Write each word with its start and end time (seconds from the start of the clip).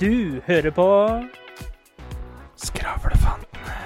Du 0.00 0.40
hører 0.46 0.72
på 0.74 0.86
Skravlefantene. 2.58 3.76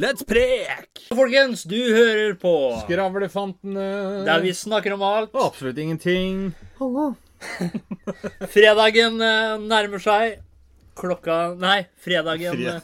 Let's 0.00 0.24
prek! 0.26 1.02
Folkens, 1.12 1.64
du 1.68 1.76
hører 1.76 2.34
på 2.40 2.52
Skravlefantene. 2.84 3.86
der 4.26 4.40
vi 4.44 4.52
snakker 4.56 4.94
om 4.96 5.02
alt. 5.06 5.34
Absolutt 5.36 5.78
ingenting. 5.78 6.52
Fredagen 8.54 9.20
eh, 9.20 9.56
nærmer 9.60 10.02
seg. 10.02 10.38
Klokka 10.98 11.54
Nei, 11.56 11.86
fredagen 12.04 12.82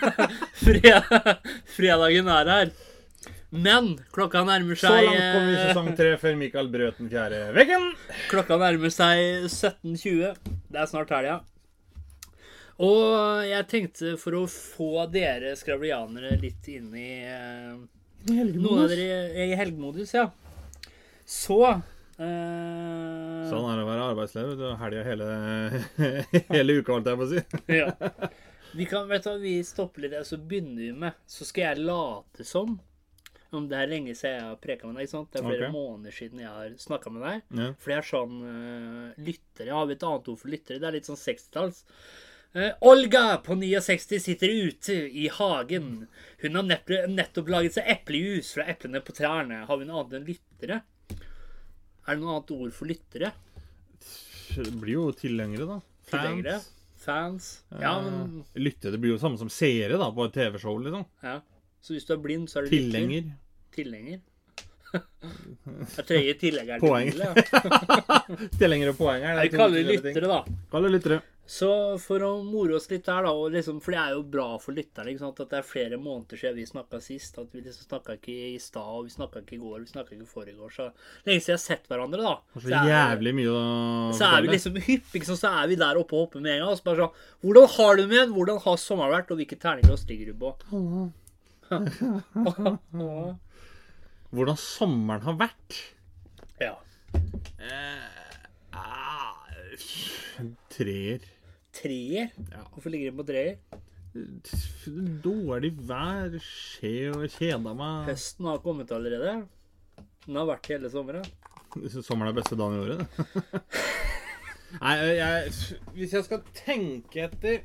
Fre- 0.64 1.02
Fredagen 1.76 2.30
er 2.32 2.48
her. 2.54 2.70
Men 3.50 3.96
klokka 4.14 4.44
nærmer 4.46 4.78
seg 4.78 4.92
Så 4.94 5.06
langt 5.08 5.32
kom 5.34 5.46
vi 5.48 5.54
i 5.54 5.58
eh, 5.58 5.68
sesong 5.70 5.88
tre 5.98 6.10
før 6.22 6.36
Mikael 6.38 6.68
brøt 6.70 6.98
den 7.02 7.08
fjerde 7.10 7.40
veggen. 7.56 7.88
Klokka 8.30 8.58
nærmer 8.62 8.92
seg 8.94 9.48
17.20. 9.50 10.36
Det 10.70 10.78
er 10.78 10.90
snart 10.90 11.10
helga. 11.10 11.40
Og 12.80 13.42
jeg 13.44 13.66
tenkte 13.68 14.14
for 14.20 14.38
å 14.38 14.44
få 14.48 15.06
dere 15.12 15.56
skravlianere 15.58 16.36
litt 16.40 16.68
inn 16.72 16.94
i 16.96 17.08
eh, 17.26 17.74
Noen 18.30 18.84
av 18.84 18.92
dere 18.92 19.48
i 19.48 19.56
helgemodus, 19.58 20.12
ja. 20.14 20.28
Så 21.26 21.58
eh, 21.66 23.48
Sånn 23.50 23.66
er 23.66 23.80
det 23.80 23.82
å 23.82 23.88
være 23.88 24.06
arbeidsleder. 24.12 24.54
Du 24.60 24.68
har 24.68 24.80
helga 24.84 25.02
hele, 25.08 25.82
hele 26.54 26.78
uka, 26.78 26.94
holdt 26.94 27.10
jeg 27.10 27.20
på 27.20 27.26
å 27.26 27.32
si. 27.34 27.42
ja. 27.80 27.90
Vi 28.78 28.86
kan, 28.86 29.10
vet 29.10 29.26
du, 29.26 29.32
hva, 29.32 29.40
vi 29.42 29.56
stopper 29.66 30.06
litt 30.06 30.14
og 30.20 30.28
så 30.28 30.38
begynner 30.38 30.84
vi 30.84 30.92
med 30.94 31.16
Så 31.26 31.42
skal 31.48 31.72
jeg 31.72 31.88
late 31.88 32.46
som 32.46 32.76
om 33.56 33.66
det 33.70 33.78
er 33.78 33.90
lenge 33.90 34.14
siden 34.14 34.36
jeg 34.36 34.46
har 34.46 34.58
preka 34.62 34.86
med 34.88 34.98
deg. 34.98 35.06
ikke 35.06 35.16
sant? 35.16 35.30
Det 35.32 35.40
er 35.40 35.46
flere 35.46 35.68
okay. 35.68 35.74
måneder 35.74 36.16
siden 36.16 36.42
jeg 36.42 36.54
har 36.54 36.72
snakka 36.82 37.12
med 37.14 37.24
deg. 37.26 37.44
Ja. 37.60 37.68
For 37.82 37.94
jeg 37.94 38.02
er 38.02 38.08
sånn 38.10 38.40
uh, 38.44 39.20
lyttere. 39.28 39.68
Jeg 39.68 39.76
har 39.76 39.94
et 39.94 40.08
annet 40.10 40.32
ord 40.32 40.42
for 40.42 40.54
lyttere. 40.54 40.82
Det 40.82 40.90
er 40.90 40.96
litt 40.98 41.10
sånn 41.10 41.20
60-talls. 41.20 41.84
Uh, 42.50 42.70
Olga 42.90 43.24
på 43.46 43.54
69 43.58 44.22
sitter 44.24 44.56
ute 44.70 44.96
i 45.22 45.28
hagen. 45.36 45.92
Hun 46.42 46.60
har 46.60 46.66
nepp, 46.66 46.90
nettopp 47.10 47.52
laget 47.52 47.78
seg 47.78 47.92
eplejus 47.94 48.54
fra 48.56 48.66
eplene 48.72 49.04
på 49.04 49.14
trærne. 49.16 49.62
Har 49.68 49.80
vi 49.80 49.88
noe 49.88 50.02
annet 50.02 50.18
enn 50.20 50.28
lyttere? 50.30 50.82
Er 51.10 52.16
det 52.16 52.20
noe 52.24 52.36
annet 52.38 52.52
ord 52.56 52.74
for 52.74 52.90
lyttere? 52.90 53.32
Det 54.50 54.72
blir 54.80 54.96
jo 54.96 55.08
tilhengere, 55.14 55.68
da. 55.68 55.80
Tilhengere? 56.10 56.58
Fans? 57.00 57.64
Ja, 57.80 58.02
men 58.02 58.44
Eh, 58.54 58.60
Lytte, 58.60 58.90
det 58.90 58.98
blir 58.98 59.14
jo 59.14 59.18
samme 59.18 59.38
som 59.38 59.48
seere 59.52 59.96
da, 59.96 60.10
på 60.12 60.26
et 60.26 60.34
TV-show, 60.34 60.78
liksom. 60.84 61.06
ja. 61.22 61.40
Så 61.80 61.94
hvis 61.94 62.04
du 62.04 62.12
er 62.12 62.20
blind, 62.20 62.50
så 62.50 62.60
er 62.60 62.66
du. 62.66 62.74
Tilhenger. 62.74 63.30
Tilhenger. 63.80 64.20
Jeg 64.90 66.06
trenger 66.06 66.38
tilhenger 66.40 66.80
Poeng. 66.82 67.10
til 67.12 67.20
ja. 67.22 67.34
tilhenger 68.60 68.92
og 68.92 68.96
poenger. 68.98 69.36
det 69.38 69.50
Vi 69.50 69.58
kaller 69.58 69.76
det 69.78 69.98
lyttere, 70.00 70.30
da. 70.30 70.56
Kaller 70.72 70.92
lyttere. 70.92 71.20
Så 71.50 71.68
for 71.98 72.22
å 72.22 72.28
more 72.46 72.76
oss 72.78 72.84
litt 72.92 73.08
der, 73.08 73.24
da, 73.26 73.30
og 73.34 73.50
liksom, 73.50 73.80
for 73.82 73.90
det 73.94 73.98
er 73.98 74.12
jo 74.14 74.20
bra 74.34 74.44
for 74.62 74.76
lytterne 74.76 75.10
ikke 75.10 75.22
sant? 75.24 75.40
at 75.42 75.50
det 75.50 75.58
er 75.58 75.66
flere 75.66 75.96
måneder 75.98 76.38
siden 76.38 76.58
vi 76.60 76.66
snakka 76.68 77.00
sist. 77.02 77.40
At 77.42 77.50
vi 77.54 77.64
liksom 77.64 77.88
snakka 77.88 78.14
ikke 78.20 78.36
i 78.52 78.58
stad, 78.62 78.86
og 78.86 79.08
vi 79.08 79.14
snakka 79.16 79.42
ikke 79.42 79.56
i 79.56 79.62
går, 79.62 79.80
vi 79.82 79.90
snakka 79.90 80.14
ikke 80.14 80.28
i 80.28 80.30
forrige 80.30 80.70
Så 80.76 80.86
lenge 81.26 81.42
siden 81.42 81.50
vi 81.50 81.56
har 81.56 81.64
sett 81.64 81.90
hverandre, 81.90 82.22
da. 82.22 82.36
Så 82.54 82.62
så 82.68 82.70
er, 82.70 82.92
jævlig 82.92 83.34
mye 83.40 83.50
å 83.50 83.64
så 84.14 84.30
er 84.30 84.46
vi 84.46 84.54
liksom 84.54 84.78
hypp, 84.86 85.10
ikke 85.10 85.30
sant? 85.32 85.42
så 85.42 85.50
er 85.62 85.72
vi 85.72 85.80
der 85.82 85.98
oppe 85.98 86.14
og 86.14 86.26
hopper 86.26 86.44
med 86.44 86.54
en 86.54 86.62
gang. 86.64 86.70
Og 86.70 86.78
så 86.78 86.86
bare 86.86 87.02
sånn 87.02 87.14
Hvordan 87.46 87.74
har 87.74 87.90
du 87.98 88.02
det 88.04 88.10
med? 88.14 88.36
Hvordan 88.38 88.62
har 88.68 88.82
sommeren 88.84 89.16
vært? 89.18 89.34
Og 89.34 89.42
hvilke 89.42 89.58
terninger 89.66 90.06
ligger 90.10 90.26
du 90.30 90.34
på? 90.46 90.50
Hvordan 94.30 94.58
sommeren 94.60 95.24
har 95.26 95.36
vært. 95.40 95.78
Ja. 96.62 96.74
Ah, 98.72 99.48
Treer. 100.70 101.24
Treer? 101.74 102.30
Ja. 102.50 102.62
Hvorfor 102.72 102.92
ligger 102.92 103.10
den 103.10 103.18
på 103.18 103.26
treer? 103.26 103.58
Dårlig 105.24 105.72
vær, 105.86 106.34
skje 106.42 107.10
og 107.14 107.26
kjeda 107.30 107.74
meg. 107.74 108.08
Høsten 108.10 108.48
har 108.50 108.62
kommet 108.62 108.90
allerede. 108.94 109.34
Den 110.26 110.38
har 110.38 110.48
vært 110.50 110.70
hele 110.72 110.90
sommeren. 110.92 111.26
Sommeren 112.02 112.32
er 112.32 112.38
beste 112.40 112.58
dagen 112.58 112.78
i 112.78 112.82
året, 112.82 113.02
det. 113.02 113.60
Nei, 114.80 114.94
jeg, 115.18 115.52
hvis 115.96 116.12
jeg 116.14 116.26
skal 116.26 116.42
tenke 116.54 117.24
etter 117.26 117.62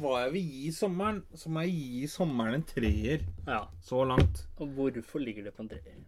hva 0.00 0.24
jeg 0.24 0.32
vil 0.34 0.50
gi 0.50 0.70
sommeren, 0.76 1.22
så 1.34 1.50
må 1.52 1.62
jeg 1.66 1.74
gi 1.76 2.06
sommeren 2.10 2.54
en 2.58 2.62
treer 2.68 3.24
Ja. 3.46 3.62
så 3.82 4.04
langt. 4.06 4.46
Og 4.58 4.68
hvorfor 4.76 5.20
ligger 5.24 5.44
det 5.44 5.54
på 5.56 5.62
en 5.64 5.68
treer? 5.68 6.02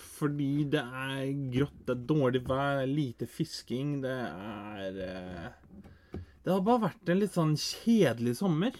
Fordi 0.00 0.64
det 0.70 0.80
er 0.80 1.32
grått, 1.52 1.80
det 1.86 1.96
er 1.96 2.04
dårlig 2.06 2.42
vær, 2.46 2.78
det 2.80 2.84
er 2.86 2.92
lite 2.94 3.26
fisking, 3.28 4.00
det 4.02 4.10
er 4.10 5.00
eh, 5.04 5.50
Det 6.44 6.52
har 6.54 6.60
bare 6.64 6.86
vært 6.88 7.08
en 7.12 7.18
litt 7.20 7.34
sånn 7.34 7.56
kjedelig 7.58 8.36
sommer, 8.38 8.72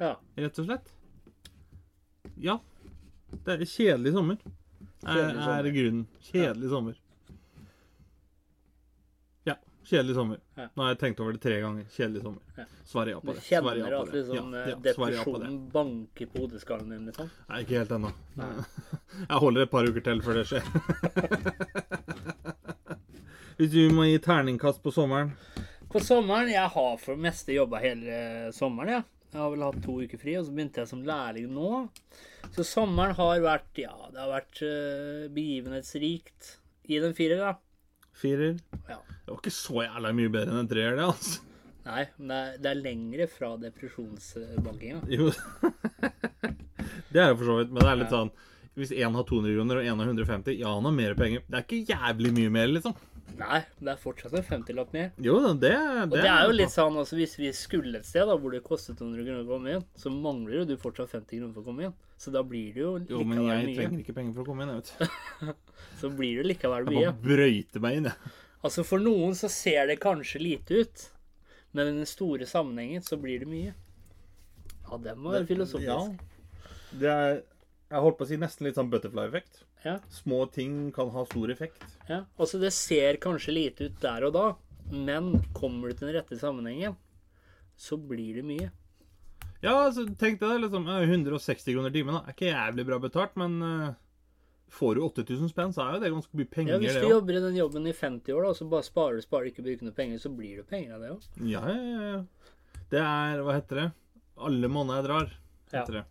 Ja. 0.00 0.16
rett 0.36 0.58
og 0.58 0.66
slett. 0.66 0.92
Ja. 2.36 2.58
Det 3.44 3.54
er 3.60 3.64
kjedelig 3.64 4.12
sommer. 4.12 4.36
Er, 5.06 5.14
Kjedelig 5.14 5.44
sommer. 5.44 5.66
er 5.66 5.72
grunnen. 5.76 6.06
Kjedelig 6.32 6.68
sommer. 6.70 6.94
Kjedelig 9.86 10.14
sommer. 10.16 10.38
Ja. 10.58 10.64
Nå 10.74 10.82
har 10.82 10.88
jeg 10.94 10.98
tenkt 10.98 11.20
over 11.22 11.32
det 11.36 11.40
tre 11.44 11.60
ganger. 11.62 11.84
Kjedelig 11.94 12.22
sommer. 12.24 12.42
Ja. 12.56 12.64
Ja 12.66 13.20
på 13.22 13.32
det. 13.36 13.42
Svarer 13.46 13.46
kjenner 13.46 13.90
på 13.92 14.00
at 14.00 14.08
det. 14.10 14.18
liksom, 14.18 14.36
Ja, 14.36 14.42
eh, 14.60 14.68
ja, 14.70 14.76
det. 14.76 14.82
depresjonen 14.88 15.54
banker 15.70 16.26
på 16.32 16.38
hodeskallen 16.42 16.88
din, 16.90 17.04
liksom? 17.06 17.28
Nei, 17.48 17.60
ikke 17.62 17.78
helt 17.78 17.92
ennå. 17.94 18.10
Jeg 19.30 19.38
holder 19.44 19.60
et 19.66 19.70
par 19.70 19.86
uker 19.90 20.02
til 20.08 20.18
før 20.26 20.34
det 20.40 20.46
skjer. 20.50 20.64
Hvis 23.56 23.70
du 23.72 23.80
må 23.96 24.02
gi 24.04 24.18
terningkast 24.20 24.82
på 24.84 24.90
sommeren 24.92 25.30
På 25.88 25.96
sommeren 26.04 26.50
Jeg 26.52 26.68
har 26.74 26.98
for 27.00 27.16
det 27.16 27.22
meste 27.24 27.54
jobba 27.56 27.78
hele 27.80 28.18
sommeren, 28.52 28.90
ja. 28.98 29.02
Jeg 29.32 29.40
har 29.42 29.50
vel 29.54 29.64
hatt 29.66 29.80
to 29.84 29.94
uker 30.02 30.18
fri, 30.20 30.34
og 30.38 30.44
så 30.46 30.52
begynte 30.54 30.80
jeg 30.82 30.88
som 30.90 31.02
lærling 31.04 31.48
nå. 31.52 31.70
Så 32.54 32.64
sommeren 32.64 33.14
har 33.18 33.40
vært 33.44 33.80
Ja, 33.82 33.94
det 34.12 34.20
har 34.22 34.30
vært 34.32 34.60
eh, 34.64 35.26
begivenhetsrikt. 35.34 36.52
Gi 36.86 37.00
den 37.02 37.14
fire, 37.18 37.36
da. 37.40 37.50
Firer. 38.16 38.56
Ja. 38.88 38.98
Det 39.26 39.32
var 39.32 39.40
ikke 39.42 39.52
så 39.54 39.82
jævla 39.84 40.12
mye 40.16 40.32
bedre 40.32 40.54
enn 40.54 40.62
en 40.62 40.70
treer, 40.70 40.96
det, 40.98 41.06
altså. 41.06 41.42
Nei, 41.86 42.02
men 42.18 42.30
det 42.32 42.36
er, 42.36 42.54
det 42.62 42.70
er 42.70 42.78
lengre 42.82 43.26
fra 43.30 43.52
depresjonsbankinga. 43.62 45.02
Jo. 45.16 45.30
Det 47.12 47.20
er 47.22 47.30
det 47.30 47.36
for 47.38 47.46
så 47.46 47.58
vidt, 47.60 47.72
men 47.72 47.82
det 47.82 47.90
er 47.90 47.98
litt 48.00 48.12
sånn 48.12 48.30
Hvis 48.76 48.92
én 48.94 49.14
har 49.16 49.24
200 49.26 49.54
kroner 49.56 49.78
og 49.80 49.86
én 49.88 50.00
har 50.02 50.10
150, 50.10 50.56
ja, 50.60 50.72
han 50.74 50.88
har 50.88 50.94
mer 50.96 51.14
penger. 51.18 51.44
Det 51.46 51.58
er 51.60 51.64
ikke 51.66 51.94
jævlig 51.94 52.32
mye 52.36 52.52
mer, 52.58 52.72
liksom. 52.74 52.96
Nei, 53.36 53.60
det 53.82 53.92
er 53.92 53.98
fortsatt 54.00 54.34
en 54.38 54.44
50-lapp 54.46 54.92
mer. 54.96 55.10
Jo, 55.22 55.36
det, 55.52 55.70
det, 55.72 56.06
Og 56.06 56.14
det 56.16 56.28
er 56.30 56.46
jo 56.48 56.54
litt 56.54 56.72
sånn, 56.72 56.96
altså 56.96 57.18
Hvis 57.18 57.34
vi 57.38 57.50
skulle 57.56 58.00
et 58.00 58.08
sted 58.08 58.24
da, 58.28 58.36
hvor 58.40 58.54
det 58.54 58.62
kostet 58.64 58.96
200 59.00 59.26
kroner 59.26 59.42
å 59.44 59.48
komme 59.50 59.74
inn, 59.76 59.84
så 59.98 60.12
mangler 60.12 60.62
jo 60.62 60.66
du 60.70 60.74
fortsatt 60.80 61.12
50 61.12 61.40
kroner 61.40 61.52
for 61.52 61.64
å 61.64 61.68
komme 61.68 61.88
inn. 61.88 61.96
Så 62.16 62.32
da 62.32 62.40
blir 62.46 62.72
det 62.72 62.80
jo 62.80 62.94
likevel 62.96 63.12
mye. 63.12 63.20
Jo, 63.20 63.28
men 63.28 63.42
jeg 63.42 63.66
mye. 63.66 63.76
trenger 63.76 64.04
ikke 64.04 64.16
penger 64.16 64.36
for 64.38 64.46
å 64.46 64.48
komme 64.48 64.64
inn, 64.64 64.72
jeg 64.72 64.84
vet. 64.86 65.60
Så 66.00 66.10
blir 66.16 66.40
det 66.40 66.46
likevel 66.48 66.88
mye. 66.88 66.96
Jeg 66.96 67.12
må 67.12 67.12
bare 67.12 67.26
brøyter 67.26 67.84
meg 67.84 67.98
inn, 68.00 68.08
jeg. 68.12 68.34
Altså 68.66 68.86
For 68.88 69.02
noen 69.02 69.36
så 69.38 69.50
ser 69.52 69.90
det 69.90 69.98
kanskje 70.02 70.40
lite 70.42 70.80
ut, 70.80 71.04
men 71.76 71.90
i 71.90 71.98
den 72.00 72.08
store 72.08 72.48
sammenhengen 72.48 73.04
så 73.04 73.18
blir 73.20 73.44
det 73.44 73.50
mye. 73.50 73.74
Ja, 74.86 74.98
den 75.02 75.22
var 75.22 75.44
filosofisk. 75.46 75.90
Ja. 75.90 76.72
Det 76.96 77.12
er 77.12 77.30
Jeg 77.90 78.02
holdt 78.02 78.16
på 78.18 78.26
å 78.26 78.28
si 78.30 78.38
nesten 78.40 78.66
litt 78.66 78.78
sånn 78.78 78.88
butterfly-effekt. 78.90 79.60
Ja. 79.86 79.98
Små 80.10 80.40
ting 80.50 80.88
kan 80.94 81.10
ha 81.14 81.22
stor 81.30 81.50
effekt. 81.54 81.84
ja. 82.10 82.24
Altså 82.36 82.58
Det 82.58 82.72
ser 82.74 83.20
kanskje 83.22 83.54
lite 83.54 83.86
ut 83.90 84.00
der 84.02 84.24
og 84.26 84.32
da, 84.34 84.46
men 84.90 85.36
kommer 85.54 85.88
du 85.92 85.94
til 86.00 86.08
den 86.08 86.16
rette 86.18 86.38
sammenhengen, 86.40 86.96
så 87.78 87.96
blir 88.00 88.40
det 88.40 88.44
mye. 88.46 88.70
Ja, 89.62 89.72
altså, 89.86 90.04
tenk 90.18 90.40
deg 90.40 90.50
det. 90.52 90.58
liksom, 90.66 90.88
eh, 90.88 91.06
160 91.08 91.72
kroner 91.74 91.90
timen 91.94 92.18
er 92.18 92.32
ikke 92.34 92.50
jævlig 92.52 92.84
bra 92.86 92.98
betalt, 93.02 93.36
men 93.40 93.56
uh, 93.62 93.94
får 94.70 94.94
du 94.98 95.00
8000 95.06 95.50
spenn, 95.50 95.72
så 95.74 95.82
er 95.86 95.94
jo 95.96 96.02
det 96.04 96.10
ganske 96.12 96.38
mye 96.38 96.50
penger. 96.52 96.74
Ja, 96.74 96.78
Hvis 96.82 96.98
du 97.00 97.08
jobber 97.08 97.38
i 97.38 97.42
den 97.46 97.56
jobben 97.56 97.86
i 97.88 97.94
50 97.96 98.32
år, 98.36 98.42
da, 98.42 98.48
og 98.52 98.56
så 98.58 98.68
bare 98.70 98.86
sparer 98.86 99.16
du, 99.20 99.24
sparer 99.24 99.50
ikke 99.50 99.64
bruker 99.66 99.86
noe 99.88 99.96
penger, 99.96 100.18
så 100.22 100.30
blir 100.34 100.60
det 100.60 100.66
penger 100.70 100.96
av 100.98 101.04
det 101.06 101.12
òg. 101.14 101.28
Ja, 101.46 101.62
ja, 101.70 101.82
ja, 101.92 102.10
ja. 102.16 102.82
Det 102.90 103.00
er 103.02 103.42
Hva 103.46 103.56
heter 103.56 103.80
det? 103.80 103.86
Alle 104.36 104.68
måneder 104.68 105.00
jeg 105.00 105.08
drar, 105.08 105.32
Ja. 105.72 105.80
heter 105.80 106.00
det. 106.00 106.04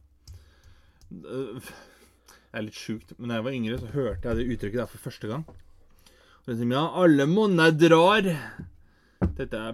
Det 2.56 2.62
er 2.62 2.70
litt 2.70 2.78
sjukt, 2.80 3.10
men 3.20 3.28
da 3.28 3.36
jeg 3.36 3.44
var 3.44 3.56
yngre, 3.58 3.78
så 3.82 3.88
hørte 3.92 4.30
jeg 4.32 4.38
det 4.40 4.44
uttrykket 4.54 4.80
der 4.80 4.88
for 4.88 5.04
første 5.04 5.28
gang. 5.28 5.42
Og 6.46 6.54
liksom, 6.54 6.70
ja, 6.72 6.84
alle 7.02 7.26
måneder 7.28 7.74
drar. 7.76 8.30
Dette 9.36 9.60
er 9.60 9.74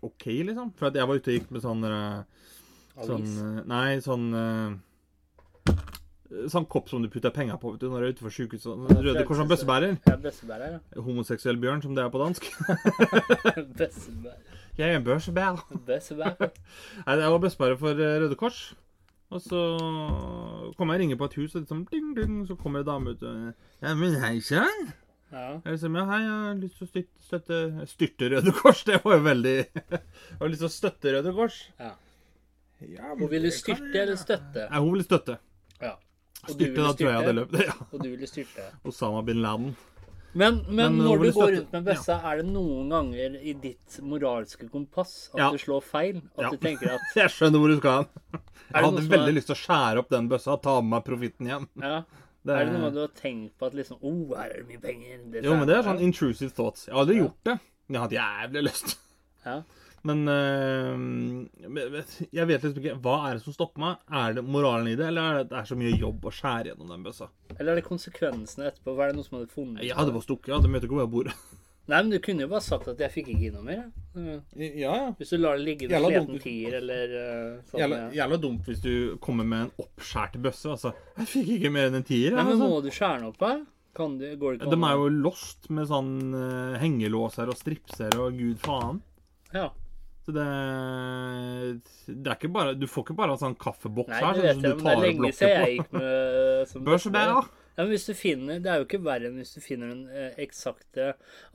OK, 0.00 0.24
liksom. 0.48 0.70
For 0.78 0.88
at 0.88 0.96
jeg 0.96 1.10
var 1.10 1.20
ute 1.20 1.28
og 1.28 1.36
gikk 1.36 1.52
med 1.52 1.66
sånn 1.66 1.84
eh, 1.84 2.48
Sånn 3.04 3.28
eh, 3.28 3.60
Nei, 3.68 3.98
sånn 4.00 4.24
eh, 4.40 5.76
Sånn 6.48 6.70
kopp 6.72 6.88
som 6.88 7.04
du 7.04 7.12
putter 7.12 7.36
penger 7.36 7.60
på 7.60 7.74
vet 7.74 7.84
du, 7.84 7.90
når 7.92 8.00
du 8.00 8.08
er 8.08 8.16
utenfor 8.16 8.36
sykehuset. 8.38 8.88
Røde 9.04 9.28
Kors 9.28 9.44
og 9.44 9.52
bøssebærer. 9.52 10.00
Ja, 10.08 10.16
bøssebærer, 10.24 10.78
ja. 10.78 11.04
Homoseksuell 11.04 11.60
bjørn, 11.60 11.84
som 11.84 11.92
det 12.00 12.06
er 12.06 12.12
på 12.16 12.24
dansk. 12.24 12.48
Bøssebærer. 13.84 14.60
Jeg 14.80 14.88
er 14.88 15.02
en 15.02 15.04
bøssebær. 15.04 15.66
Bøssebærer. 15.84 16.52
Nei, 17.04 17.22
jeg 17.26 17.36
var 17.36 17.40
bøssebærer 17.44 17.80
for 17.84 18.06
Røde 18.24 18.40
Kors. 18.40 18.70
Og 19.30 19.42
så 19.44 19.58
kommer 20.78 20.94
jeg 20.94 21.00
og 21.00 21.02
ringer 21.02 21.18
på 21.20 21.26
et 21.28 21.34
hus, 21.36 21.54
og 21.54 21.60
liksom, 21.64 21.82
ding, 21.92 22.14
ding, 22.16 22.38
så 22.48 22.54
kommer 22.56 22.80
en 22.80 22.86
dame 22.88 23.12
ut 23.12 23.22
og 23.28 23.52
Ja, 23.84 23.92
men 23.94 24.14
hei 24.22 24.38
sann. 24.40 24.86
Ja. 25.28 25.58
Jeg 25.60 25.74
liksom, 25.74 25.96
ja, 26.00 26.04
hei, 26.08 26.20
jeg 26.24 26.36
har 26.46 26.54
lyst 26.62 26.78
til 26.78 26.86
å 26.86 26.88
støtte, 26.88 27.24
støtte 27.28 27.88
Styrte 27.90 28.30
Røde 28.32 28.54
Kors. 28.56 28.80
Det 28.88 29.02
var 29.04 29.18
jo 29.18 29.24
veldig 29.26 29.52
Jeg 29.58 30.38
har 30.40 30.48
lyst 30.54 30.62
til 30.64 30.70
å 30.70 30.72
støtte 30.72 31.12
Røde 31.18 31.34
Kors. 31.36 31.58
Ja. 31.78 31.90
Ja, 32.88 33.10
Hun 33.18 33.28
ville 33.28 33.50
det 33.50 33.58
kan 33.58 33.76
styrte 33.76 33.92
jeg- 33.92 34.02
eller 34.06 34.16
støtte? 34.22 34.64
Nei, 34.70 34.80
hun 34.80 34.92
ville 34.94 35.04
støtte. 35.04 35.36
Ja. 35.82 35.92
Og 36.46 36.48
du 36.48 36.54
Styrte, 36.54 36.80
da 36.80 36.92
tror 36.94 37.08
jeg 37.08 37.12
jeg 37.12 37.20
hadde 37.20 37.36
løpt. 37.42 37.60
Ja. 37.68 37.74
Og 37.92 37.98
du 38.04 38.08
ville 38.14 38.30
styrte. 38.30 38.66
Osama 38.88 39.22
bin 39.26 39.42
Laden. 39.44 39.72
Men, 40.34 40.58
men, 40.68 40.96
Men 40.96 40.98
når 41.06 41.22
du 41.24 41.32
går 41.32 41.52
rundt 41.56 41.72
med 41.72 41.84
bøssa, 41.86 42.18
er 42.30 42.36
det 42.42 42.46
noen 42.52 42.90
ganger 42.92 43.36
i 43.40 43.54
ditt 43.54 43.98
moralske 44.04 44.68
kompass 44.70 45.30
at 45.32 45.38
Ja. 45.40 45.50
du 45.50 45.58
slår 45.58 45.80
feil? 45.82 46.18
At 46.36 46.44
Ja. 46.44 46.50
du 46.50 46.56
tenker 46.58 46.92
at 46.94 47.00
Jeg 47.16 47.30
skjønner 47.32 47.58
hvor 47.58 47.68
du 47.72 47.76
skal 47.78 47.96
hen. 48.02 48.40
Jeg 48.74 48.84
hadde 48.84 49.08
veldig 49.08 49.28
er- 49.32 49.36
lyst 49.38 49.46
til 49.48 49.56
å 49.56 49.62
skjære 49.64 49.98
opp 49.98 50.08
den 50.10 50.28
bøssa 50.28 50.52
og 50.52 50.62
ta 50.62 50.80
med 50.82 50.90
meg 50.90 51.04
profitten 51.08 51.46
hjem. 51.48 51.68
ja, 51.82 52.02
Det 52.44 52.54
Er 52.54 52.64
det 52.68 52.74
noe 52.78 52.90
du 52.92 53.00
har 53.00 53.08
tenkt 53.16 53.56
på 53.58 53.66
at 53.66 53.74
liksom 53.74 53.98
oh, 54.02 54.36
her 54.36 54.50
er 54.52 54.62
det 54.62 54.68
mye 54.68 54.80
penger? 54.84 55.18
Det 55.32 55.44
Jo, 55.44 55.56
men 55.56 55.66
det 55.66 55.76
er 55.78 55.82
sånn 55.88 56.00
intrusive 56.00 56.52
thoughts. 56.54 56.86
Jeg 56.86 56.94
har 56.94 57.02
aldri 57.06 57.16
Ja. 57.16 57.22
gjort 57.24 57.44
det. 57.44 57.58
Men 57.88 57.94
jeg 57.94 58.00
har 58.00 58.08
hatt 58.08 58.52
jævlig 58.52 58.62
lyst. 58.68 58.96
Ja. 59.46 59.62
Men 60.06 60.24
øh, 60.30 61.46
jeg 62.30 62.48
vet 62.48 62.64
liksom 62.64 62.82
ikke 62.82 62.98
Hva 63.02 63.16
er 63.28 63.38
det 63.38 63.44
som 63.44 63.56
stopper 63.56 63.82
meg? 63.82 64.02
Er 64.20 64.36
det 64.38 64.44
moralen 64.46 64.92
i 64.92 64.96
det, 64.98 65.08
eller 65.10 65.22
er 65.22 65.40
det, 65.40 65.46
det 65.52 65.60
er 65.60 65.70
så 65.70 65.78
mye 65.78 65.94
jobb 65.98 66.28
å 66.28 66.34
skjære 66.34 66.72
gjennom 66.72 66.92
den 66.94 67.06
bøssa? 67.06 67.30
Eller 67.56 67.72
er 67.72 67.80
det 67.80 67.88
konsekvensene 67.88 68.68
etterpå? 68.70 68.94
Hva 68.94 69.06
er 69.06 69.14
det 69.14 69.18
noe 69.18 69.28
som 69.28 69.40
hadde 69.40 69.54
funnet? 69.54 69.86
Jeg 69.86 69.98
hadde 69.98 70.14
bare 70.14 70.28
stukket. 70.28 70.52
Jeg 70.52 70.60
hadde 70.60 70.74
møtt 70.74 70.86
ikke 70.86 70.98
hvor 70.98 71.06
jeg 71.06 71.14
bor. 71.16 71.32
Nei, 71.88 72.02
men 72.02 72.10
du 72.12 72.18
kunne 72.20 72.44
jo 72.44 72.50
bare 72.50 72.64
sagt 72.64 72.90
at 72.92 72.98
jeg 73.00 73.12
fikk 73.14 73.30
ikke 73.32 73.54
noe 73.54 73.64
mer. 73.64 73.86
Ja, 74.20 74.40
ja. 74.60 74.96
Hvis 75.16 75.32
du 75.32 75.38
lar 75.40 75.56
det 75.56 75.64
ligge 75.64 75.86
i 75.86 75.94
en 75.96 76.04
sliten 76.04 76.42
tier 76.42 76.76
eller 76.82 77.14
uh, 77.14 77.62
sånn. 77.70 77.80
Jævla, 77.80 78.00
ja. 78.02 78.10
jævla 78.18 78.38
dumt 78.42 78.68
hvis 78.68 78.82
du 78.84 78.92
kommer 79.24 79.48
med 79.48 79.66
en 79.66 79.86
oppskjært 79.86 80.36
bøsse. 80.44 80.74
Altså, 80.74 80.92
jeg 81.16 81.30
fikk 81.32 81.50
ikke 81.56 81.72
mer 81.72 81.88
enn 81.88 82.00
en 82.02 82.04
tier. 82.04 82.36
Nei, 82.36 82.44
men 82.44 82.58
altså. 82.58 82.68
må 82.74 82.82
du 82.84 82.90
skjære 82.92 83.22
den 83.22 83.30
opp 83.30 83.44
her? 83.46 83.62
Kan 83.96 84.18
du, 84.20 84.26
går 84.36 84.54
det 84.54 84.60
ikke 84.60 84.76
De 84.76 84.78
er 84.84 85.00
jo 85.00 85.08
lost 85.24 85.70
med 85.74 85.88
sånn 85.88 86.12
uh, 86.36 86.76
hengelåser 86.82 87.48
og 87.48 87.56
stripser 87.56 88.20
og 88.20 88.36
gud 88.36 88.60
faen. 88.62 89.00
Ja. 89.56 89.70
Så 90.28 90.34
det, 90.36 90.46
det 92.04 92.28
er 92.28 92.34
ikke 92.34 92.50
bare 92.52 92.74
Du 92.76 92.84
får 92.84 93.06
ikke 93.06 93.14
bare 93.16 93.32
en 93.32 93.40
sånn 93.40 93.54
kaffeboks 93.56 94.12
Nei, 94.12 94.18
her. 94.20 94.34
det 94.36 94.42
sånn 94.42 94.44
vet 94.44 94.58
som 94.58 94.66
jeg, 94.68 94.74
men 94.76 94.84
det 94.84 94.92
er 94.92 95.00
lenge 95.06 95.30
siden 95.32 95.54
jeg 95.54 95.78
gikk 95.78 95.94
med 95.94 96.68
som 96.68 96.82
og 96.82 96.90
bøsse. 96.90 97.12
da. 97.14 97.38
Ja, 97.78 97.78
men 97.78 97.92
hvis 97.94 98.04
du 98.04 98.12
finner 98.18 98.60
Det 98.60 98.72
er 98.72 98.82
jo 98.82 98.84
ikke 98.84 99.00
verre 99.06 99.30
enn 99.30 99.38
hvis 99.40 99.54
du 99.54 99.62
finner 99.64 99.94
den 99.94 100.02
eh, 100.12 100.36
eksakte 100.44 101.06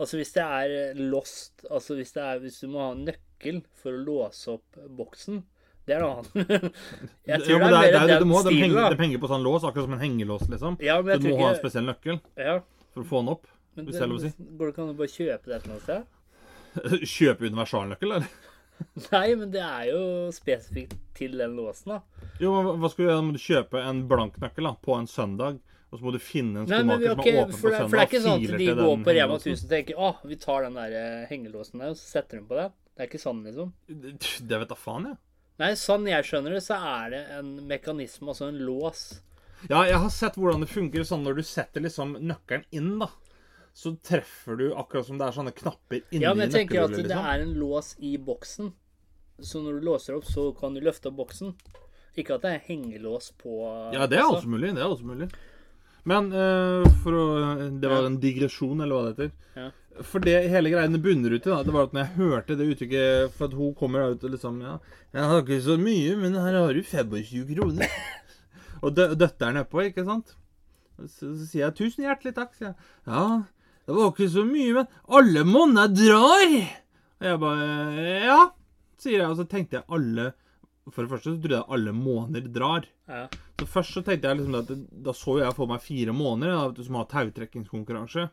Altså 0.01 0.17
hvis 0.17 0.33
det 0.33 0.47
er 0.57 0.73
eh, 0.79 1.03
lost 1.13 1.67
Altså 1.69 1.99
hvis 1.99 2.15
det 2.17 2.25
er 2.25 2.41
Hvis 2.41 2.57
du 2.63 2.71
må 2.73 2.81
ha 2.81 2.89
en 2.95 3.05
nøkkel 3.11 3.61
for 3.77 3.93
å 3.93 4.01
låse 4.07 4.55
opp 4.55 4.81
boksen, 4.97 5.43
det 5.83 5.97
er 5.97 5.99
noe 5.99 6.21
annet. 6.21 6.37
Jeg 7.29 7.43
tror 7.43 7.51
jo, 7.51 7.57
men 7.59 7.73
det 7.73 7.81
er 7.81 7.89
det, 7.91 7.99
er, 7.99 8.21
det 8.21 8.27
må, 8.29 8.37
de, 8.39 8.53
stilen, 8.53 8.61
henger, 8.63 8.95
da. 8.95 8.99
henger 9.03 9.19
på 9.19 9.29
sånn 9.33 9.43
lås, 9.43 9.65
akkurat 9.67 9.89
som 9.89 9.97
en 9.97 9.99
hengelås, 9.99 10.45
liksom. 10.47 10.77
Ja, 10.79 10.95
du 11.03 11.09
må 11.11 11.33
ikke... 11.33 11.41
ha 11.41 11.49
en 11.49 11.59
spesiell 11.59 11.89
nøkkel 11.89 12.21
ja, 12.39 12.53
for 12.95 13.03
å 13.03 13.09
få 13.09 13.19
den 13.19 13.33
opp. 13.33 13.51
men 13.75 13.89
Hvis 13.89 13.99
det 13.99 14.05
er 14.05 14.11
lov 14.13 14.21
å 14.21 14.23
si. 14.23 14.31
Går 14.39 14.63
det 14.63 14.71
ikke 14.71 14.83
an 14.85 14.93
å 14.93 14.97
bare 15.01 15.11
kjøpe 15.17 15.51
det 15.51 15.57
et 15.57 15.67
eller 15.67 15.75
annet 15.75 15.89
sted? 15.89 16.07
Kjøpe 17.17 17.49
universalnøkkel, 17.51 18.15
eller? 18.15 18.52
Nei, 19.13 19.27
men 19.39 19.51
det 19.53 19.61
er 19.63 19.89
jo 19.91 20.01
spesifikt 20.35 20.95
til 21.17 21.37
den 21.39 21.55
låsen, 21.57 21.95
da. 21.95 22.29
Jo, 22.41 22.53
men 22.55 22.81
hva 22.81 22.89
skal 22.91 23.05
du 23.05 23.09
gjøre? 23.09 23.25
Må 23.27 23.35
du 23.35 23.41
kjøpe 23.43 23.83
en 23.83 24.03
blank 24.09 24.39
nøkkel 24.41 24.69
da, 24.69 24.73
på 24.83 24.95
en 24.97 25.09
søndag, 25.09 25.59
og 25.89 25.99
så 25.99 26.07
må 26.07 26.13
du 26.15 26.21
finne 26.23 26.63
en 26.63 26.69
skomaker 26.69 27.13
som 27.13 27.25
er 27.25 27.41
åpen 27.43 27.51
på 27.53 27.59
søndag. 27.59 27.89
for 27.89 27.97
det 27.97 28.03
er 28.03 28.09
ikke 28.09 28.23
sånn 28.23 28.39
at 28.39 28.63
de 28.63 28.71
går 28.79 29.03
på 29.05 29.17
Rema 29.17 29.35
1000 29.37 29.53
og 29.67 29.73
tenker 29.75 29.99
Å, 29.99 30.13
vi 30.31 30.39
tar 30.41 30.65
den 30.65 30.79
der 30.79 30.95
eh, 31.01 31.19
hengelåsen 31.29 31.83
der, 31.83 31.93
og 31.93 31.99
så 31.99 32.17
setter 32.17 32.39
de 32.39 32.47
på 32.49 32.57
det. 32.57 32.71
Det 32.93 33.03
er 33.05 33.11
ikke 33.11 33.21
sånn, 33.21 33.43
liksom. 33.45 33.69
Det 34.49 34.59
vet 34.63 34.73
da 34.73 34.77
faen, 34.77 35.11
jeg. 35.11 35.21
Nei, 35.61 35.69
sånn 35.77 36.09
jeg 36.09 36.25
skjønner 36.25 36.57
det, 36.57 36.63
så 36.65 36.79
er 36.97 37.13
det 37.13 37.21
en 37.37 37.53
mekanisme, 37.69 38.31
altså 38.33 38.49
en 38.49 38.57
lås. 38.65 39.03
Ja, 39.69 39.83
jeg 39.87 39.99
har 40.01 40.09
sett 40.11 40.35
hvordan 40.39 40.65
det 40.65 40.71
funker 40.71 41.05
sånn 41.07 41.23
når 41.23 41.39
du 41.39 41.43
setter 41.47 41.83
liksom 41.85 42.17
nøkkelen 42.19 42.65
inn, 42.75 42.95
da. 42.99 43.11
Så 43.73 43.95
treffer 44.05 44.57
du 44.59 44.67
akkurat 44.77 45.07
som 45.07 45.17
det 45.17 45.25
er 45.27 45.35
sånne 45.35 45.53
knapper 45.57 46.03
inni 46.11 46.21
Ja, 46.21 46.33
men 46.37 46.45
jeg 46.45 46.53
tenker 46.59 46.83
at 46.83 46.91
nøkkelhullet, 46.93 47.09
det 47.09 47.15
liksom. 47.15 47.29
er 47.31 47.45
en 47.45 47.53
lås 47.57 47.95
i 47.97 48.11
boksen. 48.21 48.73
Så 49.41 49.63
når 49.63 49.79
du 49.79 49.87
låser 49.87 50.17
opp, 50.17 50.27
så 50.29 50.51
kan 50.57 50.75
du 50.77 50.81
løfte 50.83 51.09
opp 51.09 51.17
boksen. 51.23 51.55
Ikke 52.13 52.37
at 52.37 52.45
det 52.45 52.51
er 52.53 52.67
hengelås 52.67 53.31
på 53.41 53.55
Ja, 53.95 54.05
det 54.05 54.19
er 54.19 54.27
altså. 54.27 54.43
også 54.43 54.53
mulig. 54.53 54.75
Det 54.77 54.83
er 54.83 54.91
også 54.91 55.09
mulig. 55.09 55.29
Men 56.05 56.29
uh, 56.35 56.83
for 57.01 57.15
å 57.15 57.23
Det 57.79 57.89
var 57.89 58.05
en 58.05 58.19
digresjon, 58.21 58.83
eller 58.83 58.93
hva 58.93 59.07
det 59.07 59.13
heter. 59.13 59.33
Ja. 59.57 59.69
For 60.03 60.25
det 60.25 60.35
hele 60.49 60.71
greiene 60.73 61.01
bunner 61.01 61.33
ut 61.33 61.45
i, 61.45 61.49
da, 61.49 61.61
det 61.65 61.73
var 61.73 61.87
at 61.87 61.93
når 61.93 62.01
jeg 62.03 62.17
hørte 62.17 62.55
det 62.57 62.65
uttrykket 62.73 63.35
For 63.35 63.45
at 63.45 63.53
hun 63.53 63.75
kommer 63.77 64.15
ut 64.15 64.23
og 64.25 64.31
liksom 64.33 64.55
Ja, 64.65 64.77
jeg 65.13 65.27
har 65.29 65.43
ikke 65.43 65.59
så 65.61 65.75
mye, 65.77 66.15
men 66.17 66.37
her 66.37 66.57
har 66.57 66.73
du 66.73 66.81
25 66.81 67.51
kroner. 67.53 67.99
og 68.83 68.95
dø 68.97 69.09
er 69.13 69.53
nedpå, 69.59 69.85
ikke 69.89 70.05
sant? 70.07 70.33
Så, 71.03 71.33
så 71.33 71.45
sier 71.49 71.65
jeg 71.65 71.75
'tusen 71.77 72.05
hjertelig 72.05 72.35
takk', 72.37 72.53
sier 72.57 72.71
jeg. 72.71 72.75
Ja, 73.09 73.43
det 73.85 73.95
var 73.97 74.11
ikke 74.13 74.29
så 74.31 74.43
mye, 74.47 74.73
men 74.77 74.87
alle 75.19 75.43
monner 75.47 75.89
drar. 75.91 76.53
Og 77.19 77.27
jeg 77.27 77.39
bare 77.41 77.67
Ja, 78.23 78.39
sier 78.99 79.19
jeg. 79.19 79.29
Og 79.29 79.37
så 79.39 79.47
tenkte 79.49 79.79
jeg 79.79 79.87
alle 79.91 80.29
For 80.91 81.03
det 81.03 81.11
første 81.13 81.31
så 81.31 81.39
trodde 81.39 81.59
jeg 81.61 81.69
alle 81.77 81.93
måneder 81.95 82.47
drar. 82.51 82.87
Ja. 83.07 83.25
Så 83.59 83.67
først 83.71 83.95
så 83.95 84.03
tenkte 84.03 84.27
jeg 84.27 84.39
liksom 84.41 84.57
at 84.59 84.71
Da 85.07 85.13
så 85.15 85.37
jeg 85.39 85.55
for 85.55 85.71
meg 85.71 85.83
fire 85.83 86.15
måneder 86.15 86.73
da, 86.75 86.83
som 86.83 86.97
har 86.99 87.07
tautrekkingskonkurranse. 87.11 88.25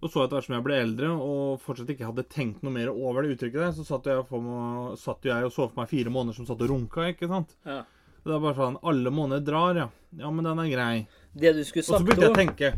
Og 0.00 0.08
så 0.08 0.22
etter 0.24 0.38
hvert 0.38 0.46
som 0.48 0.56
jeg 0.56 0.64
ble 0.64 0.76
eldre 0.80 1.08
og 1.12 1.60
fortsatt 1.60 1.90
ikke 1.92 2.08
hadde 2.08 2.24
tenkt 2.32 2.62
noe 2.64 2.72
mer 2.72 2.88
over 2.88 3.20
det 3.24 3.34
uttrykket 3.34 3.60
der, 3.60 3.72
så 3.76 3.84
satt 3.84 4.06
jeg, 4.08 4.22
meg, 4.32 4.94
satt 4.96 5.26
jeg 5.28 5.44
og 5.44 5.52
så 5.52 5.66
for 5.68 5.82
meg 5.82 5.90
fire 5.90 6.12
måneder 6.12 6.38
som 6.38 6.46
satt 6.48 6.62
og 6.64 6.70
runka, 6.72 7.10
ikke 7.12 7.28
sant? 7.28 7.52
Ja. 7.68 7.82
Det 8.20 8.32
er 8.36 8.40
bare 8.40 8.56
sånn 8.56 8.78
Alle 8.84 9.12
måneder 9.12 9.44
drar, 9.44 9.76
ja. 9.76 9.88
Ja, 10.20 10.30
men 10.32 10.48
den 10.48 10.60
er 10.60 10.70
grei. 10.72 10.94
Det 11.32 11.52
du 11.56 11.60
skulle 11.68 11.84
Og 11.84 11.88
så 11.88 11.98
sagt 11.98 12.08
begynte 12.08 12.26
jeg 12.26 12.32
å 12.32 12.40
tenke 12.40 12.72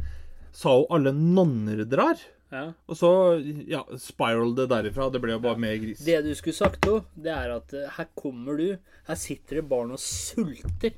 Sa 0.53 0.75
jo 0.81 0.87
alle 0.93 1.13
nonner 1.17 1.85
drar? 1.89 2.21
ja. 2.53 2.67
Og 2.87 2.97
så 2.99 3.09
ja, 3.69 3.81
spiral 3.97 4.51
det 4.59 4.67
derifra. 4.69 5.07
Det 5.15 5.21
ble 5.23 5.33
jo 5.33 5.41
bare 5.41 5.57
mer 5.61 5.79
gris. 5.81 6.03
Det 6.05 6.19
du 6.27 6.35
skulle 6.37 6.57
sagt 6.59 6.85
òg, 6.91 7.07
det 7.17 7.33
er 7.33 7.55
at 7.55 7.73
eh, 7.73 7.87
her 7.97 8.11
kommer 8.19 8.59
du 8.61 8.67
Her 9.09 9.17
sitter 9.19 9.59
det 9.63 9.65
barn 9.71 9.91
og 9.97 9.99
sulter. 10.03 10.93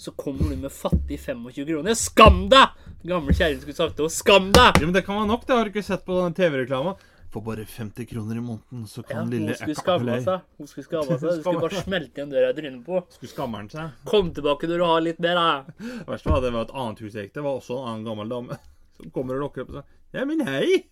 Så 0.00 0.10
kommer 0.18 0.50
du 0.50 0.56
med 0.58 0.72
fattige 0.74 1.20
25 1.22 1.66
kroner. 1.68 1.94
Skam 1.94 2.46
deg! 2.50 2.72
Gamle 3.06 3.34
kjerring 3.36 3.60
skulle 3.62 3.76
sagt 3.78 3.98
det 4.00 4.06
òg. 4.08 4.10
Skam 4.10 4.48
deg! 4.56 4.80
Ja, 4.80 4.86
men 4.88 4.96
det 4.96 5.04
kan 5.06 5.20
være 5.20 5.28
nok. 5.30 5.44
Det 5.46 5.54
har 5.54 5.68
du 5.68 5.70
ikke 5.74 5.84
sett 5.86 6.02
på 6.08 6.16
den 6.24 6.34
TV-reklama. 6.34 6.96
For 7.34 7.42
bare 7.46 7.64
50 7.68 8.06
kroner 8.10 8.38
i 8.38 8.42
måneden, 8.42 8.82
så 8.90 9.02
Ja, 9.04 9.06
kan 9.12 9.24
hun 9.26 9.30
lille 9.36 9.54
skulle 9.58 9.74
skamme 9.78 10.18
seg. 10.24 10.42
Hun 10.58 10.68
skulle 10.70 10.88
skamme 10.88 11.16
seg. 11.20 11.30
Du 11.30 11.40
skulle 11.44 11.62
bare 11.68 11.84
smelte 11.84 12.20
igjen 12.22 12.30
døra 12.34 12.50
i 12.50 12.58
trynet 12.58 12.84
på. 12.86 13.00
Skulle 13.14 13.32
skamme 13.36 13.62
seg. 13.70 14.02
Kom 14.08 14.32
tilbake 14.34 14.70
når 14.70 14.82
du 14.82 14.86
har 14.88 15.02
litt 15.04 15.22
mer, 15.22 15.38
da. 15.38 15.74
Det 15.84 16.06
verste 16.10 16.30
var 16.32 16.40
at 16.40 16.46
det 16.48 16.52
var 16.56 16.66
et 16.68 16.74
annet 16.82 17.02
hus 17.04 17.12
jeg 17.14 17.28
gikk 17.28 17.34
til. 17.36 17.42
Det 17.42 17.46
var 17.50 17.60
også 17.60 17.78
en 17.82 17.88
annen 17.92 18.06
gammel 18.08 18.34
dame 18.38 18.58
som 18.98 19.12
kommer 19.14 19.38
og 19.38 19.48
lokker 19.48 19.64
opp 19.64 19.72
og 19.72 19.80
sier 19.80 20.20
Ja, 20.20 20.26
men 20.28 20.44
hei. 20.46 20.84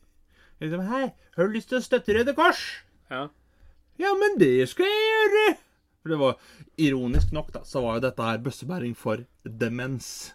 Liksom, 0.62 0.82
hei, 0.88 1.04
har 1.36 1.46
du 1.46 1.54
lyst 1.54 1.70
til 1.70 1.78
å 1.78 1.84
støtte 1.84 2.14
Røde 2.16 2.34
Kors? 2.38 2.60
Ja. 3.10 3.28
Ja, 4.00 4.12
men 4.18 4.38
det 4.40 4.68
skal 4.70 4.88
jeg 4.88 5.08
gjøre. 5.08 5.46
For 6.02 6.10
det 6.10 6.18
var 6.18 6.38
ironisk 6.82 7.34
nok, 7.34 7.52
da, 7.54 7.62
så 7.66 7.82
var 7.84 7.98
jo 7.98 8.04
dette 8.08 8.26
her 8.26 8.40
bøssebæring 8.42 8.96
for 8.98 9.22
demens. 9.46 10.32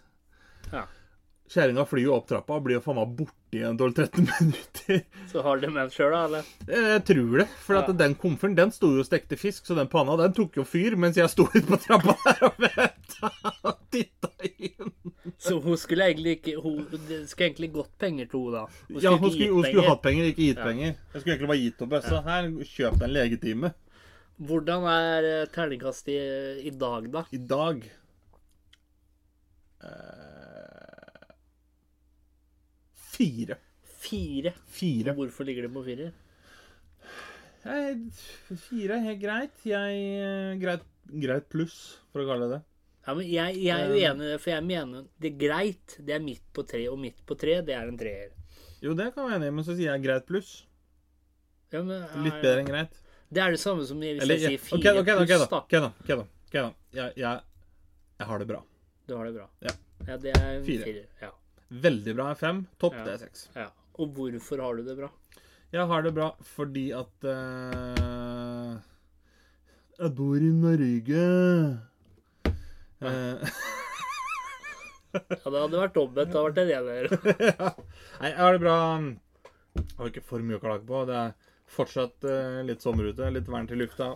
Ja. 1.48 1.54
Kjerringa 1.54 1.84
flyr 1.88 2.02
jo 2.04 2.14
opp 2.14 2.26
trappa 2.28 2.56
og 2.58 2.64
blir 2.66 2.76
jo 2.76 2.82
faen 2.84 2.98
meg 3.00 3.14
borte 3.16 3.56
i 3.56 3.62
en 3.64 3.78
12-13 3.80 4.26
minutter. 4.28 4.98
Så 5.32 5.42
har 5.46 5.56
du 5.56 5.66
demens 5.66 5.94
sjøl, 5.96 6.12
da? 6.12 6.24
eller? 6.28 6.50
Jeg 6.68 7.04
tror 7.08 7.38
det. 7.42 7.46
For 7.64 7.78
Ja. 7.78 7.94
den 8.04 8.14
komferen 8.20 8.54
den 8.58 8.70
sto 8.76 8.90
jo 8.92 9.00
og 9.00 9.08
stekte 9.08 9.38
fisk, 9.40 9.64
så 9.66 9.74
den 9.78 9.88
panna 9.88 10.16
den 10.20 10.34
tok 10.36 10.56
jo 10.60 10.64
fyr 10.68 10.96
mens 11.00 11.16
jeg 11.16 11.30
sto 11.32 11.46
ute 11.48 11.64
på 11.70 11.78
trappa 11.86 12.14
der 12.26 12.44
og 12.50 12.60
venta 12.66 13.32
og 13.64 13.78
titta 13.90 14.30
inn. 14.44 14.92
Så 15.38 15.56
hun 15.62 15.76
skulle 15.78 16.06
egentlig 16.10 16.38
ikke 16.38 16.56
hun, 16.60 16.84
Det 17.08 17.22
skulle 17.30 17.48
egentlig 17.50 17.72
gått 17.74 17.92
penger 18.00 18.26
til 18.32 18.44
henne, 18.48 18.62
da. 18.64 19.00
Ja, 19.00 19.12
hun 19.16 19.30
skulle, 19.30 19.46
gitt 19.46 19.52
hun 19.54 19.64
skulle 19.64 19.82
penger. 19.82 19.88
hatt 19.94 20.02
penger, 20.02 20.24
ikke 20.32 20.44
gitt 20.48 20.58
Ja. 20.58 20.64
penger. 20.68 20.94
Jeg 21.14 21.20
skulle 21.22 21.34
egentlig 21.36 21.52
bare 21.52 21.62
gitt 21.64 21.78
henne 21.80 21.92
bøssa. 21.94 22.22
Her, 22.28 22.50
kjøp 22.74 22.98
deg 22.98 23.06
en 23.08 23.14
legetime. 23.16 23.72
Hvordan 24.38 24.84
er 24.90 25.46
terningkastet 25.54 26.12
i, 26.14 26.68
i 26.68 26.70
dag, 26.78 27.08
da? 27.14 27.24
I 27.34 27.40
dag 27.50 27.86
eh, 29.82 30.37
Fire. 33.18 33.58
Fire. 33.98 34.54
Fire. 34.70 35.14
Hvorfor 35.18 35.46
ligger 35.48 35.66
det 35.66 35.74
på 35.74 35.84
firer? 35.86 36.12
Fire 38.68 38.96
er 38.96 39.06
helt 39.10 39.20
greit. 39.20 39.64
Jeg 39.66 40.02
eh, 40.22 40.52
Greit, 40.62 40.84
greit 41.10 41.48
pluss, 41.50 41.98
for 42.12 42.22
å 42.22 42.28
kalle 42.28 42.46
det 42.46 42.58
det. 42.58 42.60
Ja, 43.08 43.14
men 43.16 43.24
jeg, 43.24 43.56
jeg 43.64 43.72
er 43.72 43.88
Um, 43.88 44.20
uenig 44.20 44.38
for 44.42 44.52
jeg 44.52 44.64
mener 44.68 45.04
det 45.16 45.30
er 45.32 45.36
greit. 45.40 45.96
Det 46.04 46.14
er 46.14 46.22
midt 46.22 46.44
på 46.54 46.64
tre, 46.68 46.82
og 46.92 46.98
midt 47.00 47.22
på 47.26 47.36
tre, 47.40 47.58
det 47.64 47.74
er 47.74 47.88
en 47.88 47.98
treer. 47.98 48.34
Jo, 48.84 48.92
det 48.94 49.10
kan 49.14 49.24
jeg 49.24 49.32
være 49.32 49.40
enig 49.40 49.50
i, 49.50 49.54
men 49.58 49.66
så 49.66 49.74
sier 49.74 49.90
jeg 49.90 50.04
greit 50.04 50.26
pluss. 50.28 50.50
Ja, 51.72 51.82
men, 51.82 52.04
Litt 52.24 52.38
bedre 52.44 52.62
enn 52.62 52.68
greit. 52.68 53.00
Det 53.28 53.42
er 53.44 53.52
det 53.52 53.60
samme 53.60 53.84
som 53.84 53.98
hvis 54.00 54.22
Eller, 54.22 54.38
jeg 54.40 54.54
sier 54.54 54.62
fire 54.62 54.78
ok, 54.78 54.84
da, 54.86 55.00
ok, 55.00 55.10
pluss, 55.18 55.48
da. 55.50 55.60
ok 55.64 55.74
da, 55.74 55.90
ok 56.04 56.12
da, 56.12 56.22
ok 56.48 56.54
da. 56.58 56.68
Jeg, 56.98 57.16
jeg, 57.24 57.42
jeg 58.20 58.30
har 58.30 58.44
det 58.44 58.48
bra. 58.52 58.62
Du 59.08 59.16
har 59.16 59.28
det 59.28 59.34
bra. 59.34 59.48
Ja. 59.66 59.74
ja 60.06 60.20
det 60.22 60.32
er 60.36 60.48
en 60.52 60.64
Fire. 60.68 60.86
firer. 60.88 61.08
Ja. 61.24 61.32
Veldig 61.70 62.14
bra 62.16 62.30
er 62.32 62.38
fem. 62.40 62.62
Topp 62.80 62.94
Ja. 62.96 63.04
det 63.04 63.12
er 63.14 63.18
seks. 63.26 63.48
ja. 63.56 63.68
Og 63.98 64.12
hvorfor 64.14 64.60
har 64.62 64.76
du 64.78 64.82
det 64.86 64.94
bra? 64.96 65.08
Jeg 65.72 65.84
har 65.90 66.02
det 66.02 66.14
bra 66.16 66.30
fordi 66.54 66.86
at 66.96 67.24
uh, 67.28 68.78
Jeg 69.98 70.14
bor 70.16 70.36
i 70.36 70.52
Norge. 70.54 71.24
Uh, 73.02 73.48
Ja, 75.18 75.50
det 75.50 75.60
hadde 75.60 75.80
vært 75.80 75.96
omvendt. 75.98 76.30
Det 76.32 76.36
hadde 76.36 76.48
vært 76.48 76.58
en 76.62 76.72
ener. 76.78 77.04
ja. 77.48 77.70
Nei, 78.20 78.28
jeg 78.30 78.38
har 78.38 78.52
det 78.56 78.60
bra. 78.62 78.74
Jeg 79.78 79.96
har 79.98 80.10
ikke 80.12 80.24
for 80.28 80.44
mye 80.44 80.58
å 80.58 80.62
klage 80.62 80.84
på. 80.88 81.00
Det 81.08 81.16
er 81.16 81.32
fortsatt 81.74 82.26
uh, 82.28 82.58
litt 82.68 82.84
sommer 82.84 83.08
ute, 83.10 83.28
litt 83.34 83.48
varmt 83.50 83.72
i 83.74 83.78
lufta. 83.80 84.12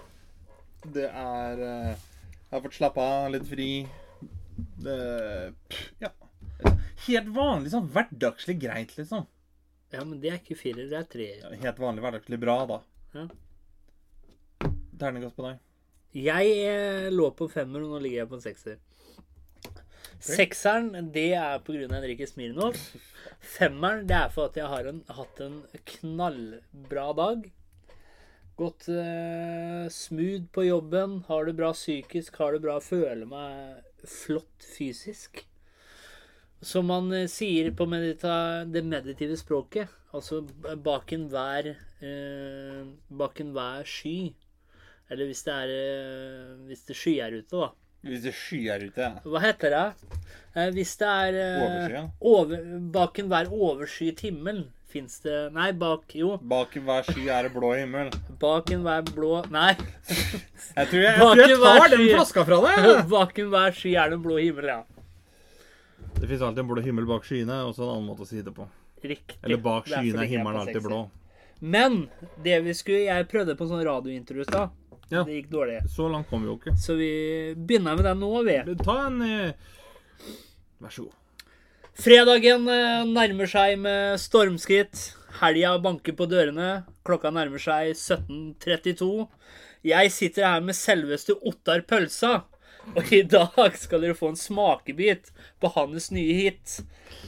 Det 0.92 1.08
er 1.08 1.62
Jeg 1.62 2.52
har 2.52 2.62
fått 2.64 2.76
slappe 2.78 3.02
av, 3.02 3.30
litt 3.34 3.48
fri. 3.48 3.70
Det 4.84 4.98
Ja. 6.02 6.12
Helt 7.06 7.30
vanlig, 7.34 7.72
sånn 7.72 7.88
hverdagslig 7.92 8.58
greit, 8.62 8.94
liksom. 8.98 9.26
Ja, 9.92 10.04
men 10.06 10.20
det 10.22 10.30
er 10.30 10.38
ikke 10.38 10.56
firer, 10.56 10.86
det 10.88 10.98
er 11.00 11.08
treer. 11.10 11.40
Ja, 11.42 11.50
Helt 11.66 11.80
vanlig 11.82 12.04
hverdagslig 12.04 12.38
bra, 12.40 12.56
da. 12.70 12.78
Ja. 13.16 13.26
Terningkast 15.00 15.36
på 15.36 15.46
deg. 15.48 15.60
Jeg 16.12 16.56
eh, 16.68 17.08
lå 17.12 17.30
på 17.36 17.48
femmer, 17.52 17.84
og 17.84 17.94
nå 17.94 18.02
ligger 18.04 18.22
jeg 18.22 18.30
på 18.30 18.38
en 18.38 18.44
sekser. 18.44 18.80
Sekseren, 20.22 20.92
det 21.14 21.32
er 21.34 21.62
på 21.66 21.74
grunn 21.74 21.90
av 21.90 21.98
Henrike 21.98 22.28
Smirnov. 22.30 22.78
Femmeren, 23.42 24.06
det 24.06 24.16
er 24.20 24.30
for 24.30 24.52
at 24.52 24.58
jeg 24.60 24.70
har 24.70 24.86
en, 24.86 25.00
hatt 25.10 25.40
en 25.42 25.58
knallbra 25.96 27.08
dag. 27.18 27.48
Gått 28.60 28.86
eh, 28.92 29.88
smooth 29.90 30.46
på 30.54 30.68
jobben, 30.68 31.22
har 31.26 31.48
det 31.48 31.56
bra 31.58 31.72
psykisk, 31.74 32.36
har 32.38 32.54
det 32.54 32.62
bra, 32.62 32.76
føler 32.84 33.26
meg 33.26 34.06
flott 34.06 34.68
fysisk. 34.76 35.42
Som 36.62 36.88
man 36.92 37.10
eh, 37.16 37.28
sier 37.30 37.72
på 37.74 37.86
medita 37.90 38.62
det 38.64 38.84
meditive 38.86 39.36
språket, 39.38 39.90
altså 40.14 40.42
bak 40.84 41.12
enhver 41.16 41.72
eh, 41.74 42.82
Bak 43.08 43.40
enhver 43.42 43.88
sky 43.88 44.32
Eller 45.10 45.30
hvis 45.30 45.42
det 45.46 45.54
er 45.54 45.72
eh, 45.76 46.50
Hvis 46.68 46.84
det 46.88 46.98
skyer 46.98 47.38
ute, 47.40 47.56
da. 47.56 47.72
Hvis 48.02 48.22
det 48.26 48.34
skyer 48.34 48.86
ute, 48.88 49.08
ja. 49.08 49.24
Hva 49.26 49.42
heter 49.42 49.74
det? 49.74 50.12
Eh, 50.54 50.70
hvis 50.76 50.94
det 51.00 51.10
er 51.10 51.40
eh, 51.40 51.96
ja. 51.96 52.04
over, 52.20 52.62
Bak 52.94 53.18
enhver 53.22 53.50
overskyet 53.50 54.22
himmel 54.28 54.64
fins 54.92 55.22
det 55.24 55.36
Nei, 55.54 55.70
bak 55.72 56.12
Jo. 56.18 56.36
Bak 56.52 56.74
hver 56.76 57.06
sky 57.06 57.26
er 57.32 57.48
det 57.48 57.52
blå 57.54 57.72
himmel. 57.78 58.10
Bak 58.42 58.72
enhver 58.74 59.06
blå 59.08 59.38
Nei. 59.52 59.72
Jeg 60.76 60.88
tror 60.88 61.00
jeg, 61.02 61.12
jeg, 61.12 61.18
tror 61.20 61.40
jeg 61.42 61.56
tar 61.60 61.90
den 61.92 62.02
flaska 62.14 62.44
fra 62.48 62.58
deg. 62.64 62.90
bak 63.16 63.38
enhver 63.42 63.74
sky 63.76 63.94
er 64.00 64.12
det 64.12 64.18
blå 64.24 64.38
himmel, 64.40 64.68
ja. 64.70 64.82
Det 66.20 66.28
fins 66.28 66.42
alltid 66.42 66.62
en 66.62 66.68
blå 66.70 66.82
himmel 66.84 67.08
bak 67.08 67.24
skyene, 67.26 67.62
og 67.66 67.74
så 67.76 67.86
en 67.86 67.96
annen 67.96 68.08
måte 68.10 68.26
å 68.26 68.28
si 68.28 68.42
det 68.44 68.54
på. 68.54 68.68
Riktig. 69.02 69.38
Eller 69.42 69.60
bak 69.62 69.88
skyene 69.90 70.22
er 70.22 70.30
himmelen 70.30 70.60
alltid 70.62 70.84
blå. 70.84 71.00
Men 71.62 72.08
det 72.42 72.56
vi 72.64 72.74
skulle 72.74 73.04
Jeg 73.06 73.28
prøvde 73.30 73.54
på 73.58 73.66
sånn 73.70 73.84
radiointro 73.86 74.42
i 74.42 74.46
stad. 74.46 74.72
Ja. 75.12 75.22
Det 75.26 75.36
gikk 75.36 75.50
dårlig. 75.52 75.80
Så 75.92 76.08
langt 76.10 76.30
kom 76.30 76.42
vi 76.42 76.50
jo 76.50 76.58
ikke. 76.58 76.74
Så 76.80 76.96
vi 76.98 77.10
begynner 77.56 77.98
med 77.98 78.06
den 78.08 78.22
nå, 78.22 78.30
vi. 78.46 78.56
Ta 78.80 78.96
en 79.06 79.18
eh, 79.26 79.66
Vær 80.82 80.94
så 80.94 81.04
god. 81.06 81.18
Fredagen 82.02 82.64
eh, 82.72 83.02
nærmer 83.04 83.50
seg 83.50 83.76
med 83.82 84.16
stormskritt. 84.22 85.10
Helga 85.42 85.74
banker 85.84 86.16
på 86.16 86.26
dørene. 86.30 86.70
Klokka 87.06 87.32
nærmer 87.34 87.60
seg 87.60 87.92
17.32. 87.92 89.10
Jeg 89.86 90.14
sitter 90.14 90.46
her 90.48 90.64
med 90.64 90.78
selveste 90.78 91.36
Ottar 91.42 91.84
Pølsa. 91.86 92.44
Og 92.92 93.12
i 93.14 93.22
dag 93.22 93.76
skal 93.78 94.02
dere 94.02 94.16
få 94.18 94.32
en 94.32 94.38
smakebit 94.38 95.30
på 95.62 95.70
hans 95.76 96.10
nye 96.12 96.34
hit. 96.36 96.80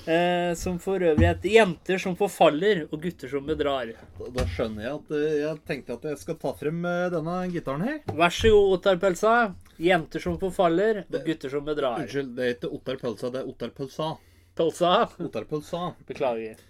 Eh, 0.05 0.53
som 0.59 0.79
for 0.83 1.01
øvrig 1.01 1.27
heter 1.27 1.49
'Jenter 1.49 1.99
som 1.99 2.17
forfaller 2.17 2.83
og 2.91 3.01
gutter 3.03 3.29
som 3.29 3.47
bedrar'. 3.47 3.95
Da, 4.19 4.29
da 4.35 4.45
skjønner 4.45 4.85
jeg 4.85 4.95
at 4.99 5.15
eh, 5.17 5.37
jeg 5.41 5.61
tenkte 5.69 5.97
at 5.97 6.05
jeg 6.11 6.19
skal 6.21 6.37
ta 6.41 6.53
frem 6.59 6.85
eh, 6.85 7.07
denne 7.15 7.37
gitaren 7.53 7.87
her. 7.87 8.01
Vær 8.13 8.35
så 8.35 8.53
god, 8.53 8.75
Ottar 8.79 9.01
Pølsa. 9.01 9.55
'Jenter 9.79 10.21
som 10.21 10.39
forfaller 10.39 11.05
og 11.07 11.21
gutter 11.25 11.49
som 11.51 11.65
bedrar'. 11.65 12.05
Unnskyld, 12.05 12.37
det 12.37 12.45
er 12.45 12.55
ikke 12.59 12.73
Ottar 12.77 13.01
Pølsa, 13.01 13.31
det 13.31 13.43
er 13.43 13.49
Ottar 13.49 13.73
Pølsa. 13.77 14.11
Pølsa. 14.55 14.93
Ottar 15.19 15.49
Pølsa. 15.51 15.95
Beklager. 16.07 16.61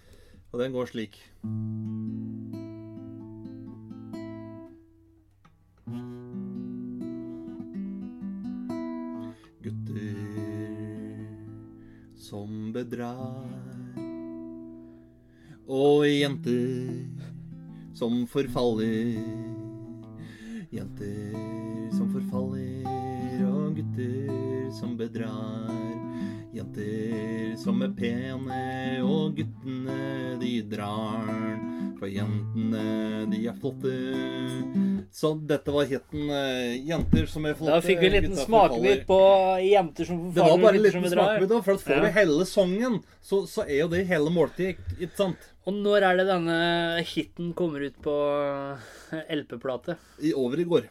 Og 0.53 0.59
den 0.59 0.71
går 0.71 0.93
slik. 0.93 1.19
Som 12.25 12.71
bedrar. 12.73 13.45
Og 15.67 16.05
jenter 16.09 17.05
som 17.93 18.25
forfaller. 18.29 19.19
Jenter 20.73 21.35
som 21.93 22.09
forfaller 22.11 23.45
Og 23.45 23.75
gutter 23.77 24.71
som 24.73 24.97
bedrar. 24.97 25.69
Jenter 26.55 27.55
som 27.59 27.81
er 27.83 27.93
pene, 27.97 28.63
og 29.03 29.35
guttene 29.37 30.39
de 30.41 30.55
drar. 30.71 31.64
For 31.95 32.09
jentene, 32.11 32.81
de 33.31 33.37
er 33.47 33.55
flotte. 33.59 33.91
Så 35.15 35.31
dette 35.47 35.71
var 35.71 35.85
hiten 35.87 36.29
eh, 36.29 36.75
'Jenter 36.83 37.27
som 37.31 37.45
er 37.47 37.55
flotte'. 37.55 37.77
Da 37.77 37.83
fikk 37.85 38.01
vi 38.03 38.09
en 38.09 38.15
liten 38.17 38.35
smakebit 38.39 39.05
på 39.07 39.19
jenter 39.63 40.09
som 40.09 40.25
Det 40.35 40.43
var 40.43 40.57
bare 40.59 40.75
en 40.75 40.83
liten 40.83 41.07
smakebit, 41.07 41.49
da, 41.53 41.61
for 41.61 41.73
at 41.79 41.85
får 41.85 41.95
Ja. 41.95 42.01
du 42.03 42.09
hele 42.19 42.45
sangen, 42.49 42.97
så, 43.23 43.45
så 43.47 43.63
er 43.63 43.79
jo 43.85 43.87
det 43.93 44.03
hele 44.09 44.29
måltid, 44.33 44.75
ikke 44.99 45.15
sant? 45.15 45.47
Og 45.65 45.73
når 45.73 46.03
er 46.09 46.17
det 46.19 46.27
denne 46.27 46.59
hiten 47.07 47.53
kommer 47.57 47.79
ut 47.87 47.95
på 48.03 48.15
LP-plate? 49.13 49.95
I, 50.21 50.33
over 50.33 50.59
i 50.59 50.67
går. 50.67 50.89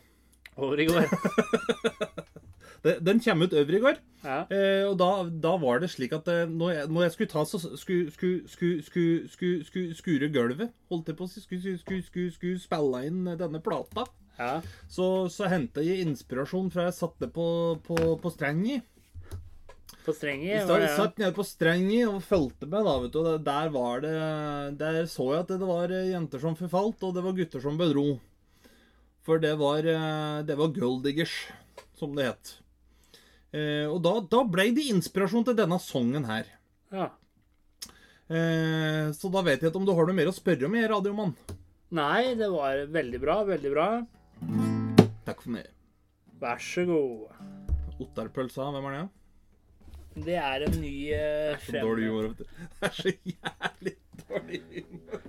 Over 0.57 0.81
i 0.81 0.87
går. 0.87 1.05
Den 2.85 3.21
kommer 3.25 3.49
ut 3.49 3.57
øvrig 3.57 3.79
i 3.79 3.85
går. 3.85 4.01
Ja. 4.25 4.39
Eh, 4.49 4.85
og 4.89 4.99
da, 5.01 5.11
da 5.29 5.55
var 5.61 5.81
det 5.81 5.91
slik 5.93 6.13
at 6.17 6.29
eh, 6.33 6.45
når, 6.49 6.71
jeg, 6.73 6.89
når 6.93 7.07
jeg 7.07 7.15
skulle 7.15 7.33
ta 7.33 7.45
så 7.49 7.61
skulle, 7.61 8.11
skulle, 8.13 8.49
skulle, 8.49 8.83
skulle, 8.85 9.29
skulle, 9.29 9.65
skulle 9.69 9.97
skure 9.97 10.31
gulvet, 10.33 10.73
holdt 10.93 11.11
jeg 11.13 11.19
på 11.19 11.27
å 11.27 11.31
si, 11.33 11.43
skulle, 11.45 11.61
skulle, 11.61 11.79
skulle, 11.81 12.05
skulle, 12.07 12.33
skulle 12.37 12.63
spille 12.63 13.03
inn 13.09 13.23
denne 13.41 13.61
plata, 13.65 14.07
ja. 14.39 14.59
så, 14.89 15.09
så 15.33 15.49
hentet 15.53 15.87
jeg 15.87 16.05
inspirasjon 16.07 16.73
fra 16.73 16.89
jeg 16.89 16.97
satt 16.97 17.21
det 17.25 17.31
på, 17.37 17.47
på, 17.85 17.99
på 18.21 18.33
strengi. 18.33 18.81
På 20.05 20.13
strenget. 20.13 20.59
Jeg 20.59 20.69
var 20.69 20.85
satt, 20.93 21.17
nede 21.21 21.33
på 21.37 21.45
strengi 21.49 22.03
og 22.05 22.21
fulgte 22.25 22.69
med, 22.69 22.85
da, 22.85 22.97
vet 23.01 23.15
du. 23.15 23.31
Der 23.45 23.71
var 23.73 24.03
det 24.05 24.17
Der 24.81 24.99
så 25.09 25.31
jeg 25.33 25.47
at 25.47 25.53
det 25.53 25.69
var 25.69 25.93
eh, 25.93 26.11
jenter 26.13 26.43
som 26.43 26.57
forfalt, 26.59 27.01
og 27.05 27.17
det 27.17 27.25
var 27.25 27.37
gutter 27.37 27.65
som 27.65 27.81
bedro. 27.81 28.19
For 29.25 29.41
det 29.41 29.55
var 29.61 29.89
eh, 29.89 30.43
Det 30.45 30.59
var 30.61 30.77
golddiggers, 30.77 31.39
som 31.97 32.13
det 32.17 32.29
het. 32.33 32.59
Eh, 33.55 33.87
og 33.87 34.01
da, 34.03 34.17
da 34.27 34.41
ble 34.51 34.69
det 34.75 34.89
inspirasjon 34.91 35.45
til 35.47 35.57
denne 35.59 35.79
sangen 35.83 36.27
her. 36.27 36.49
Ja. 36.95 37.09
Eh, 38.27 39.13
så 39.15 39.31
da 39.31 39.43
vet 39.47 39.63
jeg 39.63 39.71
ikke 39.71 39.79
om 39.83 39.87
du 39.87 39.93
har 39.95 40.09
noe 40.09 40.17
mer 40.17 40.31
å 40.31 40.35
spørre 40.35 40.67
om, 40.67 40.75
jeg, 40.79 40.91
radiomann. 40.91 41.35
Nei, 41.95 42.35
det 42.39 42.49
var 42.51 42.81
veldig 42.91 43.21
bra. 43.23 43.37
Veldig 43.47 43.71
bra. 43.75 43.89
Takk 45.29 45.45
for 45.45 45.55
meg. 45.55 45.69
Vær 46.43 46.59
så 46.63 46.83
god. 46.89 47.45
Otterpølsa, 48.03 48.73
hvem 48.75 48.89
er 48.91 48.97
det? 48.99 49.05
Det 50.25 50.35
er 50.39 50.65
en 50.67 50.75
ny 50.79 50.95
eh, 51.15 51.55
Så 51.63 51.79
dårlig 51.79 52.09
humor. 52.11 52.29
vet 52.33 52.43
du. 52.43 52.45
Det 52.81 52.89
er 52.91 52.99
så 52.99 53.13
jævlig 53.31 53.95
dårlig 54.29 54.61
humor. 54.71 55.25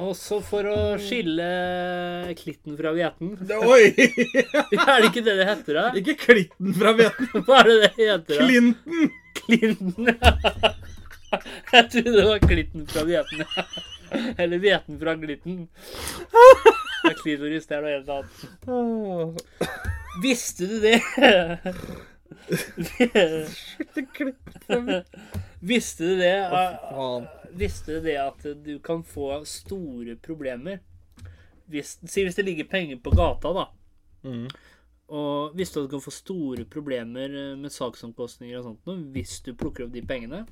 Også 0.00 0.38
for 0.44 0.64
å 0.70 0.76
skille 1.02 1.46
klitten 2.38 2.76
fra 2.78 2.92
hveten. 2.96 3.34
Oi! 3.60 3.90
Er 4.80 5.02
det 5.02 5.10
ikke 5.10 5.24
det 5.26 5.34
det 5.40 5.46
heter, 5.48 5.76
da? 5.76 5.84
Ikke 6.00 6.14
klitten 6.20 6.72
fra 6.76 6.94
hveten. 6.96 7.28
Hva 7.46 7.58
er 7.60 7.68
det 7.68 7.76
det 7.82 7.90
heter, 7.98 8.32
da? 8.32 8.46
Clinton! 8.46 9.12
Klinten. 9.40 10.04
Jeg 11.74 11.84
trodde 11.92 12.14
det 12.16 12.26
var 12.26 12.40
klitten 12.42 12.86
fra 12.90 13.04
hveten. 13.06 13.44
Eller 14.40 14.58
hveten 14.62 14.96
fra 14.98 15.14
glitten. 15.20 15.60
Det 16.32 17.12
er 17.12 17.18
klitoris, 17.20 17.68
det 17.70 17.76
er 17.76 17.84
noe 17.84 17.92
helt 17.94 18.10
annet. 18.16 18.36
Visste 20.24 20.66
du 20.66 20.80
det? 20.82 20.98
Visste 25.70 26.02
du 26.10 26.16
det? 26.24 26.34
faen. 26.50 27.30
Visste 27.58 27.96
du 27.96 28.04
det 28.04 28.16
at 28.20 28.44
du 28.64 28.74
kan 28.84 29.02
få 29.06 29.40
store 29.48 30.16
problemer 30.22 30.80
hvis, 31.70 31.98
Si 32.02 32.24
hvis 32.26 32.34
det 32.34 32.44
ligger 32.46 32.66
penger 32.66 32.98
på 32.98 33.12
gata, 33.14 33.52
da. 33.54 33.66
Mm. 34.26 34.48
Og 35.14 35.56
visste 35.58 35.78
du 35.78 35.84
at 35.84 35.90
du 35.90 35.96
kan 35.96 36.02
få 36.02 36.14
store 36.14 36.64
problemer 36.70 37.30
eh, 37.30 37.56
med 37.58 37.72
saksomkostninger 37.74 38.58
og 38.58 38.66
sånt 38.66 38.90
noe 38.90 39.04
hvis 39.14 39.38
du 39.46 39.52
plukker 39.58 39.86
opp 39.86 39.94
de 39.94 40.02
pengene? 40.06 40.44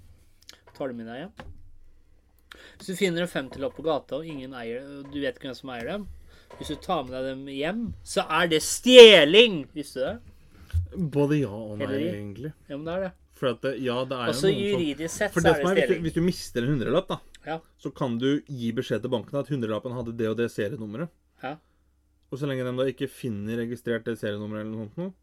Tar 0.76 0.90
dem 0.90 1.00
med 1.02 1.10
deg 1.10 1.24
hjem? 1.24 1.34
Hvis 2.78 2.90
du 2.90 2.98
finner 2.98 3.26
en 3.26 3.30
50-lapp 3.30 3.76
på 3.76 3.84
gata, 3.86 4.18
og 4.18 4.26
ingen 4.26 4.54
eier 4.56 5.04
du 5.06 5.18
vet 5.20 5.36
ikke 5.36 5.50
hvem 5.50 5.58
som 5.58 5.72
eier 5.74 5.90
dem 5.90 6.06
Hvis 6.56 6.72
du 6.72 6.78
tar 6.82 7.04
med 7.04 7.14
deg 7.14 7.28
dem 7.28 7.46
hjem, 7.52 7.84
så 8.06 8.24
er 8.38 8.50
det 8.50 8.62
stjeling! 8.64 9.64
Visste 9.74 10.00
du 10.00 10.06
det? 10.06 10.34
Både 10.96 11.36
ja 11.42 11.52
og 11.52 11.78
nei, 11.82 11.90
egentlig. 12.08 12.54
Ja, 12.66 12.78
men 12.78 12.86
det 12.86 12.94
er 12.94 13.02
det. 13.04 13.10
For 13.38 13.52
at 13.54 13.62
ja, 13.78 13.94
det 14.08 14.16
er 14.16 14.32
altså, 14.32 14.48
jo 14.50 14.56
noen 14.56 14.80
juridisk 14.82 15.14
sett 15.14 15.32
For 15.36 15.44
så 15.44 15.52
er 15.54 15.60
det 15.62 15.84
stjeling. 15.84 15.86
hvis, 15.86 15.98
du, 15.98 16.02
hvis 16.08 16.16
du 16.16 16.22
mister 16.26 16.64
en 16.66 16.72
hundrelapp, 16.74 17.08
da, 17.12 17.18
Ja. 17.46 17.60
så 17.78 17.92
kan 17.94 18.16
du 18.18 18.40
gi 18.50 18.72
beskjed 18.74 19.04
til 19.04 19.12
banken 19.12 19.38
at 19.38 19.48
hundrelappen 19.52 19.94
hadde 19.94 20.16
det 20.18 20.26
og 20.32 20.36
det 20.40 20.48
serienummeret. 20.50 21.08
Ja. 21.44 21.54
Og 22.32 22.40
så 22.40 22.48
lenge 22.50 22.66
de 22.66 22.72
da 22.76 22.88
ikke 22.90 23.08
finner 23.08 23.62
registrert 23.62 24.04
det 24.04 24.18
serienummeret 24.20 24.66
eller 24.66 24.82
noe 24.82 24.90
sånt, 24.96 25.14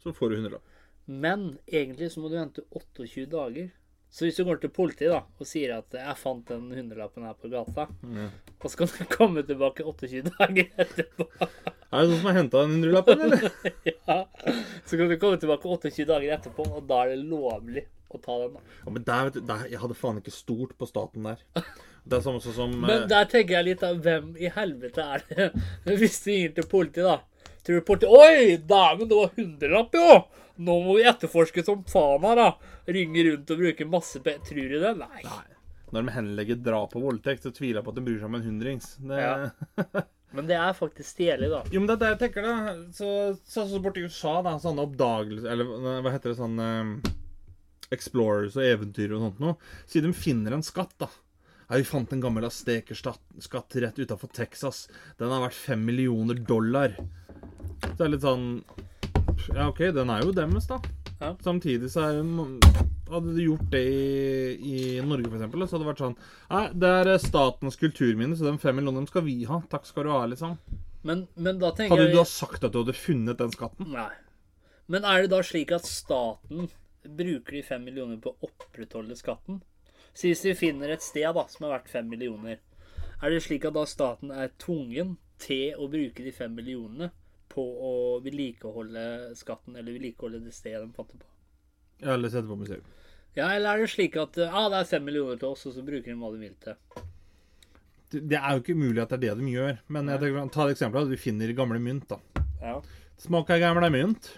så 0.00 0.14
får 0.14 0.30
du 0.30 0.36
hundrelapp. 0.38 0.62
Men 1.06 1.58
egentlig 1.66 2.12
så 2.14 2.22
må 2.22 2.30
du 2.30 2.38
vente 2.38 2.62
28 2.70 3.26
dager. 3.34 3.68
Så 4.16 4.24
hvis 4.24 4.38
du 4.40 4.46
går 4.48 4.62
til 4.62 4.70
politiet 4.72 5.12
da, 5.12 5.18
og 5.36 5.44
sier 5.44 5.74
at 5.76 5.92
'jeg 5.92 6.16
fant 6.16 6.48
den 6.48 6.70
hundrelappen 6.72 7.26
her 7.28 7.34
på 7.36 7.50
gata', 7.52 7.84
mm. 8.00 8.30
og 8.64 8.70
så 8.70 8.78
kan 8.80 8.88
du 8.88 9.04
komme 9.18 9.42
tilbake 9.44 9.84
28 9.84 10.30
dager 10.38 10.70
etterpå 10.80 11.26
Er 11.36 12.00
det 12.00 12.08
noen 12.08 12.16
som 12.16 12.30
har 12.30 12.38
henta 12.38 12.62
den 12.62 12.72
hundrelappen, 12.78 13.20
eller? 13.26 13.44
ja. 14.08 14.16
Så 14.86 14.96
kan 14.96 15.12
du 15.12 15.18
komme 15.20 15.36
tilbake 15.36 15.68
28 15.68 16.08
dager 16.08 16.32
etterpå, 16.38 16.64
og 16.64 16.88
da 16.88 17.02
er 17.04 17.12
det 17.12 17.28
lovlig 17.28 17.84
å 18.08 18.22
ta 18.24 18.38
den. 18.40 18.56
da. 18.56 18.64
Ja, 18.86 18.94
men 18.96 19.04
der, 19.04 19.28
vet 19.28 19.36
du, 19.36 19.40
der, 19.52 19.68
Jeg 19.74 19.84
hadde 19.84 20.00
faen 20.00 20.22
ikke 20.22 20.32
stort 20.32 20.72
på 20.80 20.88
staten 20.88 21.28
der. 21.28 21.44
Det 22.06 22.16
er 22.16 22.24
samme 22.24 22.40
som 22.40 22.72
Men 22.72 23.02
eh, 23.02 23.06
der 23.10 23.28
tenker 23.28 23.58
jeg 23.58 23.68
litt 23.68 23.84
av 23.84 24.00
hvem 24.00 24.32
i 24.38 24.48
helvete 24.48 25.02
er 25.02 25.24
det 25.28 25.48
Hvis 26.00 26.20
du 26.24 26.30
gir 26.32 26.56
til 26.56 26.68
politiet, 26.70 27.04
da. 27.04 27.20
Tror 27.66 27.82
politiet 27.86 28.12
Oi, 28.14 28.56
dæven, 28.62 29.08
det 29.10 29.18
var 29.18 29.36
hundrelapp, 29.36 29.96
jo! 29.98 30.16
Nå 30.56 30.78
må 30.86 30.96
vi 30.96 31.04
etterforske 31.10 31.64
som 31.66 31.82
faen 31.90 32.24
her, 32.24 32.38
da. 32.38 32.74
Ringe 32.96 33.24
rundt 33.26 33.52
og 33.52 33.60
bruke 33.60 33.88
masse 33.90 34.22
pe... 34.24 34.38
Tror 34.46 34.70
du 34.72 34.76
det? 34.80 34.92
Nei. 35.02 35.22
Nei. 35.26 35.44
Når 35.92 36.06
de 36.06 36.14
henlegger 36.14 36.60
drap 36.62 36.94
og 36.98 37.08
voldtekt, 37.10 37.44
så 37.44 37.52
tviler 37.54 37.80
jeg 37.80 37.86
på 37.86 37.92
at 37.92 37.98
de 37.98 38.04
bryr 38.06 38.20
seg 38.20 38.30
om 38.30 38.38
en 38.38 38.46
hundrings. 38.46 38.92
Det... 39.02 39.18
Ja. 39.20 40.06
Men 40.36 40.48
det 40.48 40.56
er 40.58 40.72
faktisk 40.76 41.08
stjelig, 41.14 41.48
da. 41.52 41.60
Jo, 41.72 41.80
men 41.80 41.86
det 41.88 41.94
er 41.94 42.00
det 42.00 42.08
jeg 42.10 42.18
tenker, 42.24 42.44
da. 42.44 42.72
Så, 42.92 43.10
så, 43.46 43.62
så 43.70 43.78
borti 43.80 44.02
USA, 44.04 44.40
da, 44.44 44.56
sånne 44.60 44.82
oppdagelser 44.84 45.46
Eller 45.48 46.02
hva 46.04 46.12
heter 46.12 46.32
det, 46.32 46.38
sånn 46.40 46.58
eh, 46.60 47.12
Explorers 47.94 48.58
og 48.58 48.66
eventyr 48.66 49.14
og 49.16 49.22
sånt 49.22 49.38
noe. 49.40 49.54
Siden 49.88 50.12
de 50.12 50.18
finner 50.18 50.56
en 50.56 50.66
skatt, 50.66 50.92
da. 51.00 51.08
Ja, 51.68 51.78
vi 51.78 51.86
fant 51.88 52.12
en 52.12 52.20
gammel 52.22 52.44
aztekerskatt 52.46 53.78
rett 53.80 54.02
utafor 54.02 54.34
Texas. 54.34 54.84
Den 55.18 55.32
har 55.32 55.46
vært 55.46 55.56
fem 55.58 55.86
millioner 55.86 56.42
dollar. 56.50 56.98
Så 57.92 57.98
det 57.98 58.06
er 58.06 58.14
litt 58.14 58.26
sånn 58.26 58.46
Ja, 59.54 59.68
OK, 59.68 59.82
den 59.94 60.12
er 60.12 60.24
jo 60.24 60.34
deres, 60.36 60.68
da. 60.70 60.80
Ja. 61.20 61.32
Samtidig 61.44 61.90
så 61.92 62.08
er 62.08 62.20
hun 62.20 62.58
Hadde 63.06 63.36
du 63.36 63.38
gjort 63.40 63.68
det 63.70 63.84
i, 63.86 64.56
i 64.66 64.78
Norge, 65.06 65.30
eksempel, 65.30 65.62
så 65.64 65.76
hadde 65.76 65.84
det 65.84 65.90
vært 65.92 66.02
sånn 66.02 66.16
Nei, 66.50 66.64
det 66.74 66.90
er 67.00 67.12
eh, 67.12 67.22
statens 67.22 67.78
kulturminne, 67.80 68.36
så 68.36 68.48
de 68.48 68.56
fem 68.60 68.76
millionene 68.76 69.08
skal 69.08 69.24
vi 69.28 69.38
ha. 69.48 69.60
Takk 69.70 69.86
skal 69.86 70.08
du 70.08 70.10
ha, 70.10 70.24
liksom. 70.32 70.56
Men, 71.06 71.26
men 71.38 71.60
da 71.62 71.70
tenker 71.76 71.94
Hadde 71.94 72.10
du 72.10 72.16
da 72.16 72.24
jeg 72.24 72.32
sagt 72.32 72.66
at 72.66 72.74
du 72.74 72.80
hadde 72.82 72.96
funnet 72.98 73.38
den 73.38 73.54
skatten? 73.54 73.92
Nei. 73.94 74.10
Men 74.90 75.06
er 75.06 75.24
det 75.24 75.30
da 75.32 75.40
slik 75.46 75.72
at 75.74 75.86
staten 75.86 76.68
bruker 77.06 77.54
de 77.54 77.62
fem 77.66 77.86
millioner 77.86 78.18
på 78.22 78.32
å 78.34 78.50
opprettholde 78.50 79.14
skatten? 79.18 79.60
Så 80.16 80.30
hvis 80.30 80.42
vi 80.46 80.56
finner 80.58 80.90
et 80.90 81.04
sted 81.04 81.28
da, 81.36 81.44
som 81.50 81.66
er 81.66 81.76
verdt 81.76 81.92
fem 81.92 82.10
millioner, 82.10 82.58
er 83.22 83.32
det 83.32 83.42
slik 83.44 83.66
at 83.68 83.76
da 83.76 83.84
staten 83.88 84.32
er 84.34 84.50
tvungen 84.62 85.14
til 85.42 85.78
å 85.78 85.88
bruke 85.92 86.24
de 86.24 86.32
fem 86.34 86.54
millionene 86.56 87.10
på 87.56 87.64
å 87.64 87.94
vedlikeholde 88.24 89.06
skatten, 89.38 89.74
eller 89.76 89.96
vedlikeholde 89.96 90.44
det 90.44 90.54
stedet 90.54 90.84
de 90.84 90.92
fant 90.96 91.10
det 91.10 91.18
på? 91.22 91.28
Ja, 92.04 92.12
eller 92.14 92.32
sette 92.32 92.48
på 92.50 92.58
museum. 92.60 92.84
Ja, 93.36 93.50
eller 93.52 93.74
er 93.74 93.82
det 93.84 93.90
slik 93.92 94.16
at 94.20 94.36
ah, 94.46 94.68
det 94.72 94.80
er 94.82 94.88
fem 94.88 95.04
millioner 95.04 95.40
til 95.40 95.50
oss, 95.52 95.66
og 95.68 95.74
så 95.76 95.84
bruker 95.84 96.12
de 96.12 96.16
hva 96.20 96.32
de 96.32 96.40
vil 96.40 96.56
til? 96.62 96.76
Det 98.16 98.38
er 98.38 98.54
jo 98.54 98.62
ikke 98.62 98.76
umulig 98.78 99.02
at 99.02 99.12
det 99.12 99.16
er 99.18 99.24
det 99.26 99.42
de 99.42 99.52
gjør. 99.56 99.80
Men 99.92 100.08
jeg 100.12 100.22
tenker, 100.22 100.48
ta 100.54 100.66
et 100.68 100.76
eksempel. 100.76 101.02
at 101.02 101.10
Vi 101.10 101.18
finner 101.20 101.52
gamle 101.58 101.80
mynt. 101.82 102.06
da. 102.08 102.44
Ja. 102.62 102.76
Smaker 103.20 103.60
gamle 103.60 103.90
mynt. 103.92 104.30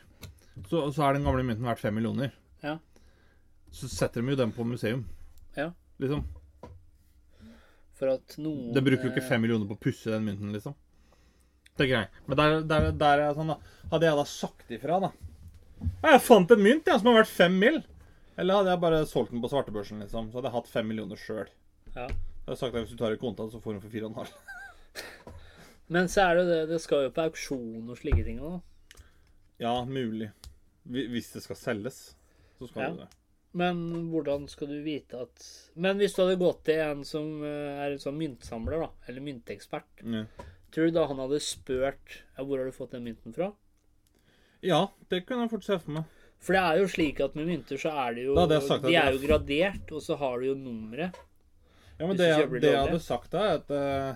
Så, 0.67 0.89
så 0.95 1.05
er 1.07 1.15
den 1.15 1.27
gamle 1.29 1.45
mynten 1.47 1.69
verdt 1.69 1.83
fem 1.83 1.95
millioner. 1.95 2.33
Ja. 2.65 2.79
Så 3.71 3.91
setter 3.93 4.25
de 4.25 4.33
jo 4.33 4.41
den 4.41 4.55
på 4.57 4.67
museum. 4.67 5.05
Ja. 5.55 5.71
Liksom. 6.03 6.25
For 7.99 8.15
at 8.15 8.37
noen 8.39 8.73
De 8.75 8.83
bruker 8.83 9.09
jo 9.09 9.13
ikke 9.13 9.27
fem 9.29 9.43
millioner 9.43 9.69
på 9.69 9.77
å 9.77 9.83
pusse 9.83 10.11
den 10.11 10.27
mynten, 10.27 10.51
liksom. 10.55 10.75
Tenker 11.79 11.93
greit. 11.95 12.19
Men 12.27 12.41
der, 12.41 12.57
der, 12.73 12.89
der 12.99 13.15
er 13.23 13.25
jeg 13.29 13.37
sånn, 13.39 13.53
da. 13.55 13.59
Hadde 13.93 14.09
jeg 14.11 14.19
da 14.19 14.25
sagt 14.29 14.73
ifra, 14.75 14.99
da 15.07 15.11
Jeg 16.03 16.21
fant 16.27 16.51
en 16.53 16.61
mynt 16.65 16.89
ja, 16.91 16.97
som 16.99 17.09
har 17.13 17.21
vært 17.23 17.31
fem 17.33 17.55
mill. 17.63 17.79
Eller 18.39 18.59
hadde 18.61 18.73
jeg 18.75 18.83
bare 18.83 18.99
solgt 19.11 19.33
den 19.35 19.43
på 19.43 19.51
svartebørsen, 19.51 20.03
liksom. 20.05 20.29
Så 20.31 20.39
hadde 20.39 20.51
jeg 20.51 20.57
hatt 20.59 20.71
fem 20.73 20.87
millioner 20.91 21.19
sjøl. 21.19 21.49
Ja. 21.95 22.07
Jeg 22.09 22.53
har 22.55 22.59
sagt 22.61 22.75
at 22.75 22.83
hvis 22.85 22.95
du 22.95 23.01
tar 23.01 23.15
i 23.15 23.21
kontant, 23.21 23.53
så 23.53 23.61
får 23.63 23.75
du 23.75 23.79
den 23.79 23.85
for 23.87 23.95
fire 23.95 24.09
og 24.09 24.13
en 24.13 24.21
halv. 24.23 24.35
Men 25.95 26.09
så 26.13 26.27
er 26.27 26.39
det 26.41 26.45
det, 26.51 26.59
det 26.75 26.81
skal 26.85 27.07
jo 27.07 27.13
på 27.17 27.25
auksjon 27.29 27.89
og 27.89 27.97
slike 27.99 28.25
ting 28.27 28.41
òg. 28.45 28.59
Ja, 29.63 29.73
mulig. 29.89 30.29
Hvis 30.89 31.33
det 31.35 31.43
skal 31.45 31.59
selges, 31.59 32.03
så 32.59 32.69
skal 32.71 32.83
Ja. 32.85 32.91
det 32.93 33.07
det. 33.07 33.09
Men 33.59 33.79
hvordan 34.13 34.45
skal 34.53 34.69
du 34.69 34.77
vite 34.85 35.23
at 35.25 35.45
Men 35.75 35.97
hvis 35.99 36.13
du 36.15 36.21
hadde 36.23 36.37
gått 36.39 36.61
til 36.69 36.79
en 36.85 37.01
som 37.09 37.43
eh, 37.43 37.79
er 37.81 37.95
en 37.95 38.03
sånn 38.03 38.19
myntsamler, 38.21 38.85
da, 38.85 38.91
eller 39.09 39.25
myntekspert, 39.25 40.05
Ja. 40.05 40.25
Tror 40.75 40.89
du 40.91 40.95
da 40.99 41.07
han 41.11 41.19
hadde 41.23 41.41
spurt 41.41 42.19
ja, 42.37 42.45
hvor 42.45 42.59
har 42.61 42.69
du 42.69 42.73
fått 42.77 42.93
den 42.97 43.05
mynten 43.09 43.35
fra? 43.35 43.53
ja, 44.63 44.81
det 45.09 45.23
kunne 45.27 45.45
jeg 45.47 45.51
fort 45.53 45.65
se 45.65 45.77
for 45.79 45.95
meg. 46.01 46.05
For 46.43 46.55
det 46.55 46.63
er 46.63 46.79
jo 46.81 46.87
slik 46.91 47.21
at 47.23 47.35
med 47.39 47.47
mynter 47.51 47.79
så 47.79 47.91
er 48.07 48.15
det 48.15 48.25
jo 48.29 48.35
det 48.51 48.59
De 48.83 48.95
er 48.99 49.13
jo 49.15 49.21
gradert, 49.27 49.93
og 49.95 50.03
så 50.03 50.17
har 50.19 50.39
du 50.41 50.47
jo 50.49 50.55
nummeret. 50.59 51.15
Ja, 51.99 52.07
men 52.07 52.17
det, 52.17 52.29
jeg- 52.29 52.51
det 52.51 52.61
det 52.63 52.73
jeg 52.73 52.83
hadde 52.87 53.01
sagt 53.03 53.31
da, 53.31 53.43
er 53.43 53.55
at, 53.59 53.71
eh, 53.71 54.15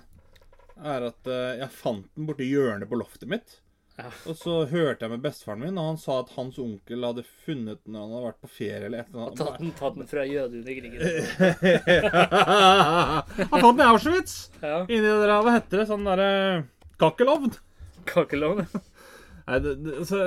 er 0.94 1.06
at 1.08 1.26
eh, 1.26 1.58
jeg 1.62 1.70
fant 1.70 2.06
den 2.14 2.26
borti 2.26 2.46
hjørnet 2.50 2.88
på 2.90 2.98
loftet 2.98 3.28
mitt. 3.30 3.56
Ja. 4.02 4.10
Og 4.30 4.34
så 4.38 4.52
hørte 4.70 5.04
jeg 5.06 5.10
med 5.12 5.22
bestefaren 5.24 5.60
min, 5.62 5.78
og 5.78 5.84
han 5.92 5.98
sa 6.00 6.12
at 6.22 6.30
hans 6.36 6.56
onkel 6.62 7.04
hadde 7.06 7.24
funnet 7.44 7.78
den 7.84 7.92
når 7.94 8.00
han 8.04 8.12
hadde 8.16 8.26
vært 8.26 8.42
på 8.42 8.50
ferie 8.56 8.84
eller 8.88 8.98
et 9.04 9.08
eller 9.12 9.22
Tatt 9.38 9.46
annet. 9.46 9.60
den, 9.62 9.70
tatt 9.78 9.96
den 10.00 10.08
fra 10.10 10.22
jøde 10.26 10.54
under 10.60 10.72
krigen. 10.78 11.00
han 13.52 13.62
fant 13.62 13.76
den 13.78 13.84
i 13.84 13.88
Auschwitz! 13.88 14.34
Ja. 14.62 14.78
Inni 14.88 15.06
det 15.06 15.14
der, 15.22 15.34
hva 15.38 15.50
heter 15.58 15.76
det, 15.82 15.86
sånn 15.90 16.08
derre 16.08 16.30
Kakkelovn. 17.02 17.52
Kakkelovn. 18.10 18.62
Nei, 19.46 19.56
det, 19.62 19.72
det, 19.86 19.92
så 20.10 20.18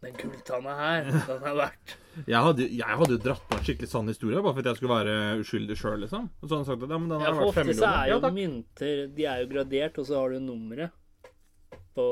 Den 0.00 0.14
gulltanna 0.18 0.72
her, 0.78 1.00
den 1.28 1.42
er 1.50 1.54
verdt 1.64 1.88
jeg 2.26 2.40
hadde, 2.42 2.64
jeg 2.74 2.96
hadde 3.00 3.14
jo 3.14 3.20
dratt 3.22 3.42
på 3.48 3.56
en 3.56 3.62
skikkelig 3.64 3.88
sann 3.90 4.08
historie, 4.10 4.40
bare 4.42 4.54
for 4.56 4.62
at 4.64 4.68
jeg 4.70 4.78
skulle 4.80 4.96
være 4.96 5.14
uskyldig 5.44 5.76
sjøl, 5.78 6.00
liksom. 6.04 6.24
Og 6.40 6.42
så 6.42 6.50
hadde 6.50 6.58
han 6.58 6.68
sagt 6.68 6.84
at 6.84 6.94
ja, 6.94 6.98
men 6.98 7.12
den 7.12 7.22
har 7.22 7.36
for 7.36 7.42
vært 7.44 7.58
fem 7.60 7.70
ofte 7.70 7.78
så 7.78 7.90
er 7.90 8.06
jo 8.10 8.16
ja, 8.18 8.30
mynter 8.34 8.94
De 9.16 9.22
er 9.30 9.36
jo 9.44 9.50
gradert, 9.52 9.94
og 10.02 10.06
så 10.08 10.14
har 10.18 10.26
du 10.34 10.38
nummeret 10.42 10.90
på 11.96 12.04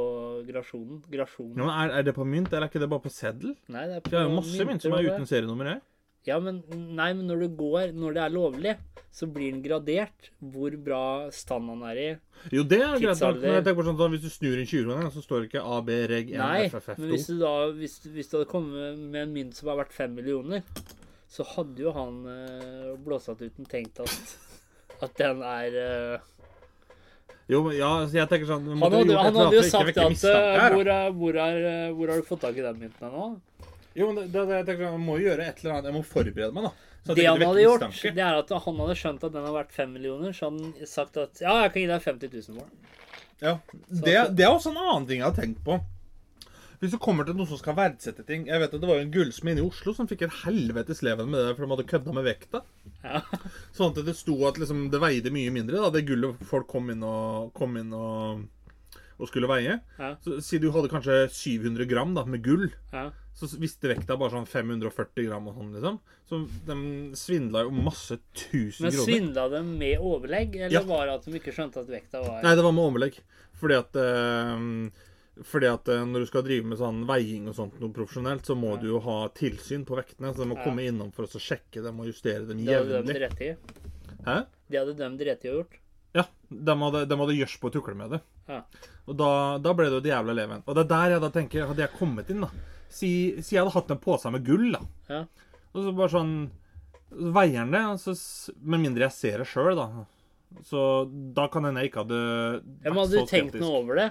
grasjonen. 0.48 1.02
Grasjonen. 1.12 1.54
Ja, 1.58 1.66
men 1.68 1.74
er, 1.74 1.94
er 2.00 2.08
det 2.08 2.14
på 2.16 2.26
mynt, 2.26 2.50
eller 2.52 2.66
er 2.66 2.72
ikke 2.72 2.82
det 2.82 2.90
bare 2.90 3.04
på 3.04 3.12
seddel? 3.14 3.54
Nei, 3.70 3.86
det 3.90 3.98
er 3.98 4.04
på 4.04 4.12
Det 4.12 4.18
er 4.20 4.26
jo 4.26 4.36
masse 4.36 4.66
mynt 4.68 4.84
som 4.84 4.96
er 4.98 5.08
uten 5.08 5.28
serienummer 5.30 5.72
her. 5.74 5.80
Ja, 6.26 6.36
men 6.44 6.58
nei, 6.68 7.12
men 7.16 7.28
når 7.30 7.44
du 7.44 7.52
går, 7.56 7.92
når 7.96 8.16
det 8.16 8.22
er 8.24 8.32
lovlig, 8.34 8.72
så 9.14 9.28
blir 9.32 9.54
den 9.54 9.62
gradert 9.64 10.28
hvor 10.42 10.74
bra 10.84 11.02
stand 11.32 11.70
han 11.72 11.84
er 11.88 12.00
i. 12.02 12.08
Jo, 12.52 12.64
det 12.68 12.80
er 12.84 12.98
greit. 13.00 13.22
Men 13.38 13.54
jeg 13.56 13.64
tenker 13.64 13.78
på 13.78 13.86
sånn 13.86 14.02
at 14.04 14.12
hvis 14.12 14.26
du 14.26 14.28
snur 14.34 14.58
inn 14.58 14.68
20-kroner, 14.68 15.08
så 15.14 15.24
står 15.24 15.40
det 15.40 15.48
ikke 15.48 15.64
AB 15.78 15.94
reg 16.12 16.34
1 16.34 16.42
Nei, 16.42 16.66
FFF2. 16.68 16.98
men 17.00 17.14
hvis 17.14 17.30
du 17.30 17.38
da 17.40 17.54
hvis, 17.78 17.96
hvis 18.18 18.28
du 18.28 18.36
hadde 18.36 18.50
kommet 18.50 19.00
med 19.00 19.22
en 19.22 19.32
mynt 19.38 19.56
som 19.56 19.70
var 19.70 19.80
verdt 19.80 19.96
5 19.96 20.18
millioner, 20.18 20.66
så 21.32 21.46
hadde 21.54 21.86
jo 21.86 21.94
han 21.96 22.20
Blåsatt 23.06 23.40
uten 23.46 23.68
tenkt 23.68 24.02
at 24.04 24.36
at 25.04 25.14
den 25.18 25.42
er 25.46 25.76
eh, 25.78 26.28
Jo, 27.48 27.62
ja, 27.72 27.90
så 28.04 28.18
jeg 28.18 28.28
tenker 28.28 28.48
sånn 28.50 28.66
Han 28.68 28.82
hadde, 28.84 29.14
han 29.16 29.36
hadde 29.38 29.56
jo 29.56 29.62
sagt 29.64 29.96
at 29.96 30.10
mistanke 30.12 30.32
eh, 30.36 30.74
hvor, 30.74 30.90
er, 30.92 31.14
hvor, 31.16 31.38
er, 31.46 31.62
eh, 31.70 31.86
hvor 31.96 32.12
har 32.12 32.20
du 32.20 32.26
fått 32.28 32.42
tak 32.44 32.58
i 32.60 32.64
den 32.64 32.76
mynten 32.82 33.14
nå? 33.14 33.28
Jo, 33.96 34.10
men 34.10 34.18
det, 34.20 34.26
det, 34.34 34.58
jeg 34.60 34.66
tenker 34.68 34.84
sånn, 34.84 34.98
Jeg 34.98 35.04
må 35.06 35.16
gjøre 35.22 35.46
et 35.48 35.62
eller 35.62 35.74
annet. 35.78 35.88
Jeg 35.88 35.96
må 35.96 36.02
forberede 36.06 36.52
meg, 36.54 36.68
da. 36.68 36.72
Så 37.08 37.16
Det 37.16 37.24
han 37.24 37.40
hadde 37.40 37.62
gjort, 37.64 37.86
mistanke. 37.88 38.12
det 38.18 38.24
er 38.26 38.36
at 38.42 38.52
han 38.66 38.82
hadde 38.82 38.96
skjønt 39.00 39.24
at 39.24 39.32
den 39.38 39.46
har 39.48 39.54
vært 39.56 39.72
fem 39.72 39.94
millioner, 39.96 40.34
så 40.36 40.50
han 40.50 40.74
sagt 40.86 41.16
at 41.22 41.40
ja, 41.40 41.54
jeg 41.64 41.72
kan 41.72 41.82
gi 41.82 41.88
deg 41.88 42.04
50 42.04 42.34
000 42.36 42.58
for 42.58 42.68
den. 42.68 42.84
Ja, 43.38 43.54
det, 43.88 44.16
det 44.36 44.44
er 44.44 44.50
også 44.52 44.74
en 44.74 44.82
annen 44.82 45.08
ting 45.08 45.22
jeg 45.22 45.28
har 45.30 45.36
tenkt 45.38 45.64
på. 45.64 45.78
Hvis 46.78 46.92
du 46.94 46.98
kommer 47.02 47.26
til 47.26 47.34
noen 47.34 47.48
som 47.50 47.58
skal 47.58 47.74
verdsette 47.74 48.22
ting 48.26 48.44
Jeg 48.46 48.60
vet 48.62 48.74
at 48.74 48.80
Det 48.80 48.86
var 48.86 49.00
jo 49.00 49.06
en 49.06 49.10
gullsmed 49.10 49.58
i 49.58 49.64
Oslo 49.66 49.94
som 49.96 50.06
fikk 50.06 50.22
et 50.28 50.36
helvetes 50.44 51.00
leven 51.02 51.26
med 51.32 51.40
det, 51.42 51.56
for 51.56 51.64
de 51.66 51.72
hadde 51.74 51.86
kødda 51.90 52.14
med 52.14 52.26
vekta. 52.28 52.60
Ja. 53.02 53.22
Sånn 53.76 53.90
at 53.94 53.98
det 54.06 54.14
sto 54.18 54.36
at 54.46 54.60
liksom, 54.62 54.84
det 54.92 55.00
veide 55.02 55.32
mye 55.34 55.50
mindre, 55.54 55.80
da, 55.82 55.90
det 55.94 56.04
gullet 56.06 56.38
folk 56.46 56.68
kom 56.70 56.90
inn 56.94 57.02
og, 57.02 57.50
kom 57.58 57.74
inn 57.80 57.90
og, 57.96 58.44
og 59.18 59.30
skulle 59.30 59.50
veie. 59.50 59.80
Ja. 59.98 60.12
Så 60.22 60.38
Si 60.44 60.60
du 60.62 60.68
hadde 60.74 60.90
kanskje 60.92 61.24
700 61.34 61.88
gram 61.90 62.14
da, 62.14 62.22
med 62.28 62.44
gull, 62.46 62.68
Ja. 62.94 63.08
så 63.38 63.46
visste 63.58 63.90
vekta 63.90 64.16
bare 64.18 64.34
sånn 64.36 64.46
540 64.50 65.26
gram 65.26 65.50
og 65.50 65.58
sånn, 65.58 65.74
liksom. 65.74 65.98
Så 66.28 66.42
de 66.68 66.78
svindla 67.16 67.62
jo 67.66 67.70
masse 67.74 68.18
tusen 68.36 68.84
Men 68.86 68.92
kroner. 68.92 69.06
svindla 69.06 69.44
de 69.56 69.60
med 69.66 69.98
overlegg, 69.98 70.54
eller 70.60 70.78
Ja. 70.78 70.82
var 70.86 71.06
det 71.10 71.14
at 71.18 71.24
de 71.26 71.38
ikke 71.40 71.54
skjønte 71.56 71.82
at 71.82 71.90
vekta 71.90 72.22
var 72.22 72.42
Nei, 72.46 72.54
det 72.54 72.62
var 72.66 72.74
med 72.76 72.84
overlegg. 72.86 73.18
Fordi 73.58 73.74
at 73.78 73.96
eh, 73.98 74.66
fordi 75.44 75.66
at 75.72 75.88
eh, 75.88 76.04
når 76.04 76.24
du 76.24 76.26
skal 76.26 76.42
drive 76.42 76.64
med 76.66 76.78
sånn 76.78 77.04
veiing 77.06 77.48
og 77.48 77.54
sånt 77.54 77.78
noe 77.80 77.90
profesjonelt, 77.94 78.42
så 78.46 78.56
må 78.58 78.74
Ja. 78.74 78.80
du 78.82 78.86
jo 78.88 79.00
ha 79.00 79.28
tilsyn 79.28 79.84
på 79.86 79.96
vektene. 79.96 80.32
Så 80.34 80.42
de 80.42 80.46
må 80.50 80.56
Ja. 80.56 80.64
komme 80.64 80.86
innom 80.86 81.12
for 81.12 81.24
å 81.24 81.38
sjekke 81.40 81.82
dem 81.82 82.00
og 82.00 82.06
justere 82.06 82.46
dem 82.48 82.64
Det 82.64 82.74
hadde 82.74 83.02
de 83.04 83.12
jevnlig. 83.14 83.20
rett 83.20 83.40
i. 83.40 83.56
Hæ? 84.24 84.46
Det 84.70 84.78
hadde 84.78 84.96
de 85.18 85.24
rett 85.24 85.44
i 85.44 85.48
å 85.48 85.54
gjort. 85.62 85.78
Ja. 86.14 86.24
De 86.50 86.74
hadde, 86.74 87.06
de 87.08 87.16
hadde 87.16 87.36
gjørs 87.38 87.58
på 87.60 87.70
å 87.70 87.72
tukle 87.72 87.94
med 87.94 88.10
det. 88.10 88.20
Ja. 88.48 88.62
Og 89.06 89.16
da, 89.16 89.58
da 89.58 89.72
ble 89.74 89.84
det 89.90 89.92
jo 89.92 90.00
det 90.00 90.12
jævla 90.12 90.34
leven. 90.34 90.62
Og 90.66 90.74
det 90.74 90.84
er 90.84 90.88
der 90.88 91.10
jeg 91.10 91.20
da 91.20 91.28
tenker 91.30 91.66
Hadde 91.68 91.76
jeg 91.84 91.92
kommet 91.98 92.30
inn, 92.30 92.40
da 92.40 92.50
Si, 92.90 93.40
si 93.42 93.54
jeg 93.56 93.62
hadde 93.64 93.74
hatt 93.74 93.90
en 93.90 93.98
pose 93.98 94.30
med 94.32 94.42
gull, 94.44 94.72
da. 94.72 94.80
Ja. 95.08 95.24
Og 95.74 95.84
så 95.84 95.94
bare 95.94 96.08
sånn 96.08 96.50
så 97.12 97.32
Veier 97.32 97.64
den 97.64 97.70
det, 97.72 98.00
så, 98.00 98.12
med 98.62 98.80
mindre 98.80 99.00
jeg 99.08 99.12
ser 99.12 99.38
det 99.38 99.46
sjøl, 99.46 99.74
da. 99.76 100.06
Så 100.64 100.80
da 101.36 101.44
kan 101.52 101.66
hende 101.68 101.82
jeg 101.84 101.90
ikke 101.90 102.02
hadde 102.02 102.18
vært 102.18 102.84
men 102.88 102.96
hadde 102.98 103.18
du 103.20 103.26
tenkt 103.30 103.56
noe 103.60 103.80
over 103.82 103.98
det? 104.00 104.06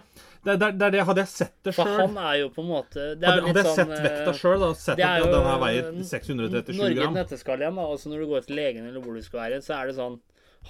Det, 0.46 0.54
det, 0.62 0.68
det 0.78 0.86
er 0.88 0.92
det. 0.94 1.02
Hadde 1.10 1.24
jeg 1.24 1.32
sett 1.34 1.56
det 1.66 1.74
sjøl 1.76 1.90
han 1.98 2.18
er 2.22 2.36
jo 2.44 2.50
på 2.54 2.62
en 2.62 2.68
måte 2.70 3.00
er 3.02 3.16
Hadde, 3.18 3.42
hadde 3.48 3.48
jeg 3.48 3.66
jeg 3.66 3.74
sett 3.74 3.90
sånn, 3.90 4.06
vekta 4.06 4.34
sjøl, 4.38 4.58
da 4.62 4.70
sett 4.78 5.00
det 5.02 5.08
at 5.08 5.16
er 5.18 5.24
jo 5.26 5.32
den 5.34 5.48
her 5.50 5.60
veier 5.64 5.90
637 6.14 6.78
Norge 6.78 6.98
gram 7.02 7.18
netteskall 7.18 7.64
igjen, 7.66 7.80
da. 7.82 7.86
Altså 7.96 8.12
når 8.14 8.22
du 8.24 8.28
går 8.32 8.46
til 8.48 8.60
legen 8.62 8.86
eller 8.92 9.02
hvor 9.04 9.18
du 9.18 9.26
skal 9.26 9.42
være, 9.44 9.60
så 9.66 9.74
er 9.80 9.90
det 9.92 9.96
sånn 9.98 10.20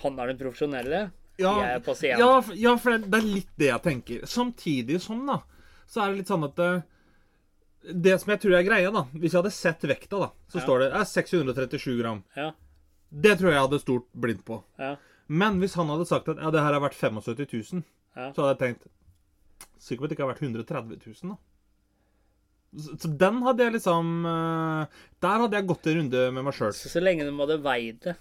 Han 0.04 0.20
er 0.24 0.32
den 0.32 0.40
profesjonelle. 0.42 1.02
ja, 1.38 1.52
jeg 1.62 1.76
er 1.76 1.84
pasient. 1.86 2.20
ja, 2.24 2.32
ja, 2.64 2.76
for 2.82 2.96
det, 2.96 3.12
det 3.12 3.20
er 3.22 3.28
litt 3.28 3.52
det 3.62 3.68
jeg 3.70 3.84
tenker. 3.86 4.24
Samtidig 4.26 5.02
sånn, 5.04 5.26
da, 5.30 5.42
så 5.86 6.02
er 6.06 6.14
det 6.16 6.22
litt 6.24 6.32
sånn 6.32 6.48
at 6.48 6.56
det, 6.58 6.72
det 8.08 8.16
som 8.24 8.32
jeg 8.34 8.42
tror 8.44 8.56
er 8.58 8.66
greia, 8.68 8.90
da 8.92 9.04
Hvis 9.14 9.32
jeg 9.36 9.40
hadde 9.44 9.52
sett 9.56 9.84
vekta, 9.88 10.20
da, 10.26 10.32
så 10.52 10.58
Ja. 10.60 10.64
står 10.66 10.80
det 10.86 10.90
er 10.96 11.06
637 11.12 12.00
gram. 12.02 12.24
Ja. 12.40 12.50
Det 13.12 13.38
tror 13.40 13.52
jeg 13.52 13.56
jeg 13.60 13.68
hadde 13.68 13.80
stort 13.84 14.08
blindt 14.16 14.44
på. 14.48 14.64
Ja. 14.80 14.96
Men 15.28 15.60
hvis 15.60 15.74
han 15.76 15.90
hadde 15.92 16.06
sagt 16.08 16.30
at 16.32 16.38
ja, 16.40 16.52
det 16.54 16.62
her 16.64 16.74
har 16.78 16.84
vært 16.84 16.96
75 16.96 17.74
000, 17.74 17.84
Ja. 18.18 18.32
så 18.34 18.42
hadde 18.46 18.54
jeg 18.56 18.62
tenkt 18.64 18.88
Sikker 19.78 20.02
på 20.02 20.06
at 20.08 20.10
det 20.10 20.16
ikke 20.18 20.26
har 20.26 20.32
vært 20.34 20.42
130 20.42 20.98
000, 21.06 21.32
da. 21.34 21.36
Så, 22.78 22.96
så 23.02 23.10
den 23.22 23.42
hadde 23.46 23.64
jeg 23.64 23.74
liksom 23.78 24.26
eh, 24.28 24.96
Der 25.24 25.44
hadde 25.44 25.56
jeg 25.60 25.68
gått 25.70 25.88
en 25.88 25.98
runde 26.02 26.24
med 26.36 26.44
meg 26.48 26.56
sjøl. 26.58 26.74
Så, 26.76 26.90
så 26.92 27.02
lenge 27.04 27.26
de 27.28 27.32
hadde 27.38 27.60
veid 27.64 28.00
det. 28.04 28.16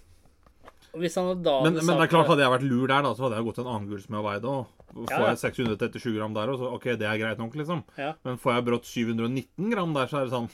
Hvis 0.97 1.19
han 1.21 1.29
da 1.45 1.59
Men, 1.65 1.77
hadde 1.77 1.87
men 1.87 2.01
det 2.01 2.07
er 2.07 2.13
klart, 2.13 2.31
hadde 2.31 2.45
jeg 2.45 2.53
vært 2.55 2.67
lur 2.67 2.87
der, 2.91 3.05
da, 3.07 3.13
så 3.15 3.27
hadde 3.27 3.39
jeg 3.39 3.47
gått 3.49 3.61
en 3.63 3.71
annen 3.71 3.89
guls 3.91 4.09
med 4.09 4.21
å 4.21 4.25
veide 4.27 4.51
òg. 4.53 4.75
Får 4.97 5.13
Ja, 5.13 5.23
jeg 5.29 5.41
637 5.43 6.15
gram 6.17 6.37
der 6.37 6.53
òg, 6.53 6.61
så 6.61 6.73
OK, 6.77 6.87
det 7.01 7.09
er 7.09 7.19
greit 7.21 7.41
nok, 7.43 7.57
liksom. 7.61 7.83
Ja. 8.01 8.13
Men 8.25 8.39
får 8.41 8.55
jeg 8.57 8.67
brått 8.69 8.91
719 8.91 9.73
gram 9.75 9.97
der, 9.97 10.13
så 10.13 10.21
er 10.21 10.29
det 10.29 10.37
sånn 10.37 10.51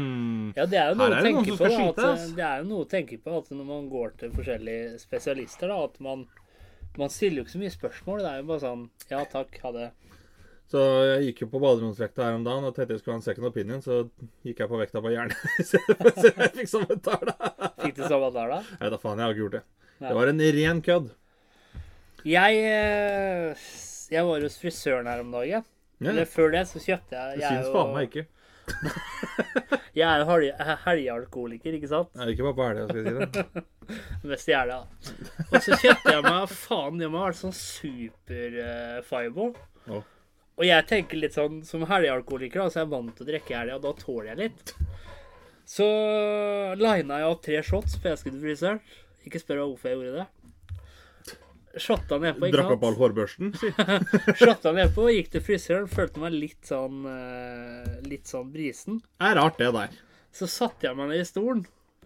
Ja, 0.58 0.66
det 0.66 0.80
er 0.80 0.92
jo 0.92 0.98
noe 0.98 1.10
er 1.10 1.18
å 1.18 1.26
tenke 1.28 1.58
på. 1.58 1.68
Da, 1.68 1.82
at, 1.90 2.00
ass. 2.10 2.30
det 2.38 2.46
er 2.48 2.64
jo 2.64 2.70
noe 2.72 2.86
å 2.86 2.88
tenke 2.90 3.20
på 3.22 3.36
at 3.38 3.52
når 3.54 3.68
man 3.68 3.92
går 3.92 4.16
til 4.22 4.34
forskjellige 4.34 4.96
spesialister, 5.04 5.70
da, 5.70 5.84
at 5.86 6.00
man 6.04 6.26
man 6.98 7.10
stiller 7.10 7.40
jo 7.40 7.44
ikke 7.44 7.56
så 7.56 7.60
mye 7.62 7.74
spørsmål. 7.74 8.22
Det 8.22 8.30
er 8.30 8.40
jo 8.40 8.48
bare 8.50 8.62
sånn 8.62 8.82
Ja 9.10 9.22
takk, 9.30 9.56
ha 9.64 9.72
det. 9.74 9.88
Så 10.70 10.80
jeg 11.04 11.28
gikk 11.28 11.42
jo 11.44 11.48
på 11.52 11.60
baderomsvekta 11.60 12.24
her 12.24 12.38
om 12.38 12.44
dagen 12.46 12.64
og 12.64 12.72
tenkte 12.74 12.96
jeg 12.96 13.02
skulle 13.02 13.18
ha 13.18 13.20
en 13.20 13.26
second 13.26 13.48
opinion, 13.50 13.82
så 13.84 13.98
gikk 14.46 14.62
jeg 14.62 14.70
på 14.70 14.78
vekta 14.80 15.02
på 15.04 15.12
hjernen. 15.12 15.34
så 15.68 15.80
jeg 16.30 16.52
fikk 16.56 16.70
samme 16.70 16.96
tall, 17.04 17.28
da. 17.28 17.50
Fikk 17.82 17.98
du 17.98 18.04
samme 18.06 18.30
der, 18.32 18.54
da? 18.54 18.60
Nei 18.80 18.92
da 18.94 19.00
faen, 19.02 19.20
jeg 19.20 19.26
har 19.26 19.34
ikke 19.34 19.44
gjort 19.44 19.58
det. 19.58 19.64
Det 20.00 20.14
var 20.16 20.30
en 20.30 20.42
ren 20.58 20.82
kødd. 20.84 21.12
Jeg 22.24 22.60
eh, 22.64 23.64
Jeg 24.12 24.24
var 24.26 24.44
hos 24.44 24.56
frisøren 24.60 25.08
her 25.10 25.20
om 25.22 25.32
dagen. 25.34 25.66
Ja, 26.00 26.10
Eller 26.10 26.24
før 26.28 26.50
det 26.52 26.64
så 26.68 26.80
kjøpte 26.82 27.14
jeg 27.14 27.38
det 27.38 27.50
syns 27.50 27.68
faen 27.72 27.92
meg 27.94 28.08
ikke. 28.08 28.24
jeg 29.98 30.06
er 30.08 30.22
jo 30.24 30.78
helgealkoholiker, 30.86 31.76
ikke 31.76 31.90
sant? 31.90 32.10
Nei, 32.16 32.30
ikke 32.32 32.48
bare 32.48 32.56
på 32.56 32.66
helga, 32.66 32.86
skal 32.88 33.00
jeg 33.00 33.12
si 33.12 33.20
det. 33.20 33.62
Mest 34.32 34.50
i 34.50 34.56
helga. 34.56 34.80
Og 35.44 35.56
så 35.60 35.78
kjøpte 35.84 36.16
jeg 36.16 36.24
meg 36.26 36.56
Faen, 36.64 37.04
jeg 37.04 37.12
må 37.12 37.22
ha 37.22 37.30
sånn 37.36 37.54
super 37.56 38.58
uh, 38.58 38.98
fireball. 39.06 39.54
Og 40.54 40.66
jeg 40.66 40.86
tenker 40.90 41.20
litt 41.20 41.36
sånn 41.36 41.62
som 41.66 41.86
helgealkoholiker, 41.90 42.64
da, 42.64 42.72
så 42.72 42.82
jeg 42.82 42.88
er 42.88 42.92
vant 42.96 43.14
til 43.14 43.26
å 43.26 43.30
drikke 43.30 43.54
i 43.54 43.58
helga, 43.58 43.78
og 43.78 43.86
da 43.86 43.94
tåler 44.00 44.32
jeg 44.32 44.42
litt. 44.42 44.74
Så 45.68 45.86
lina 46.76 47.22
jeg 47.22 47.30
opp 47.30 47.42
tre 47.44 47.62
shots 47.64 47.96
før 48.00 48.12
jeg 48.12 48.20
skulle 48.20 48.38
til 48.38 48.48
frisøren. 48.48 48.82
Ikke 49.24 49.40
spør 49.40 49.62
meg 49.62 49.70
hvorfor 49.72 49.90
jeg 49.90 50.00
gjorde 50.00 50.22
det. 50.22 50.28
Shotta 51.82 52.20
nedpå, 52.22 52.46
ikke 52.46 52.54
Drakk 52.60 52.72
opp 52.76 52.84
all 52.86 52.96
hårbørsten. 53.00 53.48
si. 53.58 53.70
Shotta 54.44 54.70
nedpå, 54.76 55.08
gikk 55.10 55.32
til 55.32 55.42
frisøren, 55.42 55.88
følte 55.90 56.20
meg 56.22 56.36
litt 56.36 56.68
sånn 56.70 57.00
eh, 57.10 57.96
Litt 58.06 58.30
sånn 58.30 58.52
brisen. 58.54 59.00
Det 59.18 59.32
er 59.32 59.40
rart, 59.40 59.58
det 59.58 59.72
der. 59.74 59.96
Så 60.34 60.46
satte 60.50 60.86
jeg 60.86 60.94
meg 60.98 61.10
ned 61.10 61.24
i 61.24 61.26
stolen, 61.26 61.64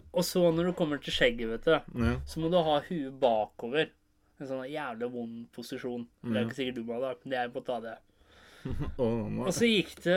og 0.09 0.25
så 0.25 0.47
når 0.57 0.71
du 0.71 0.77
kommer 0.79 1.01
til 1.05 1.13
skjegget, 1.13 1.51
vet 1.53 1.69
du 1.69 1.75
Ja. 2.05 2.15
så 2.29 2.41
må 2.41 2.49
du 2.53 2.57
ha 2.65 2.79
huet 2.87 3.19
bakover. 3.21 3.91
En 4.41 4.47
sånn 4.49 4.65
jævlig 4.71 5.11
vond 5.13 5.45
posisjon. 5.53 6.07
Det 6.23 6.37
er 6.39 6.47
ikke 6.47 6.59
sikkert 6.63 6.79
du 6.79 6.85
må 6.89 6.97
ha 7.03 7.11
det, 7.11 7.19
men 7.27 7.37
jeg 7.41 7.53
må 7.57 7.65
ta 7.67 7.81
det. 7.85 7.97
Oh, 9.01 9.29
Og 9.47 9.53
så 9.55 9.69
gikk 9.69 9.93
det 10.05 10.17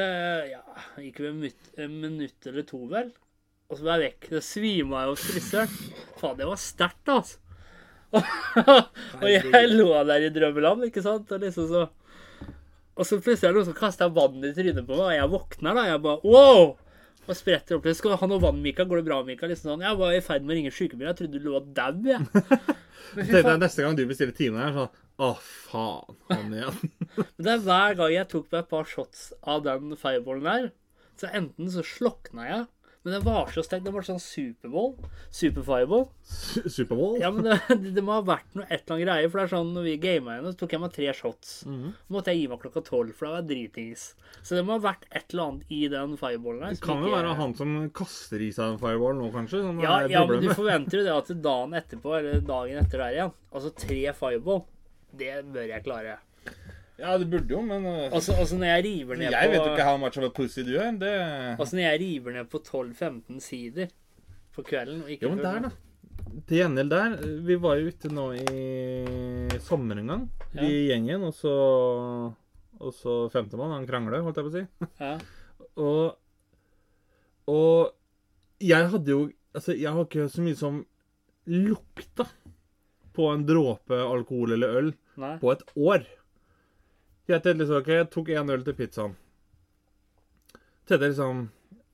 ja, 0.51 0.61
gikk 0.99 1.19
det 1.21 1.27
et 1.29 1.35
minutt, 1.37 1.67
en 1.79 1.93
minutt 2.01 2.47
eller 2.49 2.65
to, 2.67 2.79
vel. 2.91 3.11
Og 3.71 3.79
så 3.79 3.85
ble 3.85 3.95
jeg 3.95 4.03
vekk. 4.03 4.27
Det 4.33 4.43
svima 4.43 5.05
jeg 5.05 5.13
hos 5.13 5.23
frisøren. 5.29 5.79
Faen, 6.19 6.37
det 6.41 6.49
var 6.49 6.59
sterkt, 6.59 7.11
altså. 7.13 7.37
og 9.21 9.27
jeg 9.31 9.67
lå 9.71 9.87
der 10.09 10.25
i 10.27 10.31
drømmeland, 10.35 10.83
ikke 10.89 11.03
sant? 11.05 11.29
Og 11.31 11.39
liksom 11.45 11.69
så 11.69 11.85
Og 12.99 13.07
så 13.07 13.21
plutselig 13.23 13.47
er 13.47 13.53
det 13.53 13.61
noen 13.61 13.69
som 13.69 13.77
kaster 13.77 14.11
vann 14.11 14.43
i 14.43 14.51
trynet 14.51 14.83
på 14.83 14.97
meg, 14.97 15.05
og 15.05 15.15
jeg 15.15 15.31
våkner 15.31 15.77
da. 15.77 15.85
Jeg 15.87 16.01
bare 16.03 16.27
wow! 16.27 16.73
Og 17.29 17.37
spretter 17.37 17.77
opp. 17.77 17.87
Skal 17.95 18.11
du 18.11 18.17
ha 18.19 18.27
noe 18.27 18.43
vann, 18.43 18.59
Mikael? 18.59 18.89
Går 18.89 18.99
det 18.99 19.07
bra, 19.07 19.21
Mikael? 19.23 19.53
Liksom 19.53 19.71
sånn. 19.71 19.85
Jeg 19.85 19.99
var 20.01 20.17
i 20.17 20.23
ferd 20.25 20.43
med 20.43 20.55
å 20.55 20.57
ringe 20.57 20.73
sykebil. 20.75 21.07
Jeg 21.07 21.19
trodde 21.21 21.39
du 21.39 21.47
lå 21.47 21.61
dau, 21.77 21.93
jeg. 22.09 22.27
Faen. 23.11 23.31
jeg 23.31 23.61
neste 23.61 23.85
gang 23.85 23.95
du 23.95 24.03
bestiller 24.09 24.35
time 24.35 24.59
her, 24.59 24.75
sånn 24.75 24.99
Å, 25.21 25.31
faen. 25.69 26.19
Han 26.31 26.53
igjen. 26.57 26.91
Men 27.37 27.47
det 27.47 27.55
er 27.55 27.63
hver 27.65 27.97
gang 27.99 28.13
jeg 28.17 28.29
tok 28.31 28.51
meg 28.51 28.59
et 28.61 28.69
par 28.71 28.87
shots 28.89 29.25
av 29.41 29.63
den 29.65 29.95
fireballen 29.99 30.47
der, 30.47 30.69
så 31.19 31.31
enten 31.39 31.71
så 31.73 31.83
slokna 31.85 32.47
jeg 32.47 32.61
Men 33.03 33.13
den 33.15 33.23
var 33.25 33.47
så 33.49 33.63
sterk. 33.65 33.81
Den 33.83 33.95
var 33.95 34.05
sånn 34.05 34.19
superball. 34.21 34.91
Superfireball. 35.33 36.03
Superbowl? 36.69 37.15
Ja, 37.21 37.31
men 37.33 37.47
det, 37.47 37.55
det, 37.69 37.93
det 37.97 38.03
må 38.05 38.13
ha 38.19 38.21
vært 38.27 38.51
noe 38.53 38.67
et 38.69 38.83
eller 38.83 38.93
annet 38.95 39.07
greie. 39.07 39.29
For 39.31 39.39
det 39.41 39.45
er 39.47 39.51
sånn, 39.55 39.71
når 39.73 39.87
vi 39.87 39.95
gama 40.03 40.35
igjen, 40.35 40.49
så 40.51 40.59
tok 40.59 40.75
jeg 40.75 40.83
meg 40.83 40.93
tre 40.97 41.07
shots. 41.17 41.53
Mhm. 41.65 41.95
Så 41.97 42.15
måtte 42.15 42.35
jeg 42.35 42.43
gi 42.43 42.47
meg 42.51 42.61
klokka 42.61 42.83
tolv, 42.85 43.15
for 43.17 43.25
da 43.27 43.33
var 43.39 43.47
dritings. 43.49 44.05
Så 44.45 44.57
det 44.59 44.63
må 44.67 44.77
ha 44.77 44.83
vært 44.85 45.07
et 45.09 45.33
eller 45.33 45.47
annet 45.49 45.73
i 45.73 45.81
den 45.95 46.15
fireballen 46.21 46.61
der. 46.67 46.77
Det 46.77 46.85
kan 46.85 47.01
jo 47.01 47.09
ikke- 47.09 47.17
være 47.17 47.35
han 47.41 47.55
som 47.57 47.75
kaster 47.89 48.45
i 48.45 48.51
seg 48.53 48.75
en 48.75 48.81
fireball 48.85 49.17
nå, 49.17 49.31
kanskje. 49.33 49.63
Ja, 49.81 49.99
ja, 50.07 50.25
men 50.29 50.41
du 50.45 50.49
forventer 50.53 51.01
jo 51.01 51.03
det 51.09 51.15
at 51.17 51.33
dagen 51.41 51.73
etterpå, 51.81 52.17
eller 52.19 52.41
dagen 52.41 52.77
etter 52.85 53.01
der 53.05 53.17
igjen, 53.17 53.33
altså 53.51 53.73
tre 53.75 54.01
fireball, 54.13 54.63
det 55.17 55.33
bør 55.51 55.67
jeg 55.73 55.83
klare. 55.89 56.19
Ja, 57.01 57.15
det 57.17 57.27
burde 57.31 57.49
jo, 57.55 57.61
men 57.65 57.85
uh, 57.87 58.07
Altså, 58.13 58.35
altså 58.37 58.57
når 58.61 58.69
jeg 58.75 58.83
river 58.85 59.17
ned 59.17 59.31
Jeg 59.33 59.47
på 59.49 59.53
vet 59.55 59.63
jo 59.65 59.71
ikke 59.73 59.85
how 59.87 59.97
much 59.97 60.17
of 60.21 60.25
a 60.27 60.29
pussy 60.37 60.61
du 60.67 60.75
er. 60.77 60.91
Det 61.01 61.13
Altså 61.57 61.75
når 61.79 61.83
jeg 61.87 61.99
river 62.03 62.35
ned 62.37 62.49
på 62.51 62.61
12-15 62.67 63.39
sider 63.41 63.87
på 64.55 64.63
kvelden 64.67 65.01
og 65.05 65.09
ikke 65.13 65.25
Jo, 65.25 65.31
men 65.33 65.41
der, 65.45 65.65
da. 65.65 65.71
Til 66.47 66.57
gjengjeld 66.61 66.91
der 66.93 67.15
Vi 67.47 67.57
var 67.63 67.79
jo 67.81 67.89
ute 67.91 68.11
nå 68.13 68.27
i 68.37 69.59
sommer 69.65 69.97
en 70.01 70.11
gang, 70.13 70.27
Ja. 70.53 70.61
i 70.67 70.87
gjengen, 70.91 71.23
og 71.29 71.33
så 71.33 71.55
Og 72.81 72.93
så 72.97 73.15
femtemann, 73.33 73.73
han 73.79 73.87
krangler, 73.89 74.21
holdt 74.25 74.37
jeg 74.37 74.45
på 74.45 74.51
å 74.51 74.57
si. 74.59 74.65
Ja. 75.01 75.15
Og 75.81 76.17
Og 77.47 77.91
jeg 78.61 78.89
hadde 78.93 79.09
jo 79.15 79.21
Altså, 79.55 79.73
jeg 79.75 79.91
har 79.91 80.05
ikke 80.05 80.29
så 80.31 80.43
mye 80.45 80.55
som 80.55 80.85
lukta 81.51 82.27
på 83.11 83.25
en 83.33 83.41
dråpe 83.43 83.97
alkohol 83.99 84.53
eller 84.55 84.75
øl 84.79 84.91
Nei. 85.19 85.33
på 85.41 85.49
et 85.51 85.63
år. 85.75 86.05
Jeg 87.31 87.57
liksom, 87.57 87.77
ok, 87.81 87.89
jeg 87.95 88.09
tok 88.13 88.31
én 88.35 88.53
øl 88.53 88.63
til 88.65 88.77
pizzaen. 88.77 89.17
Tenkte 90.87 91.07
liksom 91.07 91.43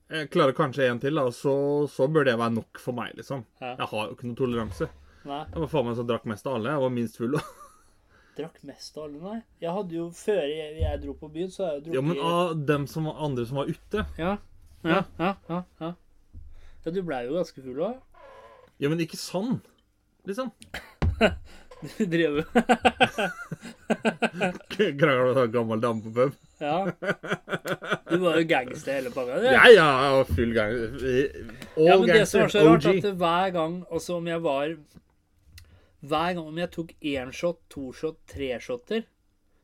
Jeg 0.08 0.30
klarer 0.32 0.56
kanskje 0.56 0.86
en 0.88 1.00
til, 1.02 1.18
da, 1.20 1.28
så, 1.34 1.54
så 1.92 2.08
bør 2.08 2.24
det 2.24 2.38
være 2.40 2.56
nok 2.56 2.80
for 2.80 2.96
meg, 2.96 3.12
liksom. 3.18 3.44
Ja. 3.60 3.74
Jeg 3.74 3.88
har 3.90 4.06
jo 4.08 4.16
ikke 4.16 4.28
noe 4.30 4.38
toleranse. 4.40 4.88
Nei. 5.28 5.42
Jeg 5.52 5.60
var 5.60 5.72
faen 5.72 5.88
meg 5.90 5.98
som 5.98 6.08
drakk 6.08 6.28
mest 6.30 6.46
av 6.48 6.56
alle. 6.56 6.72
Jeg 6.72 6.84
var 6.84 6.94
minst 6.94 7.20
full. 7.20 7.36
Drakk 8.38 8.60
mest 8.64 8.96
av 8.96 9.08
alle, 9.08 9.18
nei. 9.18 9.38
Jeg 9.60 9.74
hadde 9.74 9.96
jo, 9.98 10.08
Før 10.14 10.44
jeg, 10.46 10.74
jeg 10.78 11.02
dro 11.02 11.14
på 11.18 11.28
byen, 11.34 11.50
så 11.52 11.64
har 11.66 11.72
jeg 11.76 11.88
drukket 11.88 11.98
Ja, 11.98 12.04
men 12.06 12.20
av 12.22 12.52
dem 12.70 12.86
som 12.90 13.08
var 13.10 13.24
andre 13.26 13.46
som 13.50 13.58
var 13.58 13.72
ute 13.72 14.04
ja. 14.14 14.36
Ja, 14.86 15.00
ja, 15.18 15.32
ja, 15.50 15.62
ja. 15.82 15.88
Ja, 16.84 16.92
du 16.94 17.00
blei 17.02 17.24
jo 17.26 17.34
ganske 17.34 17.60
full 17.60 17.80
òg. 17.82 17.96
Ja, 18.78 18.88
men 18.88 19.02
ikke 19.02 19.18
sånn, 19.18 19.58
liksom. 20.28 20.52
Du 24.78 24.98
Krangler 24.98 25.34
du 25.34 25.40
en 25.42 25.52
gammel 25.52 25.80
dame 25.80 26.02
på 26.02 26.10
pub. 26.14 26.32
Ja. 26.58 26.90
Du 28.10 28.16
var 28.18 28.38
jo 28.40 28.46
gangster 28.50 28.92
hele 28.98 29.10
pakka. 29.14 29.38
du. 29.38 29.46
Ja, 29.46 29.62
ja, 29.70 29.86
jeg 30.04 30.16
var 30.16 30.24
full 30.32 30.52
gang. 30.56 30.72
All 30.74 31.86
Ja, 31.86 31.98
men 31.98 32.06
det 32.10 32.26
som 32.28 32.40
var 32.44 32.48
så 32.54 32.64
rart, 32.66 32.86
OG. 32.86 32.96
at 32.96 33.02
det 33.06 33.14
hver 33.20 33.50
gang 33.54 33.76
Altså 33.92 34.16
om 34.18 34.26
jeg 34.26 34.42
var 34.42 34.74
Hver 36.00 36.32
gang 36.34 36.44
om 36.46 36.58
jeg 36.58 36.70
tok 36.74 36.92
én 37.14 37.32
shot, 37.34 37.60
to 37.70 37.92
shot, 37.92 38.18
tre 38.30 38.50
shotter, 38.62 39.06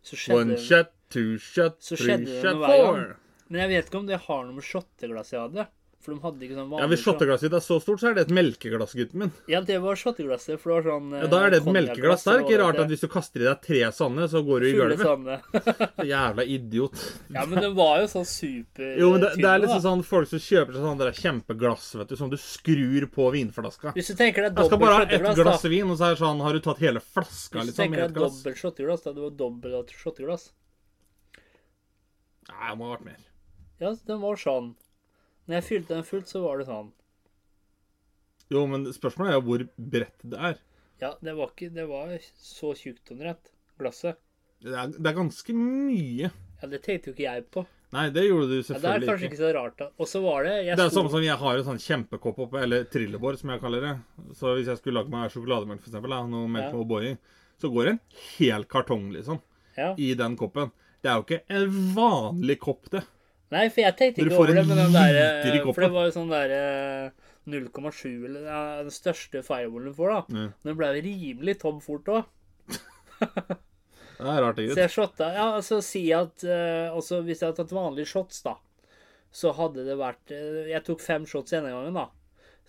så 0.03 0.19
skjedde 0.19 0.41
One 0.41 0.59
shot, 0.59 0.91
two 1.11 1.39
shot, 1.39 1.79
Så 1.83 1.97
three 1.99 2.17
det 2.25 2.41
shot, 2.41 2.55
noe 2.55 2.67
hver 2.67 2.85
four. 2.85 3.17
Men 3.49 3.61
jeg 3.65 3.69
vet 3.75 3.91
ikke 3.91 4.01
om 4.03 4.09
det 4.09 4.23
har 4.27 4.45
noe 4.47 4.57
med 4.57 4.67
shotteglass 4.67 5.35
jeg 5.35 5.41
hadde. 5.45 5.67
For 6.05 6.13
de 6.13 6.21
hadde 6.21 6.45
ikke 6.45 6.57
sånn 6.59 6.67
vanlig 6.69 6.83
Ja, 6.85 6.87
Hvis 6.93 7.01
shotteglasset 7.01 7.47
ditt 7.49 7.55
er 7.57 7.63
så 7.65 7.77
stort, 7.81 8.01
så 8.03 8.11
er 8.11 8.17
det 8.19 8.23
et 8.27 8.33
melkeglass, 8.37 8.91
gutten 8.93 9.23
min. 9.23 9.31
Ja, 9.49 9.63
det 9.65 9.79
var 9.81 9.97
shotteglasset, 9.97 10.59
for 10.61 10.75
det 10.75 10.77
var 10.77 10.85
sånn 10.93 11.07
Ja, 11.17 11.29
Da 11.33 11.39
er 11.47 11.55
det 11.55 11.61
et 11.63 11.69
melkeglass. 11.73 12.27
Det 12.27 12.35
er 12.35 12.43
ikke 12.45 12.59
rart 12.61 12.81
at 12.83 12.91
hvis 12.93 13.01
du 13.01 13.09
kaster 13.09 13.41
i 13.41 13.47
deg 13.49 13.63
tre 13.65 13.81
sanne, 13.97 14.27
så 14.29 14.43
går 14.45 14.61
du 14.61 14.69
i 14.69 14.73
gulvet. 14.77 15.49
Jævla 16.13 16.45
idiot. 16.45 17.01
Ja, 17.33 17.47
men 17.49 17.63
den 17.65 17.73
var 17.79 18.03
jo 18.03 18.11
sånn 18.13 18.29
super 18.29 18.93
Jo, 19.01 19.09
men 19.15 19.25
det, 19.25 19.31
det 19.41 19.49
er 19.49 19.65
liksom 19.65 19.81
sånn 19.87 20.05
folk 20.05 20.29
som 20.29 20.43
kjøper 20.45 20.77
seg 20.77 20.85
sånn 20.91 21.01
der 21.01 21.17
kjempeglass, 21.23 21.89
vet 22.03 22.13
du, 22.13 22.17
som 22.21 22.29
du 22.35 22.37
skrur 22.37 23.09
på 23.17 23.31
vinflaska. 23.39 23.95
Hvis 23.97 24.13
du 24.13 24.15
tenker 24.21 24.45
deg 24.51 24.61
Jeg 24.61 24.69
skal 24.75 24.83
bare 24.85 25.01
ha 25.01 25.09
ett 25.09 25.25
glass 25.41 25.65
da. 25.65 25.73
vin, 25.73 25.89
og 25.89 25.97
så 25.97 26.11
er 26.11 26.19
det 26.19 26.21
sånn 26.21 26.45
Har 26.45 26.53
du 26.53 26.61
tatt 26.69 26.85
hele 26.85 27.01
flaska, 27.01 27.63
Hvis 27.65 27.73
du 27.73 27.73
liksom? 27.73 27.81
tenker 27.81 28.05
deg 28.05 28.17
glass? 28.21 28.37
dobbelt 28.45 28.61
shotteglass, 28.61 29.07
da 29.09 29.17
det 29.17 29.25
var 29.25 29.35
dobbelt 29.41 29.97
shotteglass. 30.05 30.51
Nei, 32.53 32.69
det 32.69 32.77
må 32.77 32.91
ha 32.91 32.97
vært 32.99 33.07
mer. 33.09 33.23
Ja, 33.81 33.95
den 34.07 34.21
var 34.21 34.37
sånn. 34.37 34.75
Når 35.47 35.59
jeg 35.59 35.65
fylte 35.69 35.95
den 35.95 36.07
fullt, 36.09 36.29
så 36.31 36.41
var 36.45 36.59
det 36.63 36.67
sånn. 36.71 36.93
Jo, 38.53 38.67
men 38.71 38.87
spørsmålet 38.95 39.33
er 39.33 39.39
jo 39.39 39.45
hvor 39.49 39.65
bredt 39.95 40.25
det 40.31 40.41
er. 40.51 40.59
Ja, 41.03 41.11
det 41.25 41.35
var 41.37 41.51
ikke 41.53 41.71
Det 41.75 41.87
var 41.91 42.13
så 42.39 42.73
tjukt 42.79 43.11
omtrent, 43.13 43.51
glasset. 43.81 44.21
Det 44.65 44.73
er, 44.73 44.93
det 44.97 45.09
er 45.11 45.17
ganske 45.19 45.55
mye. 45.57 46.31
Ja, 46.63 46.69
det 46.71 46.81
tenkte 46.85 47.11
jo 47.11 47.17
ikke 47.17 47.27
jeg 47.27 47.47
på. 47.53 47.65
Nei, 47.95 48.09
det 48.11 48.25
gjorde 48.27 48.49
du 48.51 48.63
selvfølgelig 48.65 48.79
ikke. 48.81 48.89
Ja, 48.89 48.99
det 48.99 49.05
er 49.07 49.11
kanskje 49.13 49.29
ikke 49.29 49.41
så 49.43 49.51
rart, 49.55 49.75
da. 49.79 49.89
Og 50.01 50.09
så 50.11 50.21
var 50.25 50.47
det 50.47 50.55
Det 50.65 50.73
er 50.73 50.89
sto- 50.89 50.97
samme 50.99 51.11
som 51.13 51.23
jeg 51.23 51.37
har 51.43 51.59
en 51.61 51.67
sånn 51.69 51.83
kjempekopp 51.85 52.39
oppe, 52.47 52.63
eller 52.65 52.87
trillebår, 52.91 53.37
som 53.39 53.53
jeg 53.53 53.61
kaller 53.63 53.85
det. 53.85 53.93
Så 54.39 54.55
hvis 54.57 54.71
jeg 54.71 54.81
skulle 54.81 54.99
lage 55.03 55.13
meg 55.13 55.31
sjokolademelk, 55.35 55.83
for 55.85 55.93
eksempel, 55.93 56.15
noe 56.31 56.49
melk 56.49 56.65
Ja. 56.65 56.73
med 56.73 56.81
O'boy 56.81 57.19
så 57.61 57.71
går 57.71 57.85
det 57.85 57.93
en 57.93 58.01
hel 58.39 58.65
kartong, 58.65 59.13
liksom, 59.15 59.39
ja. 59.77 59.93
i 59.97 60.15
den 60.19 60.35
koppen. 60.37 60.73
Det 61.05 61.11
er 61.13 61.21
jo 61.21 61.27
ikke 61.27 61.43
en 61.55 61.95
vanlig 61.95 62.59
kopp, 62.59 62.89
det. 62.91 63.05
Nei, 63.55 63.69
for 63.71 63.85
jeg 63.85 63.97
tenkte 63.99 64.25
ikke 64.25 64.39
over 64.41 64.51
det, 64.51 64.65
men 64.67 64.81
den 64.81 64.97
der 64.97 65.19
eh, 65.21 65.61
For 65.71 65.87
det 65.87 65.93
var 65.95 66.09
jo 66.09 66.15
sånn 66.17 66.33
der 66.33 66.55
eh, 66.55 67.27
0,7 67.51 68.25
eller 68.25 68.49
ja, 68.49 68.63
den 68.83 68.95
største 68.95 69.45
fireballen 69.45 69.93
du 69.93 69.97
får, 69.97 70.15
da. 70.15 70.25
men 70.33 70.53
Den 70.65 70.79
ble 70.81 70.91
rimelig 71.05 71.59
tom 71.63 71.81
fort 71.85 72.11
òg. 72.11 72.25
Det 74.15 74.31
er 74.31 74.45
rart, 74.45 74.61
Så 74.61 74.79
jeg 74.79 74.93
shotta 74.95 75.27
Ja, 75.35 75.47
altså 75.59 75.81
si 75.83 76.05
at 76.15 76.45
uh, 76.47 76.95
altså, 76.95 77.21
Hvis 77.27 77.41
jeg 77.43 77.51
hadde 77.51 77.59
tatt 77.65 77.75
vanlige 77.75 78.07
shots, 78.13 78.45
da, 78.47 78.55
så 79.35 79.51
hadde 79.59 79.83
det 79.89 79.97
vært 79.99 80.31
uh, 80.31 80.63
Jeg 80.71 80.85
tok 80.87 81.03
fem 81.03 81.27
shots 81.29 81.57
ene 81.57 81.73
gangen, 81.75 81.99
da. 81.99 82.07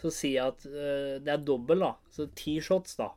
Så 0.02 0.12
si 0.12 0.34
at 0.42 0.66
uh, 0.66 1.22
det 1.22 1.32
er 1.32 1.46
dobbel, 1.46 1.86
da. 1.86 1.94
Så 2.12 2.28
ti 2.36 2.58
shots, 2.66 2.98
da. 3.00 3.12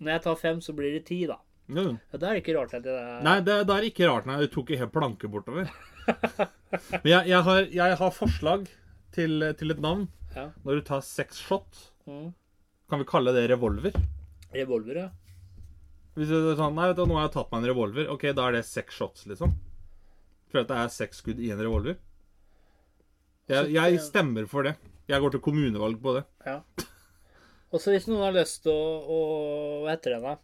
Når 0.00 0.16
jeg 0.16 0.24
tar 0.24 0.40
fem, 0.40 0.64
så 0.64 0.74
blir 0.76 0.96
det 0.96 1.04
ti, 1.10 1.20
da. 1.28 1.36
Mm. 1.68 1.98
Ja, 2.00 2.18
Da 2.18 2.30
er 2.30 2.38
det 2.38 2.42
ikke 2.42 2.56
rart 2.56 2.74
at 2.74 2.84
det 2.84 2.96
er 2.96 3.22
Nei, 3.24 3.38
det, 3.44 3.60
det 3.68 3.76
er 3.76 3.88
ikke 3.92 4.08
rart. 4.08 4.26
Nei, 4.28 4.40
du 4.40 4.48
tok 4.50 4.72
ikke 4.72 4.86
helt 4.86 4.96
planke 4.96 5.30
bortover. 5.30 5.68
Men 6.06 7.08
jeg, 7.10 7.26
jeg, 7.30 7.40
har, 7.46 7.66
jeg 7.76 7.96
har 8.00 8.12
forslag 8.16 8.66
til, 9.14 9.44
til 9.60 9.74
et 9.74 9.82
navn. 9.84 10.06
Ja. 10.34 10.48
Når 10.64 10.80
du 10.80 10.86
tar 10.92 11.02
seks 11.06 11.42
shot, 11.48 11.88
Mm. 12.02 12.32
kan 12.90 12.98
vi 12.98 13.04
kalle 13.06 13.30
det 13.36 13.44
revolver? 13.52 13.94
Revolver, 14.50 14.96
ja. 14.98 15.08
Hvis 16.16 16.28
du 16.32 16.34
er 16.50 16.56
sånn, 16.58 16.74
nei, 16.74 16.88
vet 16.90 16.96
du, 16.98 17.04
nå 17.06 17.14
har 17.14 17.28
jeg 17.28 17.34
tatt 17.36 17.52
meg 17.52 17.60
en 17.62 17.68
revolver. 17.70 18.08
Ok, 18.10 18.24
da 18.34 18.48
er 18.48 18.56
det 18.56 18.64
seks 18.66 18.96
shots, 18.98 19.22
liksom. 19.30 19.52
Føler 20.50 20.64
at 20.66 20.72
det 20.72 20.78
er 20.82 20.90
seks 20.96 21.20
skudd 21.22 21.38
i 21.38 21.52
en 21.54 21.62
revolver. 21.62 21.94
Jeg, 23.52 23.70
jeg 23.76 24.00
stemmer 24.02 24.48
for 24.50 24.66
det. 24.66 24.74
Jeg 25.10 25.22
går 25.22 25.30
til 25.36 25.42
kommunevalg 25.46 26.00
på 26.02 26.16
det. 26.18 26.24
Ja. 26.46 26.58
Og 27.72 27.80
så 27.80 27.94
hvis 27.94 28.08
noen 28.10 28.26
har 28.26 28.34
lyst 28.36 28.64
til 28.66 28.74
å, 28.74 28.82
å 29.06 29.18
Hva 29.84 29.94
heter 29.94 30.16
det, 30.16 30.20
da? 30.26 30.34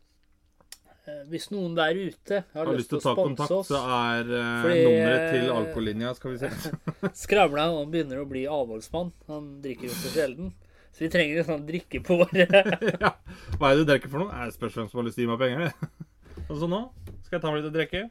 Eh, 0.89 0.98
Hvis 1.29 1.49
noen 1.53 1.75
der 1.77 1.97
ute 1.97 2.43
har, 2.43 2.67
Har 2.67 2.77
lyst 2.77 2.91
til 2.93 3.01
å 3.01 3.05
ta 3.05 3.15
kontakt, 3.19 3.53
oss 3.55 3.69
så 3.71 3.81
er 3.83 4.31
uh, 4.31 4.63
Fordi, 4.65 4.79
nummeret 4.85 5.27
til 5.35 5.51
Alkolinja, 5.53 6.13
alkohollinja 6.13 6.15
Skal 6.17 6.35
vi 6.35 6.39
se. 6.43 7.11
Skravla 7.25 7.69
han 7.73 7.93
begynner 7.93 8.23
å 8.23 8.29
bli 8.29 8.47
avholdsmann. 8.49 9.13
Han 9.29 9.51
drikker 9.65 9.91
jo 9.91 9.97
så 9.97 10.13
sjelden. 10.15 10.53
Så 10.93 11.05
vi 11.05 11.11
trenger 11.15 11.43
en 11.43 11.47
sånn 11.47 11.67
drikke 11.69 12.01
på 12.03 12.17
våre 12.19 12.47
ja. 13.05 13.13
Hva 13.59 13.69
er 13.69 13.77
det 13.77 13.85
du 13.85 13.91
drikker 13.93 14.11
for 14.11 14.25
noe? 14.25 14.43
Jeg 14.43 14.57
spørs 14.57 14.79
hvem 14.81 14.89
som 14.91 15.01
har 15.01 15.07
lyst 15.07 15.21
til 15.21 15.25
å 15.25 15.29
gi 15.29 15.31
meg 15.31 15.45
penger. 15.45 15.69
det. 15.69 16.09
Og 16.49 16.57
så 16.59 16.69
nå 16.71 16.81
skal 17.27 17.37
jeg 17.37 17.45
ta 17.45 17.53
meg 17.53 17.61
litt 17.61 17.69
å 17.69 17.77
drikke. 17.77 18.03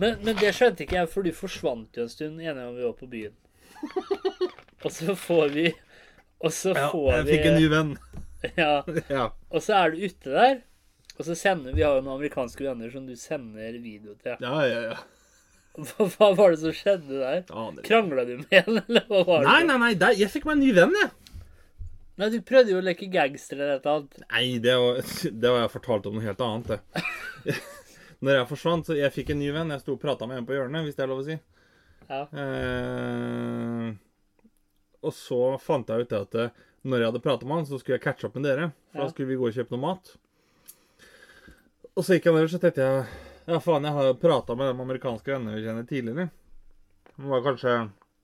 men, 0.00 0.16
men 0.24 0.38
det 0.38 0.54
skjønte 0.56 0.86
ikke 0.86 1.00
jeg, 1.00 1.10
for 1.10 1.26
du 1.26 1.34
forsvant 1.36 1.98
jo 1.98 2.06
en 2.06 2.12
stund 2.12 2.40
enig 2.40 2.54
gang 2.54 2.76
vi 2.76 2.86
var 2.86 2.96
på 2.96 3.10
byen. 3.10 3.36
Og 4.80 4.92
så 4.94 5.14
får 5.18 5.48
vi 5.52 5.66
Og 6.40 6.52
så 6.54 6.72
Ja, 6.76 6.88
får 6.92 7.10
jeg 7.18 7.26
fikk 7.28 7.46
en 7.50 7.58
ny 7.58 7.68
venn. 7.72 7.94
Ja. 8.56 8.74
Ja. 9.12 9.24
Og 9.52 9.60
så 9.64 9.76
er 9.76 9.92
du 9.92 10.00
ute 10.00 10.32
der. 10.32 10.60
Og 11.20 11.26
så 11.26 11.34
sender 11.36 11.74
Vi 11.76 11.82
har 11.84 11.98
jo 11.98 12.04
noen 12.04 12.16
amerikanske 12.16 12.64
venner 12.64 12.92
som 12.92 13.04
du 13.04 13.12
sender 13.20 13.74
video 13.82 14.14
til. 14.24 14.38
Ja, 14.40 14.60
ja, 14.64 14.80
ja. 14.94 15.00
Hva, 15.76 16.06
hva 16.16 16.28
var 16.34 16.54
det 16.54 16.60
som 16.62 16.72
skjedde 16.74 17.20
der? 17.20 17.42
Aner. 17.54 17.84
Krangla 17.86 18.24
du 18.26 18.38
med 18.40 18.54
en, 18.58 18.80
eller 18.80 19.04
hva 19.10 19.20
var 19.28 19.44
det? 19.44 19.50
Nei, 19.50 19.58
nei, 19.68 19.76
nei, 19.84 19.90
der, 20.00 20.16
jeg 20.18 20.32
fikk 20.32 20.48
meg 20.48 20.56
en 20.56 20.64
ny 20.64 20.70
venn, 20.76 20.96
jeg. 20.98 21.10
Nei, 22.20 22.28
du 22.34 22.38
prøvde 22.44 22.72
jo 22.74 22.80
å 22.80 22.84
leke 22.84 23.06
gangster 23.12 23.60
eller 23.60 23.76
et 23.78 23.86
eller 23.86 24.00
annet. 24.00 24.24
Nei, 24.32 24.46
det 24.64 24.74
var, 24.82 24.98
det 25.44 25.52
var 25.54 25.62
jeg 25.62 25.72
fortalt 25.76 26.08
om 26.10 26.16
noe 26.18 26.24
helt 26.26 26.42
annet, 26.44 26.72
det. 26.72 27.54
Når 28.24 28.34
jeg 28.40 28.48
forsvant, 28.50 28.88
så 28.90 28.96
jeg 28.98 29.14
fikk 29.14 29.30
en 29.32 29.40
ny 29.40 29.52
venn. 29.54 29.70
Jeg 29.72 29.80
sto 29.84 29.94
og 29.94 30.02
prata 30.02 30.26
med 30.28 30.40
en 30.40 30.48
på 30.48 30.56
hjørnet, 30.56 30.84
hvis 30.88 30.98
det 30.98 31.04
er 31.06 31.12
lov 31.12 31.22
å 31.22 31.28
si. 31.28 31.36
Ja. 32.10 32.24
Eh, 32.42 33.86
og 35.00 35.14
så 35.16 35.38
fant 35.62 35.88
jeg 35.88 36.04
ut 36.04 36.12
at 36.18 36.36
eh, 36.36 36.50
når 36.84 37.00
jeg 37.00 37.08
hadde 37.12 37.22
prata 37.24 37.46
med 37.48 37.60
han, 37.62 37.68
så 37.70 37.78
skulle 37.80 37.96
jeg 37.96 38.04
catche 38.04 38.28
opp 38.28 38.36
med 38.36 38.44
dere. 38.48 38.72
For 38.90 39.00
Ja. 39.00 39.06
da 39.06 39.14
skulle 39.14 39.30
vi 39.30 39.38
gå 39.40 39.48
og 39.48 39.56
kjøpe 39.56 39.72
noe 39.76 39.84
mat. 39.86 40.12
Og 42.00 42.04
så 42.06 42.16
gikk 42.16 42.30
jeg 42.30 42.32
nedover, 42.32 42.48
så 42.48 42.58
tenkte 42.62 42.84
jeg 42.84 43.00
Ja, 43.50 43.58
faen, 43.60 43.84
jeg 43.84 43.92
har 43.92 44.06
jo 44.08 44.12
prata 44.16 44.54
med 44.56 44.70
de 44.70 44.84
amerikanske 44.86 45.34
vennene 45.34 45.58
vi 45.58 45.64
kjenner 45.66 45.84
tidligere. 45.84 46.30
Må 47.20 47.40
kanskje 47.44 47.74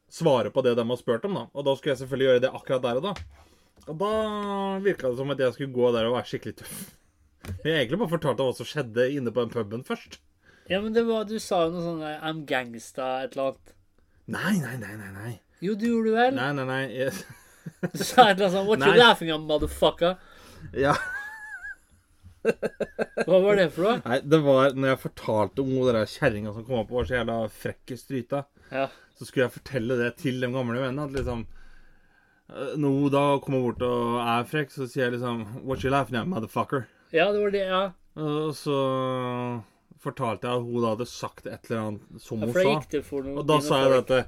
svare 0.09 0.53
på 0.55 0.63
det 0.65 0.73
de 0.79 0.85
har 0.89 0.97
spurt 1.01 1.27
om, 1.29 1.35
da. 1.37 1.43
Og 1.53 1.67
da 1.67 1.75
skulle 1.77 1.93
jeg 1.93 2.01
selvfølgelig 2.01 2.29
gjøre 2.31 2.43
det 2.47 2.53
akkurat 2.57 2.85
der 2.87 3.01
og 3.01 3.05
da. 3.05 3.13
Og 3.85 3.99
da 4.01 4.13
virka 4.81 5.11
det 5.11 5.19
som 5.19 5.35
at 5.35 5.43
jeg 5.45 5.57
skulle 5.57 5.77
gå 5.77 5.91
der 5.93 6.09
og 6.09 6.17
være 6.17 6.31
skikkelig 6.31 6.57
tøff. 6.63 6.79
Men 7.51 7.69
jeg 7.69 7.83
egentlig 7.83 7.99
bare 8.01 8.13
fortalte 8.15 8.47
hva 8.47 8.55
som 8.57 8.71
skjedde 8.71 9.07
inne 9.19 9.35
på 9.35 9.45
den 9.45 9.53
puben 9.53 9.85
først. 9.85 10.17
Ja, 10.71 10.81
men 10.81 10.97
det 10.97 11.05
var, 11.11 11.27
du 11.29 11.37
sa 11.43 11.67
jo 11.67 11.75
noe 11.75 11.85
sånn 11.85 12.01
I'm 12.07 12.47
gangsta, 12.49 13.11
et 13.27 13.37
eller 13.37 13.51
annet. 13.51 13.77
Nei, 14.39 14.55
nei, 14.63 14.73
nei, 14.81 14.95
nei. 15.03 15.11
nei. 15.19 15.35
Jo, 15.61 15.77
du 15.77 15.85
gjorde 15.91 16.15
det 16.15 16.17
vel? 16.23 16.41
Nei, 16.41 16.49
nei, 16.57 16.67
nei. 16.73 16.81
Yes. 16.95 17.27
Du 17.93 18.01
sa 18.01 18.31
et 18.31 18.39
eller 18.39 18.47
annet 18.47 18.57
sånn 18.57 18.67
What 18.71 18.89
you 18.89 18.97
laughing 18.97 19.35
at, 19.35 19.45
motherfucker? 19.45 20.17
ja. 20.73 20.97
Hva 23.27 23.41
var 23.43 23.59
det 23.59 23.67
for 23.75 23.87
noe? 23.89 23.99
Nei, 24.05 24.19
det 24.23 24.41
var 24.45 24.75
når 24.77 24.91
jeg 24.93 25.03
fortalte 25.03 25.63
om 25.65 25.73
hun 25.75 26.01
kjerringa 26.13 26.53
som 26.55 26.65
kom 26.67 26.81
opp 26.83 26.91
og 26.93 27.01
var 27.01 27.09
så 27.11 27.19
jævla 27.19 27.37
frekk 27.63 27.93
i 27.95 27.99
stryta, 28.01 28.45
Ja. 28.73 28.89
så 29.19 29.25
skulle 29.27 29.47
jeg 29.47 29.55
fortelle 29.57 29.97
det 30.01 30.11
til 30.23 30.41
de 30.43 30.51
gamle 30.53 30.81
vennene. 30.83 31.07
At 31.07 31.15
liksom 31.17 31.47
eh, 32.51 32.75
Når 32.77 32.99
hun 33.01 33.11
da 33.15 33.25
kommer 33.45 33.63
bort 33.69 33.83
og 33.87 34.19
er 34.23 34.45
frekk, 34.51 34.71
så 34.75 34.89
sier 34.89 35.07
jeg 35.07 35.17
liksom 35.19 35.45
What 35.65 35.85
you 35.85 35.91
laughing 35.91 36.19
at, 36.21 36.29
motherfucker? 36.29 36.87
ja, 37.13 37.31
det 37.33 37.41
var 37.41 37.51
det, 37.55 37.65
ja. 37.67 37.85
Og 38.17 38.55
så 38.57 38.77
fortalte 40.03 40.47
jeg 40.49 40.57
at 40.61 40.65
hun 40.67 40.83
da 40.83 40.93
hadde 40.95 41.07
sagt 41.11 41.47
et 41.47 41.69
eller 41.71 41.83
annet 41.83 42.23
som 42.23 42.43
ja 42.43 42.47
hun 42.47 42.53
sa. 42.55 43.03
Og 43.37 43.47
da 43.49 43.61
sa 43.65 43.83
jeg 43.85 43.93
dette 43.97 44.27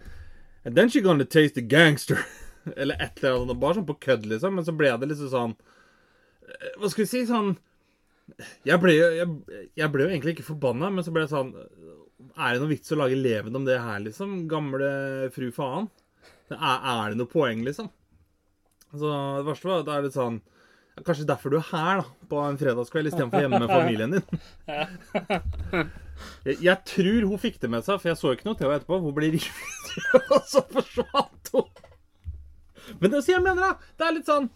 And 0.67 0.75
then 0.77 0.89
she 0.91 1.01
gonna 1.01 1.25
taste 1.25 1.55
the 1.55 1.63
gangster. 1.63 2.19
Eller 2.77 2.97
et 3.01 3.23
eller 3.23 3.43
annet. 3.45 3.59
Bare 3.61 3.79
sånn 3.79 3.87
på 3.89 3.95
kødd, 4.03 4.27
liksom. 4.29 4.57
Men 4.59 4.65
så 4.67 4.75
ble 4.77 4.91
det 5.01 5.09
liksom 5.09 5.31
sånn 5.33 5.55
eh, 6.45 6.75
Hva 6.81 6.91
skal 6.93 7.05
vi 7.05 7.09
si? 7.09 7.23
Sånn 7.29 7.55
Jeg 8.69 8.79
ble 8.83 8.93
jo 8.95 9.07
jeg, 9.17 9.63
jeg 9.79 9.91
ble 9.93 10.05
jo 10.05 10.11
egentlig 10.13 10.35
ikke 10.37 10.51
forbanna, 10.51 10.91
men 10.95 11.05
så 11.07 11.13
ble 11.15 11.25
jeg 11.25 11.33
sånn 11.33 11.55
Er 11.57 12.55
det 12.55 12.61
noe 12.63 12.71
vits 12.71 12.93
å 12.95 12.99
lage 13.01 13.19
leven 13.19 13.57
om 13.57 13.65
det 13.67 13.79
her, 13.83 14.03
liksom? 14.05 14.45
Gamle 14.51 14.91
fru 15.35 15.49
faen? 15.55 15.89
Er, 16.53 16.59
er 16.59 17.11
det 17.11 17.19
noe 17.21 17.31
poeng, 17.31 17.65
liksom? 17.67 17.91
Så 18.93 19.09
det 19.09 19.49
verste 19.49 19.69
var 19.69 19.83
at 19.83 19.89
det 19.89 19.97
er 19.97 20.07
litt 20.07 20.17
sånn 20.17 20.39
Kanskje 21.07 21.29
derfor 21.29 21.53
du 21.53 21.59
er 21.61 21.67
her, 21.71 22.01
da, 22.01 22.27
på 22.31 22.41
en 22.43 22.57
fredagskveld 22.59 23.11
istedenfor 23.11 23.45
hjemme 23.45 23.61
med 23.63 23.71
familien 23.71 24.17
din. 24.17 24.25
Jeg, 26.43 26.57
jeg 26.65 26.75
tror 26.91 27.27
hun 27.31 27.39
fikk 27.39 27.61
det 27.63 27.71
med 27.71 27.87
seg, 27.87 28.01
for 28.01 28.11
jeg 28.11 28.19
så 28.19 28.33
ikke 28.35 28.49
noe 28.49 28.59
til 28.59 28.67
henne 28.67 28.81
etterpå. 28.81 28.99
Hun 29.05 29.15
ble 29.15 29.29
rivet, 29.37 29.93
og 30.35 30.49
så 30.51 30.65
forsvant 30.73 31.53
hun. 31.55 31.69
Men 32.99 33.13
det 33.13 33.21
er 33.21 33.25
så 33.29 33.37
jeg 33.37 33.45
mener, 33.45 33.63
da. 33.63 33.93
Det 33.95 34.09
er 34.09 34.17
litt 34.17 34.27
sånn 34.27 34.49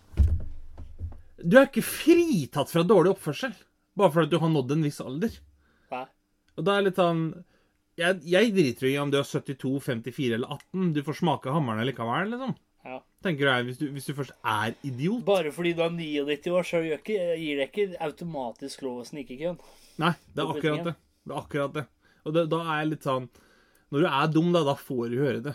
Du 1.43 1.59
er 1.59 1.69
ikke 1.69 1.85
fritatt 1.85 2.71
fra 2.71 2.85
dårlig 2.87 3.15
oppførsel 3.17 3.55
bare 3.99 4.13
fordi 4.15 4.33
du 4.33 4.41
har 4.41 4.53
nådd 4.53 4.75
en 4.77 4.85
viss 4.87 5.01
alder. 5.05 5.35
Hæ? 5.93 6.05
Og 6.57 6.67
da 6.67 6.77
er 6.77 6.87
litt 6.87 7.01
sånn 7.01 7.25
Jeg, 8.01 8.23
jeg 8.25 8.53
driter 8.57 8.89
i 8.89 8.97
om 9.01 9.11
du 9.13 9.19
er 9.19 9.27
72, 9.29 9.73
54 9.85 10.37
eller 10.39 10.55
18. 10.55 10.93
Du 10.97 11.03
får 11.05 11.19
smake 11.19 11.53
hammeren 11.53 11.85
likevel, 11.85 12.31
liksom. 12.33 12.55
Ja. 12.89 12.99
Tenker 13.23 13.51
jeg, 13.51 13.67
hvis 13.69 13.79
du, 13.79 13.85
hvis 13.95 14.09
du 14.09 14.15
først 14.17 14.33
er 14.49 14.73
idiot. 14.83 15.27
Bare 15.29 15.53
fordi 15.55 15.75
du 15.77 15.83
er 15.85 15.93
99 15.93 16.55
år, 16.57 16.67
så 16.67 16.81
ikke, 16.97 17.19
gir 17.39 17.61
det 17.61 17.69
ikke 17.69 18.01
automatisk 18.03 18.87
lov 18.87 19.03
å 19.03 19.07
snike 19.07 19.37
køen. 19.39 19.61
Nei, 20.03 20.15
det 20.33 20.43
er 20.43 20.55
akkurat 20.55 20.89
det. 20.89 20.95
Det 21.23 21.37
er 21.37 21.43
akkurat 21.43 21.77
det. 21.77 21.85
Og 22.25 22.35
det, 22.35 22.47
da 22.51 22.63
er 22.65 22.81
jeg 22.81 22.89
litt 22.93 23.07
sånn 23.07 23.25
Når 23.93 24.05
du 24.05 24.09
er 24.09 24.33
dum, 24.33 24.51
da, 24.55 24.65
da 24.67 24.75
får 24.79 25.13
du 25.13 25.21
høre 25.21 25.45
det. 25.45 25.55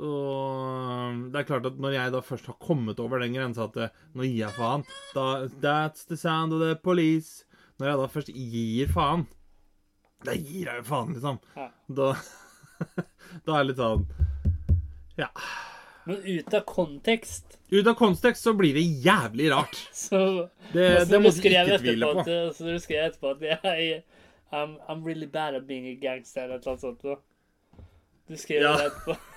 Og 0.00 1.18
det 1.32 1.40
er 1.42 1.48
klart 1.48 1.66
at 1.68 1.76
når 1.82 1.92
jeg 1.98 2.12
da 2.14 2.20
først 2.24 2.46
har 2.48 2.56
kommet 2.64 3.00
over 3.02 3.20
den 3.20 3.34
grensa 3.36 3.66
at 3.68 3.76
eh, 3.76 3.90
nå 4.16 4.24
gir 4.24 4.38
jeg 4.46 4.54
faen 4.56 4.84
da, 5.12 5.24
That's 5.60 6.06
the 6.08 6.16
sound 6.16 6.54
of 6.56 6.62
the 6.64 6.74
police. 6.80 7.44
Når 7.78 7.90
jeg 7.90 7.98
da 8.00 8.06
først 8.14 8.30
gir 8.32 8.88
faen 8.92 9.26
Da 10.24 10.32
gir 10.38 10.68
jeg 10.70 10.78
jo 10.80 10.86
faen, 10.88 11.12
liksom. 11.16 11.38
Ja. 11.58 11.66
Da, 11.88 12.12
da 13.44 13.52
er 13.52 13.58
jeg 13.62 13.68
litt 13.72 13.82
sånn 13.82 14.06
Ja. 15.20 15.28
Men 16.08 16.22
ut 16.24 16.54
av 16.58 16.64
kontekst 16.66 17.58
Ut 17.70 17.86
av 17.86 17.94
kontekst 18.00 18.42
så 18.48 18.54
blir 18.58 18.74
det 18.74 18.82
jævlig 19.04 19.50
rart. 19.52 19.76
så 19.92 20.22
Det, 20.72 20.88
det 21.10 21.20
må 21.22 21.30
du 21.30 21.42
ikke 21.44 21.78
tvile 21.84 22.08
på. 22.14 22.24
at, 22.24 22.56
Så 22.56 22.64
du 22.70 22.78
skrev 22.82 23.10
etterpå 23.10 23.36
at 23.36 23.44
jeg 23.50 24.00
I'm, 24.52 24.74
I'm 24.88 25.04
really 25.04 25.26
bad 25.26 25.54
at 25.56 25.66
being 25.68 25.86
a 25.88 25.94
gangster 26.00 26.44
eller 26.48 26.58
annet 26.64 26.80
sånt. 26.82 27.00
da. 27.04 27.14
Du 28.28 28.36
skrev 28.40 28.64
Ja. 28.66 28.72
det 28.80 28.88
etterpå. 28.90 29.16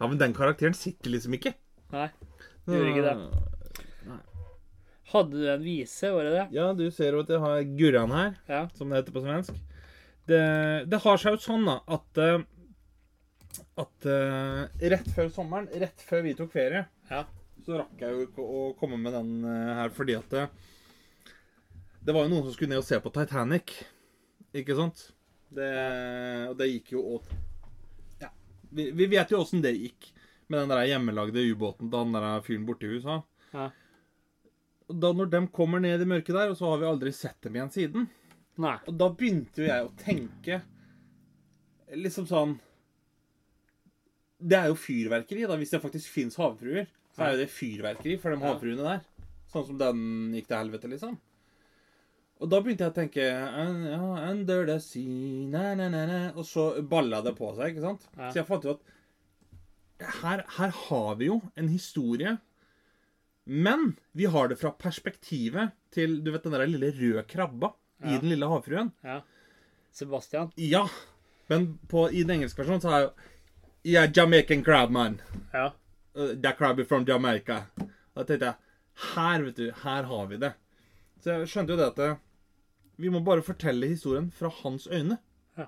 Ja, 0.00 0.06
Men 0.06 0.18
den 0.20 0.34
karakteren 0.36 0.74
sitter 0.76 1.10
liksom 1.14 1.34
ikke. 1.38 1.54
Nei. 1.92 2.08
Gjorde 2.66 2.90
ikke 2.92 3.06
det. 3.06 3.16
Hadde 5.06 5.38
du 5.38 5.46
en 5.52 5.62
vise, 5.62 6.08
var 6.10 6.26
det 6.26 6.32
det? 6.34 6.44
Ja, 6.56 6.72
du 6.74 6.84
ser 6.90 7.14
jo 7.14 7.20
at 7.22 7.28
jeg 7.30 7.38
har 7.42 7.60
Gurran 7.78 8.10
her, 8.10 8.32
Ja. 8.50 8.64
som 8.74 8.90
det 8.90 8.98
heter 8.98 9.14
på 9.14 9.22
svensk. 9.22 9.54
Det, 10.26 10.40
det 10.90 10.98
har 11.04 11.20
seg 11.22 11.36
jo 11.36 11.42
sånn 11.44 11.66
da, 11.68 11.76
at 11.94 12.18
eh, 12.18 12.42
at 13.78 14.06
eh, 14.10 14.88
rett 14.90 15.06
før 15.14 15.30
sommeren, 15.32 15.68
rett 15.78 16.02
før 16.08 16.24
vi 16.26 16.34
tok 16.34 16.50
ferie, 16.52 16.82
Ja. 17.08 17.22
så 17.64 17.78
rakk 17.78 18.02
jeg 18.02 18.10
jo 18.16 18.26
ikke 18.26 18.42
å 18.42 18.64
komme 18.80 18.98
med 18.98 19.14
den 19.14 19.30
eh, 19.46 19.74
her 19.78 19.94
fordi 19.94 20.16
at 20.18 20.28
det, 20.34 20.48
Det 22.06 22.14
var 22.14 22.26
jo 22.26 22.34
noen 22.34 22.44
som 22.48 22.52
skulle 22.54 22.70
ned 22.74 22.82
og 22.82 22.86
se 22.90 22.98
på 23.02 23.10
Titanic, 23.14 23.72
ikke 24.54 24.74
sant? 24.78 25.12
Det, 25.54 25.70
og 26.50 26.58
det 26.58 26.66
gikk 26.72 26.92
jo 26.98 27.06
åt 27.16 27.30
vi, 28.76 28.90
vi 28.92 29.08
vet 29.10 29.32
jo 29.32 29.40
åssen 29.40 29.64
det 29.64 29.74
gikk 29.76 30.10
med 30.46 30.62
den 30.62 30.72
der 30.74 30.86
hjemmelagde 30.86 31.42
ubåten 31.50 31.90
til 31.90 32.02
han 32.02 32.14
der 32.14 32.44
fyren 32.46 32.66
borte 32.68 32.86
i 32.86 32.98
USA. 32.98 33.18
Ja. 33.54 33.70
Da 34.86 35.10
når 35.16 35.30
de 35.32 35.40
kommer 35.54 35.82
ned 35.82 36.02
i 36.02 36.08
mørket 36.08 36.36
der, 36.36 36.52
og 36.52 36.58
så 36.58 36.70
har 36.70 36.82
vi 36.82 36.88
aldri 36.90 37.12
sett 37.14 37.40
dem 37.42 37.56
igjen 37.58 37.72
siden. 37.74 38.06
Nei. 38.62 38.76
Og 38.86 38.94
da 39.00 39.08
begynte 39.12 39.64
jo 39.64 39.68
jeg 39.68 39.86
å 39.88 39.94
tenke 40.00 40.60
liksom 41.96 42.24
sånn 42.26 42.54
Det 44.40 44.56
er 44.58 44.70
jo 44.70 44.78
fyrverkeri, 44.78 45.44
da. 45.48 45.56
Hvis 45.56 45.72
det 45.72 45.82
faktisk 45.82 46.12
fins 46.12 46.36
havfruer, 46.36 46.88
så 47.16 47.24
er 47.24 47.34
jo 47.34 47.40
det 47.40 47.52
fyrverkeri 47.52 48.18
for 48.20 48.34
de 48.34 48.44
havfruene 48.44 48.84
der. 48.84 49.04
Sånn 49.48 49.64
som 49.70 49.78
den 49.80 50.00
gikk 50.36 50.50
til 50.50 50.58
helvete, 50.58 50.90
liksom. 50.92 51.16
Og 52.36 52.50
da 52.52 52.60
begynte 52.60 52.84
jeg 52.84 52.92
å 52.92 52.96
tenke 52.96 53.24
ja, 53.24 54.00
Under 54.28 54.66
the 54.68 54.76
sea 54.82 55.46
na, 55.48 55.70
na, 55.78 55.88
na, 55.92 56.02
na. 56.08 56.18
Og 56.36 56.44
så 56.48 56.68
balla 56.84 57.22
det 57.24 57.32
på 57.38 57.48
seg, 57.56 57.72
ikke 57.72 57.84
sant? 57.86 58.04
Ja. 58.16 58.28
Så 58.28 58.42
jeg 58.42 58.48
fant 58.48 58.66
jo 58.66 58.76
at 58.76 58.92
her, 60.20 60.42
her 60.58 60.74
har 60.82 61.14
vi 61.16 61.30
jo 61.30 61.40
en 61.56 61.70
historie. 61.72 62.36
Men 63.46 63.94
vi 64.12 64.28
har 64.28 64.50
det 64.50 64.58
fra 64.60 64.74
perspektivet 64.76 65.72
til 65.94 66.18
du 66.24 66.32
vet 66.34 66.44
den 66.44 66.56
der 66.56 66.66
lille 66.68 66.92
røde 66.92 67.24
krabba 67.30 67.72
i 68.04 68.18
Den 68.20 68.28
lille 68.28 68.48
havfruen. 68.50 68.90
Ja. 69.06 69.22
Sebastian. 69.96 70.50
Ja, 70.60 70.84
men 71.48 71.78
på, 71.88 72.10
i 72.10 72.26
den 72.26 72.36
engelske 72.36 72.60
versjonen 72.60 72.84
så 72.84 72.92
er 72.92 73.06
jo 73.06 73.14
Yeah, 73.86 74.10
Jamaican 74.10 74.64
crab, 74.66 74.90
man. 74.90 75.20
Ja. 75.52 75.70
Uh, 76.18 76.34
that 76.42 76.58
crab 76.58 76.80
is 76.80 76.88
from 76.88 77.04
Jamaica. 77.06 77.68
Og 77.78 78.18
da 78.18 78.24
tenkte 78.26 78.48
jeg 78.48 78.54
Her, 79.14 79.42
vet 79.44 79.56
du, 79.56 79.66
her 79.84 80.08
har 80.10 80.26
vi 80.26 80.38
det. 80.42 80.50
Så 81.22 81.36
jeg 81.36 81.48
skjønte 81.52 81.76
jo 81.76 81.78
det 81.78 81.86
at 81.92 82.00
vi 82.98 83.08
må 83.08 83.20
bare 83.20 83.42
fortelle 83.42 83.88
historien 83.88 84.30
fra 84.30 84.48
hans 84.62 84.88
øyne. 84.92 85.18
Ja. 85.58 85.64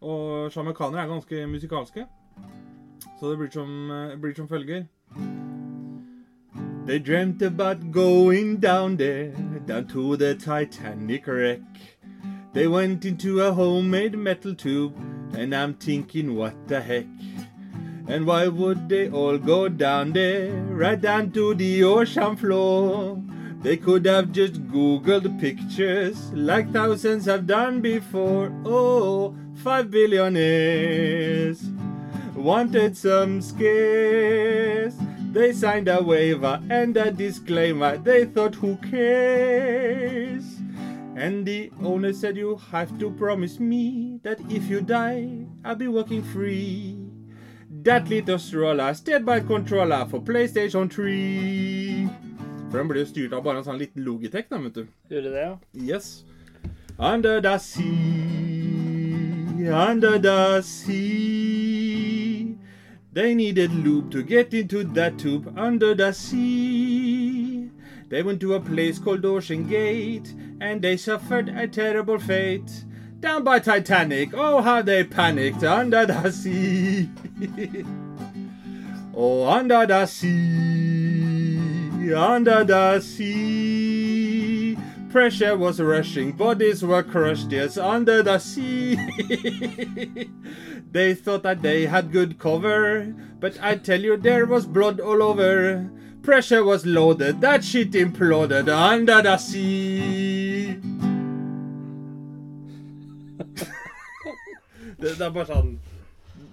Og 0.00 0.52
sjamaikanere 0.52 1.02
er 1.02 1.08
ganske 1.08 1.46
musikalske. 1.46 2.06
Så 3.20 3.30
det 3.30 3.38
blir 3.38 3.50
som, 3.50 3.90
eh, 3.90 4.20
blir 4.20 4.34
som 4.34 4.48
følger. 4.48 4.84
They 6.86 6.98
dreamt 6.98 7.42
about 7.42 7.92
going 7.92 8.60
down 8.60 8.96
there, 8.96 9.32
down 9.66 9.88
to 9.88 10.16
the 10.16 10.34
Titanic 10.34 11.26
wreck. 11.26 11.60
They 12.52 12.68
went 12.68 13.04
into 13.04 13.40
a 13.40 13.52
homemade 13.52 14.16
metal 14.16 14.54
tube, 14.54 14.92
and 15.36 15.54
I'm 15.54 15.74
thinking, 15.74 16.36
what 16.36 16.54
the 16.68 16.80
heck? 16.80 17.06
And 18.06 18.26
why 18.26 18.48
would 18.48 18.88
they 18.88 19.08
all 19.08 19.38
go 19.38 19.68
down 19.68 20.12
there, 20.12 20.52
right 20.70 21.00
down 21.00 21.32
to 21.32 21.54
the 21.54 21.84
ocean 21.84 22.36
floor? 22.36 23.16
They 23.64 23.78
could 23.78 24.04
have 24.04 24.30
just 24.30 24.62
Googled 24.68 25.40
pictures 25.40 26.30
like 26.34 26.70
thousands 26.70 27.24
have 27.24 27.46
done 27.46 27.80
before. 27.80 28.52
Oh, 28.66 29.34
five 29.54 29.90
billionaires 29.90 31.64
wanted 32.36 32.94
some 32.94 33.40
scares. 33.40 34.94
They 35.32 35.54
signed 35.54 35.88
a 35.88 36.02
waiver 36.02 36.60
and 36.68 36.94
a 36.98 37.10
disclaimer. 37.10 37.96
They 37.96 38.26
thought, 38.26 38.54
who 38.54 38.76
cares? 38.76 40.44
And 41.16 41.46
the 41.46 41.72
owner 41.82 42.12
said, 42.12 42.36
You 42.36 42.60
have 42.70 42.98
to 42.98 43.12
promise 43.12 43.58
me 43.58 44.20
that 44.24 44.40
if 44.50 44.68
you 44.68 44.82
die, 44.82 45.46
I'll 45.64 45.74
be 45.74 45.88
working 45.88 46.22
free. 46.22 46.98
That 47.70 48.10
little 48.10 48.38
stroller, 48.38 48.92
stayed 48.92 49.24
by 49.24 49.40
controller 49.40 50.04
for 50.10 50.20
PlayStation 50.20 50.92
3. 50.92 52.23
For 52.74 52.80
den 52.80 52.88
ble 52.90 53.02
jo 53.04 53.06
styrt 53.06 53.34
av 53.36 53.44
bare 53.46 53.60
en 53.60 53.64
sånn 53.68 53.76
liten 53.78 54.02
Logitech, 54.02 54.48
da, 54.50 54.58
vet 54.58 54.74
du. 54.74 54.86
Gjorde 55.06 55.30
det, 55.30 55.42
ja? 55.44 55.52
Yes. 55.78 56.24
Under 56.98 57.40
the 57.40 57.52
sea, 57.62 57.84
under 59.70 60.18
the 60.18 60.60
sea. 60.66 62.58
They 63.12 63.32
needed 63.32 63.70
lube 63.70 64.10
to 64.10 64.24
get 64.24 64.52
into 64.52 64.82
that 64.98 65.20
tube 65.20 65.46
under 65.56 65.94
the 65.94 66.10
sea. 66.10 67.70
They 68.08 68.24
went 68.24 68.40
to 68.40 68.54
a 68.54 68.60
place 68.60 68.98
called 68.98 69.24
Ocean 69.24 69.68
Gate, 69.68 70.34
and 70.60 70.82
they 70.82 70.96
suffered 70.96 71.48
a 71.50 71.68
terrible 71.68 72.18
fate. 72.18 72.84
Down 73.20 73.44
by 73.44 73.60
Titanic, 73.60 74.30
oh 74.34 74.62
how 74.62 74.82
they 74.82 75.04
panicked 75.04 75.62
under 75.62 76.06
the 76.06 76.32
sea. 76.32 77.08
oh, 79.14 79.46
under 79.46 79.86
the 79.86 80.06
sea, 80.06 81.33
under 82.12 82.64
the 82.64 83.00
sea. 83.00 84.76
Pressure 85.10 85.56
was 85.56 85.80
rushing, 85.80 86.32
bodies 86.32 86.82
were 86.84 87.02
crushed, 87.02 87.52
yes, 87.52 87.78
under 87.78 88.22
the 88.22 88.38
sea. 88.38 88.96
they 90.90 91.14
thought 91.14 91.44
that 91.44 91.62
they 91.62 91.86
had 91.86 92.10
good 92.10 92.38
cover, 92.38 93.14
but 93.38 93.56
I 93.62 93.76
tell 93.76 94.00
you, 94.00 94.16
there 94.16 94.44
was 94.44 94.66
blood 94.66 94.98
all 94.98 95.22
over. 95.22 95.88
Pressure 96.22 96.64
was 96.64 96.84
loaded, 96.84 97.40
that 97.42 97.62
shit 97.62 97.92
imploded 97.92 98.68
under 98.68 99.22
the 99.22 99.36
sea. 99.36 100.74
det, 104.98 105.14
det 105.18 105.24
er 105.26 105.30
bare 105.30 105.46
sånn 105.46 105.78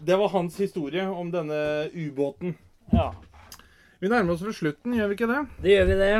Det 0.05 0.17
var 0.17 0.29
hans 0.33 0.57
historie 0.59 1.05
om 1.07 1.29
denne 1.33 1.89
ubåten. 1.93 2.55
Ja. 2.91 3.13
Vi 4.01 4.09
nærmer 4.09 4.33
oss 4.33 4.41
ved 4.45 4.55
slutten, 4.57 4.95
gjør 4.97 5.11
vi 5.11 5.17
ikke 5.19 5.27
det? 5.29 5.41
Det 5.61 5.75
gjør 5.75 5.85
vi 5.91 5.97
det. 5.99 6.13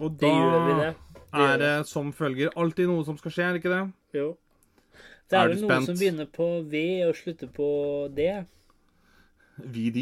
Og 0.00 0.14
Det 0.20 0.30
gjør 0.30 0.62
vi 0.68 0.76
det. 0.80 0.92
Det 1.34 1.44
er 1.50 1.58
det 1.60 1.72
som 1.90 2.12
følger 2.14 2.52
alltid 2.56 2.86
noe 2.88 3.04
som 3.04 3.16
skal 3.18 3.32
skje, 3.34 3.44
er 3.48 3.52
det 3.56 3.60
ikke 3.62 3.72
det? 3.74 3.82
Jo. 4.14 4.26
Det 5.30 5.36
Er 5.38 5.42
er 5.44 5.48
vel 5.52 5.60
noe 5.64 5.70
spent? 5.70 5.86
som 5.90 5.98
begynner 5.98 6.28
på 6.30 6.48
V 6.70 6.82
og 7.08 7.16
slutter 7.18 7.50
på 7.56 7.68
D. 8.14 8.28
VD. 9.74 9.98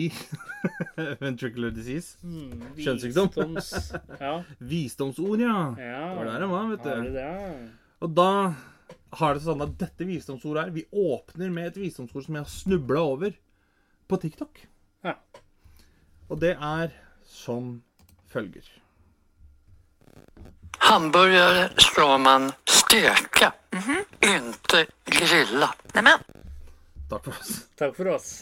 Ventricular 1.22 1.72
disease. 1.74 2.16
Mm, 2.24 2.62
Kjønnssykdom. 2.78 3.56
Ja. 4.20 4.34
Visdomsord, 4.72 5.40
ja. 5.42 5.56
ja. 5.78 6.02
Det 6.12 6.18
var 6.20 6.30
der 6.30 6.44
det 6.44 6.50
var, 6.52 6.68
vet 6.70 6.84
du. 6.86 7.10
det? 7.16 7.70
Og 8.02 8.14
da 8.16 8.28
har 9.20 9.34
det 9.36 9.44
sånn 9.44 9.60
at 9.64 9.74
dette 9.80 10.06
visdomsordet 10.08 10.62
her 10.64 10.70
Vi 10.72 10.86
åpner 10.96 11.50
med 11.52 11.68
et 11.72 11.80
visdomsord 11.82 12.24
som 12.24 12.38
jeg 12.38 12.46
har 12.46 12.52
snubla 12.52 13.02
over 13.12 13.34
på 14.08 14.18
TikTok. 14.22 14.62
Ja. 15.04 15.16
Og 16.32 16.40
det 16.40 16.54
er 16.56 16.92
som 17.28 17.82
følger. 18.32 18.64
Hamburgare 20.82 21.68
slår 21.78 22.18
man 22.18 22.48
steka, 22.64 23.52
inte 24.24 24.86
grilla. 25.04 25.68
Neimen. 25.94 26.24
Takk 27.10 27.24
for 27.28 27.36
oss. 27.36 27.52
Takk 27.76 27.94
for 27.96 28.14
oss. 28.14 28.32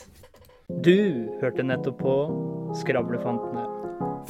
Du 0.87 1.27
hørte 1.43 1.67
nettopp 1.67 1.99
på 1.99 2.17
Skravlefantene. 2.79 3.67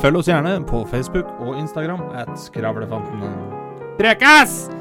Følg 0.00 0.22
oss 0.22 0.32
gjerne 0.32 0.56
på 0.64 0.82
Facebook 0.88 1.28
og 1.44 1.60
Instagram 1.60 2.08
at 2.16 2.32
Skravlefantene. 2.40 3.34
Prekas! 4.00 4.79